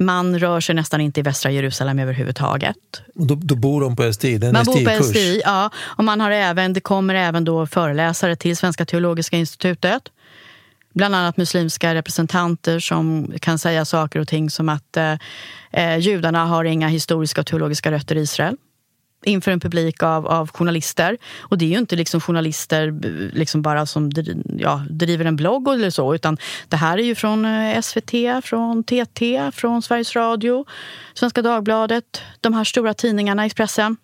Man 0.00 0.38
rör 0.38 0.60
sig 0.60 0.74
nästan 0.74 1.00
inte 1.00 1.20
i 1.20 1.22
västra 1.22 1.50
Jerusalem 1.50 1.98
överhuvudtaget. 1.98 2.76
Och 3.14 3.26
då, 3.26 3.34
då 3.34 3.54
bor 3.54 3.80
de 3.80 3.96
på 3.96 4.12
STI? 4.12 4.38
man 4.38 4.64
bor 4.64 4.98
på 4.98 5.04
STI, 5.04 5.40
ja. 5.44 5.70
Och 5.76 6.04
man 6.04 6.20
har 6.20 6.30
även, 6.30 6.72
det 6.72 6.80
kommer 6.80 7.14
även 7.14 7.44
då 7.44 7.66
föreläsare 7.66 8.36
till 8.36 8.56
Svenska 8.56 8.84
teologiska 8.84 9.36
institutet. 9.36 10.02
Bland 10.94 11.14
annat 11.14 11.36
muslimska 11.36 11.94
representanter 11.94 12.80
som 12.80 13.32
kan 13.40 13.58
säga 13.58 13.84
saker 13.84 14.20
och 14.20 14.28
ting 14.28 14.50
som 14.50 14.68
att 14.68 14.96
eh, 14.96 15.14
eh 15.72 15.98
judarna 15.98 16.46
har 16.46 16.64
inga 16.64 16.88
historiska 16.88 17.40
och 17.40 17.46
teologiska 17.46 17.90
rötter 17.90 18.16
i 18.16 18.20
Israel 18.20 18.56
inför 19.24 19.50
en 19.50 19.60
publik 19.60 20.02
av, 20.02 20.26
av 20.26 20.50
journalister. 20.50 21.18
Och 21.40 21.58
det 21.58 21.64
är 21.64 21.68
ju 21.68 21.78
inte 21.78 21.96
liksom 21.96 22.20
journalister 22.20 22.88
eh, 22.88 23.38
liksom 23.38 23.62
bara 23.62 23.86
som 23.86 24.10
ja, 24.58 24.84
driver 24.90 25.24
en 25.24 25.36
blogg 25.36 25.68
eller 25.68 25.90
så, 25.90 26.14
utan 26.14 26.38
det 26.68 26.76
här 26.76 26.98
är 26.98 27.02
ju 27.02 27.14
från 27.14 27.44
eh, 27.44 27.80
SVT, 27.80 28.12
från 28.44 28.84
TT, 28.84 29.50
från 29.54 29.82
Sveriges 29.82 30.16
Radio, 30.16 30.64
Svenska 31.14 31.42
Dagbladet, 31.42 32.22
de 32.40 32.54
här 32.54 32.64
stora 32.64 32.94
tidningarna, 32.94 33.46
Expressen. 33.46 33.96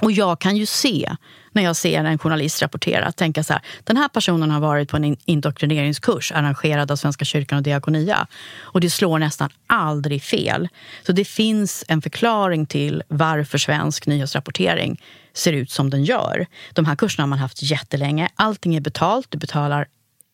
Och 0.00 0.12
jag 0.12 0.38
kan 0.38 0.56
ju 0.56 0.66
se 0.66 1.16
när 1.52 1.62
jag 1.62 1.76
ser 1.76 2.04
en 2.04 2.18
journalist 2.18 2.62
rapportera, 2.62 3.12
tänka 3.12 3.42
så 3.42 3.52
här, 3.52 3.62
den 3.84 3.96
här 3.96 4.08
personen 4.08 4.50
har 4.50 4.60
varit 4.60 4.88
på 4.90 4.96
en 4.96 5.16
indoktrineringskurs 5.24 6.32
arrangerad 6.32 6.90
av 6.90 6.96
Svenska 6.96 7.24
kyrkan 7.24 7.58
och 7.58 7.62
Diakonia. 7.62 8.26
Och 8.60 8.80
det 8.80 8.90
slår 8.90 9.18
nästan 9.18 9.50
aldrig 9.66 10.22
fel. 10.22 10.68
Så 11.06 11.12
det 11.12 11.24
finns 11.24 11.84
en 11.88 12.02
förklaring 12.02 12.66
till 12.66 13.02
varför 13.08 13.58
svensk 13.58 14.06
nyhetsrapportering 14.06 15.02
ser 15.32 15.52
ut 15.52 15.70
som 15.70 15.90
den 15.90 16.04
gör. 16.04 16.46
De 16.72 16.84
här 16.84 16.96
kurserna 16.96 17.22
har 17.22 17.28
man 17.28 17.38
haft 17.38 17.62
jättelänge. 17.62 18.28
Allting 18.34 18.76
är 18.76 18.80
betalt, 18.80 19.26
du 19.30 19.38
betalar 19.38 19.86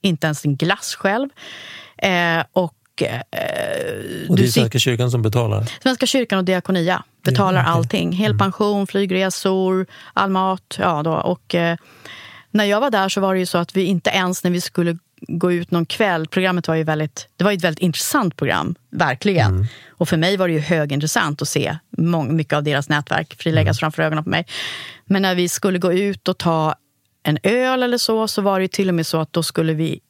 inte 0.03 0.27
ens 0.27 0.43
din 0.43 0.57
glass 0.57 0.95
själv. 0.95 1.29
Eh, 1.99 2.45
och 2.53 2.75
Eh, 3.03 4.29
och 4.29 4.37
det 4.37 4.43
är 4.43 4.47
Svenska 4.47 4.79
kyrkan 4.79 5.11
som 5.11 5.23
betalar? 5.23 5.71
Svenska 5.83 6.07
kyrkan 6.07 6.39
och 6.39 6.45
Diakonia 6.45 7.05
betalar 7.25 7.59
ja, 7.59 7.63
okay. 7.63 7.73
allting. 7.73 8.13
Hel 8.13 8.33
mm. 8.41 8.87
flygresor, 8.87 9.87
all 10.13 10.31
mat. 10.31 10.77
Ja, 10.79 11.03
då. 11.03 11.13
Och, 11.13 11.55
eh, 11.55 11.77
när 12.51 12.65
jag 12.65 12.81
var 12.81 12.91
där 12.91 13.09
så 13.09 13.21
var 13.21 13.35
det 13.35 13.41
ju 13.41 13.47
så 13.47 13.59
att 13.59 13.77
vi 13.77 13.85
inte 13.85 14.11
ens 14.11 14.45
när 14.45 14.51
vi 14.51 14.61
skulle 14.61 14.99
gå 15.29 15.53
ut 15.53 15.71
någon 15.71 15.87
kväll. 15.87 16.27
Programmet 16.27 16.69
var 16.69 16.75
ju 16.75 16.85
väldigt, 16.85 17.29
det 17.37 17.45
var 17.45 17.53
ett 17.53 17.65
väldigt 17.65 17.83
intressant 17.83 18.37
program, 18.37 18.75
verkligen. 18.91 19.51
Mm. 19.51 19.67
Och 19.91 20.09
för 20.09 20.17
mig 20.17 20.37
var 20.37 20.49
det 20.49 20.55
ju 20.55 20.61
högintressant 20.61 21.43
att 21.43 21.49
se 21.49 21.79
mycket 22.29 22.53
av 22.53 22.63
deras 22.63 22.89
nätverk 22.89 23.35
friläggas 23.39 23.67
mm. 23.67 23.75
framför 23.75 24.03
ögonen 24.03 24.25
på 24.25 24.31
mig. 24.31 24.47
Men 25.07 25.23
när 25.23 25.35
vi 25.35 25.49
skulle 25.49 25.79
gå 25.79 25.93
ut 25.93 26.29
och 26.29 26.39
ta 26.39 26.75
en 27.23 27.39
öl 27.43 27.83
eller 27.83 27.99
så, 27.99 28.29
så 28.29 28.43
var 28.43 28.61
det 28.61 28.69
till 28.69 28.89
och 28.89 28.95
med 28.95 29.07
så 29.07 29.21
att 29.21 29.33
då 29.33 29.43
skulle 29.43 29.73
vi 29.73 30.01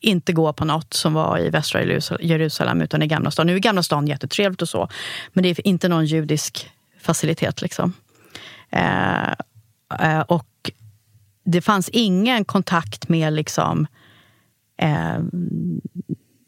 inte 0.00 0.32
gå 0.32 0.52
på 0.52 0.64
något 0.64 0.94
som 0.94 1.14
var 1.14 1.38
i 1.38 1.50
västra 1.50 1.84
Jerusalem 2.20 2.80
utan 2.80 3.02
i 3.02 3.06
Gamla 3.06 3.30
stan. 3.30 3.46
Nu 3.46 3.54
är 3.54 3.58
Gamla 3.58 3.82
stan 3.82 4.06
jättetrevligt 4.06 4.62
och 4.62 4.68
så, 4.68 4.88
men 5.32 5.42
det 5.42 5.48
är 5.48 5.66
inte 5.66 5.88
någon 5.88 6.06
judisk 6.06 6.70
facilitet. 7.00 7.62
Liksom. 7.62 7.92
Eh, 8.70 9.30
eh, 10.00 10.20
och 10.20 10.70
det 11.44 11.60
fanns 11.60 11.88
ingen 11.88 12.44
kontakt 12.44 13.08
med 13.08 13.32
liksom, 13.32 13.86
eh, 14.78 15.18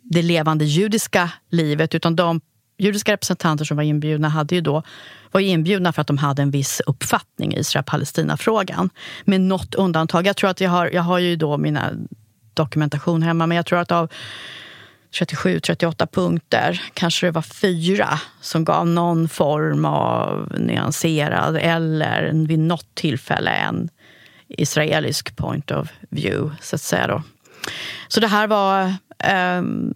det 0.03 0.22
levande 0.22 0.64
judiska 0.64 1.31
livet 1.51 1.95
utan 1.95 2.16
de 2.16 2.41
judiska 2.79 3.12
representanter 3.12 3.64
som 3.64 3.76
var 3.76 3.85
inbjudna 3.85 4.29
hade 4.29 4.55
ju 4.55 4.61
då, 4.61 4.83
var 5.31 5.41
inbjudna 5.41 5.93
för 5.93 6.01
att 6.01 6.07
de 6.07 6.18
hade 6.18 6.43
en 6.43 6.51
viss 6.51 6.83
uppfattning 6.87 7.55
i 7.55 7.59
Israel-Palestina-frågan. 7.59 8.91
Med 9.24 9.41
något 9.41 9.74
undantag. 9.74 10.26
Jag 10.26 10.37
tror 10.37 10.51
att 10.51 10.61
jag 10.61 10.70
har, 10.70 10.91
jag 10.93 11.03
har 11.03 11.18
ju 11.18 11.37
då 11.37 11.59
mina 11.59 11.93
dokumentation 12.59 13.23
hemma, 13.23 13.47
men 13.47 13.57
jag 13.57 13.67
tror 13.67 13.79
att 13.79 13.93
av 13.93 14.13
37-38 15.13 16.07
punkter 16.07 16.83
kanske 16.95 17.27
det 17.27 17.31
var 17.31 17.43
fyra 17.43 18.21
som 18.41 18.65
gav 18.65 18.87
någon 18.87 19.29
form 19.29 19.85
av 19.85 20.53
nyanserad 20.59 21.57
eller 21.57 22.47
vid 22.47 22.59
något 22.59 22.95
tillfälle 22.95 23.51
en 23.51 23.89
israelisk 24.49 25.37
point 25.37 25.71
of 25.71 25.89
view, 26.11 26.57
så 26.61 26.77
att 26.77 26.83
säga. 26.83 27.07
Då. 27.07 27.23
Så 28.09 28.21
det 28.21 28.27
här 28.27 28.47
var... 28.47 28.95
Ehm, 29.19 29.93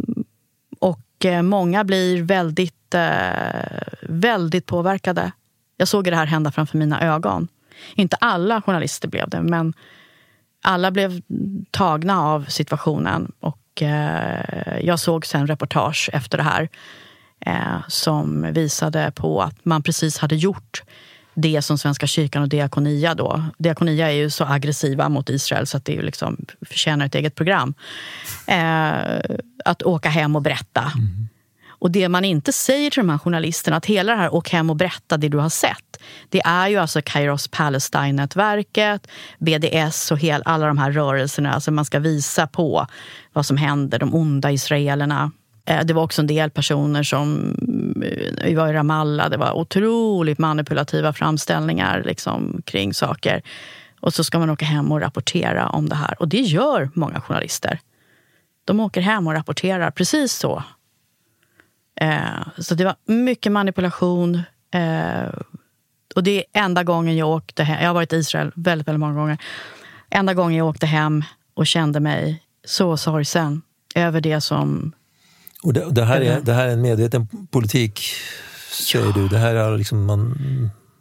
och 0.79 1.25
eh, 1.25 1.43
många 1.43 1.85
blir 1.85 2.23
väldigt, 2.23 2.95
eh, 2.95 3.83
väldigt 4.03 4.67
påverkade. 4.67 5.33
Jag 5.77 5.89
såg 5.89 6.05
det 6.05 6.17
här 6.17 6.27
hända 6.27 6.53
framför 6.53 6.79
mina 6.79 7.01
ögon. 7.01 7.49
Inte 7.95 8.17
alla 8.17 8.63
journalister 8.63 9.09
blev 9.09 9.29
det, 9.29 9.43
men 9.43 9.75
alla 10.63 10.91
blev 10.91 11.21
tagna 11.71 12.21
av 12.21 12.45
situationen. 12.49 13.33
Och 13.41 13.83
eh, 13.83 14.79
jag 14.81 14.99
såg 14.99 15.27
sen 15.27 15.47
reportage 15.47 16.11
efter 16.13 16.39
det 16.39 16.45
här 16.45 16.69
eh, 17.47 17.89
som 17.89 18.53
visade 18.53 19.13
på 19.15 19.43
att 19.43 19.65
man 19.65 19.83
precis 19.83 20.19
hade 20.19 20.37
gjort 20.37 20.83
det 21.35 21.63
som 21.63 21.79
Svenska 21.79 22.07
kyrkan 22.07 22.43
och 22.43 22.49
Diakonia 22.49 23.15
då. 23.15 23.45
Diakonia 23.59 24.11
är 24.11 24.17
ju 24.17 24.31
så 24.31 24.45
aggressiva 24.45 25.09
mot 25.09 25.29
Israel 25.29 25.67
så 25.67 25.77
att 25.77 25.85
det 25.85 25.97
är 25.97 26.03
liksom, 26.03 26.47
förtjänar 26.67 27.07
ett 27.07 27.15
eget 27.15 27.35
program. 27.35 27.75
Eh, 28.47 29.21
att 29.65 29.83
åka 29.83 30.09
hem 30.09 30.37
och 30.37 30.43
berätta. 30.43 30.93
Mm. 30.95 31.29
Och 31.83 31.91
det 31.91 32.09
man 32.09 32.24
inte 32.24 32.53
säger 32.53 32.91
till 32.91 33.01
de 33.01 33.09
här 33.09 33.18
journalisterna, 33.18 33.76
att 33.76 33.87
hela 33.87 34.12
det 34.12 34.18
här 34.18 34.35
åk 34.35 34.51
hem 34.51 34.70
och 34.70 34.76
berätta 34.76 35.16
det 35.16 35.28
du 35.28 35.39
har 35.39 35.49
sett. 35.49 36.03
Det 36.28 36.41
är 36.45 36.68
ju 36.68 36.76
alltså 36.76 37.01
Kairos 37.05 37.49
Palestine-nätverket, 37.49 39.07
BDS 39.39 40.11
och 40.11 40.18
hel, 40.18 40.43
alla 40.45 40.66
de 40.66 40.78
här 40.78 40.93
rörelserna. 40.93 41.53
Alltså 41.53 41.70
man 41.70 41.85
ska 41.85 41.99
visa 41.99 42.47
på 42.47 42.87
vad 43.33 43.47
som 43.47 43.57
händer, 43.57 43.99
de 43.99 44.14
onda 44.14 44.53
israelerna. 44.53 45.30
Eh, 45.64 45.85
det 45.85 45.95
var 45.95 46.03
också 46.03 46.22
en 46.22 46.26
del 46.26 46.51
personer 46.51 47.03
som 47.03 47.55
eh, 48.05 48.45
vi 48.45 48.55
var 48.55 48.68
i 48.68 48.72
Ramallah. 48.72 49.30
Det 49.30 49.37
var 49.37 49.53
otroligt 49.53 50.39
manipulativa 50.39 51.12
framställningar 51.12 52.03
liksom, 52.07 52.62
kring 52.64 52.95
saker. 52.95 53.43
Och 54.01 54.14
så 54.14 54.24
ska 54.24 54.39
man 54.39 54.51
åka 54.51 54.64
hem 54.64 54.93
och 54.93 55.01
rapportera 55.01 55.68
om 55.68 55.89
det 55.89 55.97
här. 55.97 56.16
Och 56.18 56.28
det 56.28 56.41
gör 56.41 56.91
många 56.95 57.20
journalister. 57.20 57.80
De 58.64 58.80
åker 58.80 59.01
hem 59.01 59.26
och 59.26 59.33
rapporterar 59.33 59.91
precis 59.91 60.33
så 60.33 60.62
Eh, 62.03 62.48
så 62.59 62.74
det 62.74 62.84
var 62.84 62.94
mycket 63.07 63.53
manipulation. 63.53 64.34
Eh, 64.74 65.28
och 66.14 66.22
det 66.22 66.38
är 66.38 66.64
enda 66.64 66.84
gången 66.84 67.16
jag 67.16 67.28
åkte 67.28 67.62
hem. 67.62 67.82
Jag 67.82 67.88
har 67.88 67.94
varit 67.94 68.12
i 68.12 68.16
Israel 68.16 68.53
väldigt, 68.55 68.88
väldigt 68.88 69.00
många 69.00 69.14
gånger. 69.14 69.38
Enda 70.11 70.34
gången 70.34 70.59
jag 70.59 70.68
åkte 70.68 70.86
hem 70.86 71.24
och 71.55 71.66
kände 71.66 72.00
mig 72.00 72.42
så 72.64 72.96
sorgsen 72.96 73.62
över 73.94 74.20
det 74.20 74.40
som... 74.40 74.92
Och 75.62 75.72
det, 75.72 75.90
det 75.90 76.05
här, 76.05 76.20
är, 76.20 76.40
det 76.40 76.53
här 76.53 76.68
är 76.68 76.72
en 76.72 76.82
medveten 76.82 77.28
politik, 77.50 78.00
säger 78.70 79.07
ja. 79.07 79.12
du? 79.12 79.28
Det 79.28 79.38
här 79.38 79.55
är 79.55 79.78
liksom 79.78 80.05
man 80.05 80.38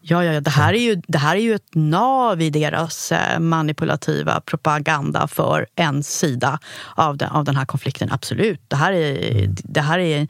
Ja, 0.03 0.25
ja, 0.25 0.33
ja. 0.33 0.41
Det, 0.41 0.49
här 0.49 0.73
är 0.73 0.77
ju, 0.77 1.01
det 1.07 1.17
här 1.17 1.35
är 1.35 1.39
ju 1.41 1.53
ett 1.53 1.75
nav 1.75 2.41
i 2.41 2.49
deras 2.49 3.11
eh, 3.11 3.39
manipulativa 3.39 4.41
propaganda 4.41 5.27
för 5.27 5.67
en 5.75 6.03
sida 6.03 6.59
av 6.95 7.17
den, 7.17 7.29
av 7.29 7.45
den 7.45 7.55
här 7.55 7.65
konflikten. 7.65 8.09
Absolut. 8.11 8.61
Det 8.67 8.75
här 8.75 8.93
är, 8.93 9.31
mm. 9.31 9.55
det 9.63 9.81
här 9.81 9.99
är, 9.99 10.27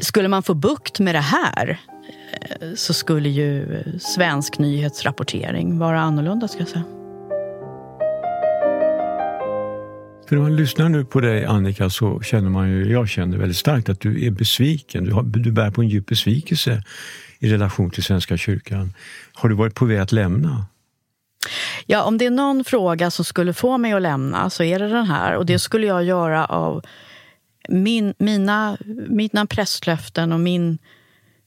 skulle 0.00 0.28
man 0.28 0.42
få 0.42 0.54
bukt 0.54 1.00
med 1.00 1.14
det 1.14 1.20
här 1.20 1.80
eh, 2.32 2.74
så 2.74 2.94
skulle 2.94 3.28
ju 3.28 3.82
svensk 4.00 4.58
nyhetsrapportering 4.58 5.78
vara 5.78 6.00
annorlunda, 6.00 6.48
ska 6.48 6.58
jag 6.58 6.68
säga. 6.68 6.84
För 10.28 10.36
när 10.36 10.42
man 10.42 10.56
lyssnar 10.56 10.88
nu 10.88 11.04
på 11.04 11.20
dig 11.20 11.44
Annika 11.44 11.90
så 11.90 12.20
känner 12.20 12.50
man 12.50 12.70
ju, 12.70 12.92
jag 12.92 13.08
känner 13.08 13.38
väldigt 13.38 13.56
starkt 13.56 13.88
att 13.88 14.00
du 14.00 14.26
är 14.26 14.30
besviken. 14.30 15.04
Du, 15.04 15.12
har, 15.12 15.22
du 15.22 15.52
bär 15.52 15.70
på 15.70 15.82
en 15.82 15.88
djup 15.88 16.06
besvikelse 16.06 16.82
i 17.38 17.48
relation 17.48 17.90
till 17.90 18.04
Svenska 18.04 18.36
kyrkan. 18.36 18.92
Har 19.34 19.48
du 19.48 19.54
varit 19.54 19.74
på 19.74 19.84
väg 19.84 19.98
att 19.98 20.12
lämna? 20.12 20.66
Ja, 21.86 22.02
om 22.02 22.18
det 22.18 22.26
är 22.26 22.30
någon 22.30 22.64
fråga 22.64 23.10
som 23.10 23.24
skulle 23.24 23.52
få 23.52 23.78
mig 23.78 23.92
att 23.92 24.02
lämna 24.02 24.50
så 24.50 24.62
är 24.62 24.78
det 24.78 24.88
den 24.88 25.06
här. 25.06 25.36
Och 25.36 25.46
det 25.46 25.58
skulle 25.58 25.86
jag 25.86 26.04
göra 26.04 26.44
av 26.44 26.84
min, 27.68 28.14
mina, 28.18 28.76
mina 29.08 29.46
prästlöften 29.46 30.32
och 30.32 30.40
min 30.40 30.78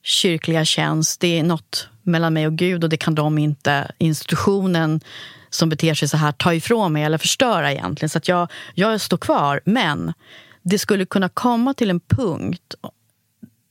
kyrkliga 0.04 0.66
tjänst. 0.66 1.20
Det 1.20 1.40
är 1.40 1.44
något 1.44 1.90
mellan 2.04 2.34
mig 2.34 2.48
och 2.48 2.56
Gud 2.56 2.84
och 2.84 2.90
det 2.90 2.98
kan 2.98 3.16
de 3.16 3.38
inte, 3.38 3.92
institutionen 3.98 5.02
som 5.50 5.70
beter 5.70 5.94
sig 5.94 6.08
så 6.08 6.18
här, 6.18 6.32
ta 6.32 6.54
ifrån 6.54 6.94
mig 6.94 7.04
eller 7.04 7.18
förstöra 7.18 7.72
egentligen. 7.72 8.10
Så 8.10 8.18
att 8.18 8.28
jag, 8.28 8.52
jag 8.74 9.02
står 9.02 9.18
kvar. 9.18 9.62
Men 9.66 10.14
det 10.62 10.80
skulle 10.80 11.06
kunna 11.06 11.30
komma 11.30 11.74
till 11.74 11.90
en 11.90 12.00
punkt 12.00 12.76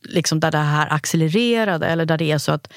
liksom 0.04 0.40
där 0.40 0.50
det 0.50 0.58
här 0.58 0.92
accelererade 0.92 1.86
eller 1.86 2.06
där 2.06 2.18
det 2.18 2.30
är 2.30 2.38
så 2.38 2.52
att, 2.52 2.72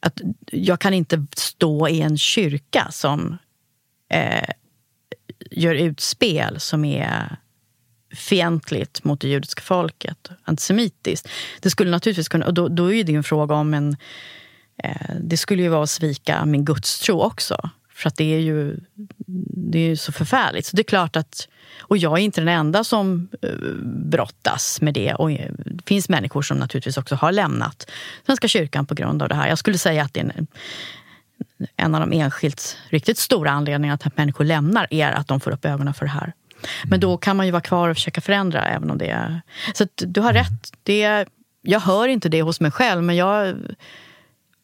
att 0.00 0.20
jag 0.52 0.80
kan 0.80 0.94
inte 0.94 1.26
stå 1.36 1.88
i 1.88 2.00
en 2.00 2.18
kyrka 2.18 2.88
som 2.90 3.38
eh, 4.08 4.48
gör 5.50 5.74
utspel 5.74 6.60
som 6.60 6.84
är 6.84 7.36
fientligt 8.14 9.04
mot 9.04 9.20
det 9.20 9.28
judiska 9.28 9.62
folket, 9.62 10.30
antisemitiskt. 10.44 11.28
Det 11.60 11.70
skulle 11.70 11.90
naturligtvis 11.90 12.28
kunna, 12.28 12.46
och 12.46 12.54
då, 12.54 12.68
då 12.68 12.92
är 12.92 13.04
det 13.04 13.14
en 13.14 13.24
fråga 13.24 13.54
om 13.54 13.74
en... 13.74 13.96
Eh, 14.84 15.14
det 15.20 15.36
skulle 15.36 15.62
ju 15.62 15.68
vara 15.68 15.82
att 15.82 15.90
svika 15.90 16.44
min 16.44 16.64
gudstro 16.64 17.20
också. 17.20 17.70
För 18.00 18.08
att 18.08 18.16
det 18.16 18.34
är 18.34 18.38
ju 18.38 18.76
det 19.70 19.78
är 19.78 19.96
så 19.96 20.12
förfärligt. 20.12 20.66
Så 20.66 20.76
det 20.76 20.82
är 20.82 20.84
klart 20.84 21.16
att 21.16 21.48
och 21.80 21.96
jag 21.96 22.18
är 22.18 22.22
inte 22.22 22.40
den 22.40 22.48
enda 22.48 22.84
som 22.84 23.28
eh, 23.42 23.50
brottas 23.84 24.80
med 24.80 24.94
det. 24.94 25.14
Och 25.14 25.32
eh, 25.32 25.50
det 25.64 25.84
finns 25.86 26.08
människor 26.08 26.42
som 26.42 26.56
naturligtvis 26.56 26.96
också 26.96 27.14
har 27.14 27.32
lämnat 27.32 27.90
Svenska 28.26 28.48
kyrkan 28.48 28.86
på 28.86 28.94
grund 28.94 29.22
av 29.22 29.28
det 29.28 29.34
här. 29.34 29.48
Jag 29.48 29.58
skulle 29.58 29.78
säga 29.78 30.02
att 30.02 30.14
det 30.14 30.20
är 30.20 30.24
en, 30.24 30.46
en 31.76 31.94
av 31.94 32.00
de 32.00 32.20
enskilt 32.20 32.76
riktigt 32.88 33.18
stora 33.18 33.50
anledningarna 33.50 33.98
till 33.98 34.08
att 34.08 34.16
människor 34.16 34.44
lämnar 34.44 34.86
är 34.90 35.12
att 35.12 35.28
de 35.28 35.40
får 35.40 35.50
upp 35.50 35.64
ögonen 35.64 35.94
för 35.94 36.04
det 36.04 36.12
här. 36.12 36.32
Men 36.84 37.00
då 37.00 37.16
kan 37.16 37.36
man 37.36 37.46
ju 37.46 37.52
vara 37.52 37.62
kvar 37.62 37.88
och 37.88 37.96
försöka 37.96 38.20
förändra 38.20 38.64
även 38.64 38.90
om 38.90 38.98
det 38.98 39.10
är... 39.10 39.40
Så 39.74 39.86
du 39.94 40.20
har 40.20 40.32
rätt. 40.32 40.72
Det, 40.82 41.26
jag 41.62 41.80
hör 41.80 42.08
inte 42.08 42.28
det 42.28 42.42
hos 42.42 42.60
mig 42.60 42.70
själv 42.70 43.02
men 43.02 43.16
jag 43.16 43.56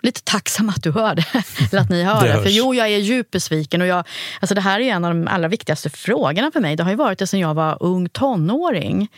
lite 0.06 0.22
tacksam 0.24 0.68
att 0.68 0.82
du 0.82 0.92
hör 0.92 1.14
det. 1.14 1.26
Eller 1.72 1.82
att 1.82 1.90
ni 1.90 2.02
hör 2.02 2.22
det. 2.22 2.32
det. 2.32 2.42
För 2.42 2.50
jo, 2.50 2.74
jag 2.74 2.88
är 2.88 2.98
djupt 2.98 3.30
besviken. 3.30 3.80
Och 3.80 3.86
jag, 3.86 4.04
alltså 4.40 4.54
det 4.54 4.60
här 4.60 4.80
är 4.80 4.84
en 4.84 5.04
av 5.04 5.14
de 5.14 5.28
allra 5.28 5.48
viktigaste 5.48 5.90
frågorna 5.90 6.50
för 6.50 6.60
mig. 6.60 6.76
Det 6.76 6.82
har 6.82 6.90
ju 6.90 6.96
varit 6.96 7.18
det 7.18 7.26
sedan 7.26 7.40
jag 7.40 7.54
var 7.54 7.76
ung 7.80 8.08
tonåring. 8.08 9.08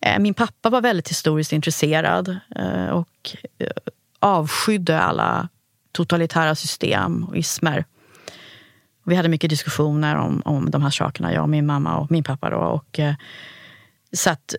Eh, 0.00 0.18
min 0.18 0.34
pappa 0.34 0.70
var 0.70 0.80
väldigt 0.80 1.10
historiskt 1.10 1.52
intresserad 1.52 2.38
eh, 2.56 2.86
och 2.86 3.36
eh, 3.58 3.68
avskydde 4.18 5.00
alla 5.00 5.48
totalitära 5.92 6.54
system 6.54 7.24
och 7.24 7.36
ismer. 7.36 7.84
Vi 9.04 9.14
hade 9.14 9.28
mycket 9.28 9.50
diskussioner 9.50 10.16
om, 10.16 10.42
om 10.44 10.70
de 10.70 10.82
här 10.82 10.90
sakerna, 10.90 11.32
jag 11.32 11.42
och 11.42 11.48
min 11.48 11.66
mamma 11.66 11.96
och 11.96 12.10
min 12.10 12.24
pappa. 12.24 12.50
Då, 12.50 12.56
och, 12.56 13.00
så 14.12 14.30
att, 14.30 14.54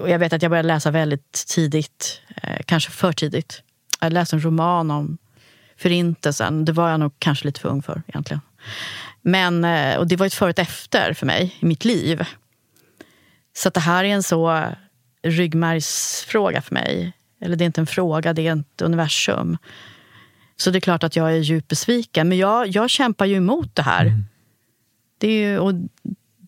och 0.00 0.10
jag 0.10 0.18
vet 0.18 0.32
att 0.32 0.42
jag 0.42 0.50
började 0.50 0.68
läsa 0.68 0.90
väldigt 0.90 1.44
tidigt, 1.48 2.20
kanske 2.64 2.90
för 2.90 3.12
tidigt. 3.12 3.62
Jag 4.00 4.12
läste 4.12 4.36
en 4.36 4.44
roman 4.44 4.90
om 4.90 5.18
Förintelsen. 5.76 6.64
Det 6.64 6.72
var 6.72 6.90
jag 6.90 7.00
nog 7.00 7.12
kanske 7.18 7.46
lite 7.46 7.60
för 7.60 7.68
ung 7.68 7.82
för 7.82 8.02
egentligen. 8.06 8.40
Men, 9.22 9.64
eh, 9.64 9.96
och 9.96 10.06
det 10.06 10.16
var 10.16 10.26
ett 10.26 10.34
före 10.34 10.50
och 10.50 10.58
efter 10.58 11.12
för 11.12 11.26
mig 11.26 11.56
i 11.60 11.66
mitt 11.66 11.84
liv. 11.84 12.24
Så 13.56 13.70
det 13.70 13.80
här 13.80 14.04
är 14.04 14.08
en 14.08 14.22
så 14.22 14.64
ryggmärgsfråga 15.22 16.62
för 16.62 16.74
mig. 16.74 17.12
Eller 17.40 17.56
det 17.56 17.64
är 17.64 17.66
inte 17.66 17.80
en 17.80 17.86
fråga, 17.86 18.32
det 18.32 18.46
är 18.46 18.56
ett 18.56 18.82
universum. 18.82 19.58
Så 20.56 20.70
det 20.70 20.78
är 20.78 20.80
klart 20.80 21.04
att 21.04 21.16
jag 21.16 21.32
är 21.32 21.36
djupt 21.36 21.68
besviken. 21.68 22.28
Men 22.28 22.38
jag, 22.38 22.68
jag 22.68 22.90
kämpar 22.90 23.26
ju 23.26 23.36
emot 23.36 23.76
det 23.76 23.82
här. 23.82 24.06
Mm. 24.06 24.24
Det 25.18 25.28
är 25.28 25.50
ju, 25.50 25.58
och 25.58 25.74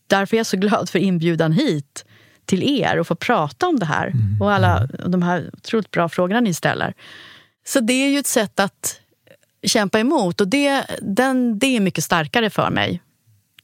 därför 0.06 0.36
är 0.36 0.38
jag 0.38 0.46
så 0.46 0.56
glad 0.56 0.90
för 0.90 0.98
inbjudan 0.98 1.52
hit 1.52 2.04
till 2.44 2.62
er 2.62 2.98
och 2.98 3.06
få 3.06 3.14
prata 3.14 3.68
om 3.68 3.78
det 3.78 3.86
här. 3.86 4.06
Mm. 4.06 4.42
Och 4.42 4.52
alla 4.52 4.86
de 4.86 5.22
här 5.22 5.50
otroligt 5.52 5.90
bra 5.90 6.08
frågorna 6.08 6.40
ni 6.40 6.54
ställer. 6.54 6.94
Så 7.64 7.80
det 7.80 7.92
är 7.92 8.08
ju 8.08 8.18
ett 8.18 8.26
sätt 8.26 8.60
att 8.60 9.00
kämpa 9.66 9.98
emot 9.98 10.40
och 10.40 10.48
det, 10.48 10.84
den, 11.02 11.58
det 11.58 11.76
är 11.76 11.80
mycket 11.80 12.04
starkare 12.04 12.50
för 12.50 12.70
mig. 12.70 13.02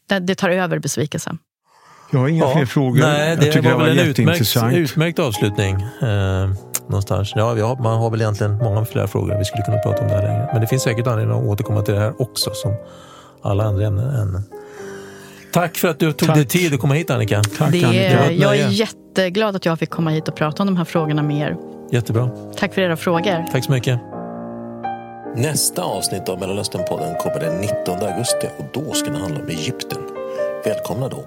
Det, 0.07 0.18
det 0.18 0.34
tar 0.34 0.51
över 0.51 0.78
besvikelsen. 0.78 1.38
Jag 2.11 2.18
har 2.18 2.28
inga 2.28 2.44
ja, 2.44 2.55
fler 2.55 2.66
frågor. 2.66 3.01
Nej, 3.01 3.36
det 3.36 3.55
var, 3.55 3.62
det 3.62 3.74
var 3.74 3.84
väl 3.84 3.99
en 3.99 4.07
utmärkt, 4.07 4.76
utmärkt 4.76 5.18
avslutning. 5.18 5.74
Eh, 6.03 6.51
någonstans. 6.88 7.32
Ja, 7.34 7.44
har, 7.44 7.82
man 7.82 7.99
har 7.99 8.11
väl 8.11 8.20
egentligen 8.20 8.59
många 8.59 8.84
fler 8.84 9.07
frågor. 9.07 9.38
Vi 9.38 9.44
skulle 9.44 9.62
kunna 9.64 9.78
prata 9.78 10.03
om 10.03 10.09
det 10.09 10.14
här 10.14 10.22
längre. 10.22 10.49
Men 10.53 10.61
det 10.61 10.66
finns 10.66 10.82
säkert 10.82 11.07
anledning 11.07 11.38
att 11.38 11.44
återkomma 11.44 11.82
till 11.82 11.94
det 11.94 12.01
här 12.01 12.22
också, 12.22 12.51
som 12.55 12.74
alla 13.42 13.64
andra 13.64 13.86
ämnen. 13.86 14.42
Tack 15.53 15.76
för 15.76 15.88
att 15.88 15.99
du 15.99 16.12
tog 16.12 16.28
Tack. 16.28 16.36
dig 16.36 16.46
tid 16.46 16.74
att 16.74 16.80
komma 16.80 16.94
hit 16.94 17.11
Annika. 17.11 17.42
Tack, 17.42 17.72
det 17.72 17.84
Annika. 17.84 18.32
Jag 18.32 18.57
är 18.57 18.68
jätteglad 18.68 19.57
att 19.57 19.64
jag 19.64 19.78
fick 19.78 19.90
komma 19.90 20.11
hit 20.11 20.28
och 20.28 20.34
prata 20.34 20.62
om 20.62 20.66
de 20.66 20.76
här 20.76 20.84
frågorna 20.84 21.22
med 21.22 21.49
er. 21.49 21.57
Jättebra. 21.91 22.30
Tack 22.57 22.74
för 22.74 22.82
era 22.82 22.97
frågor. 22.97 23.45
Tack 23.53 23.64
så 23.64 23.72
mycket. 23.72 24.01
Nästa 25.36 25.82
avsnitt 25.82 26.28
av 26.28 26.41
Mellanösternpodden 26.41 27.14
kommer 27.14 27.41
den 27.41 27.61
19 27.61 27.78
augusti 27.89 28.47
och 28.59 28.64
då 28.72 28.93
ska 28.93 29.11
det 29.11 29.18
handla 29.18 29.41
om 29.41 29.49
Egypten. 29.49 29.99
Välkomna 30.64 31.09
då. 31.09 31.24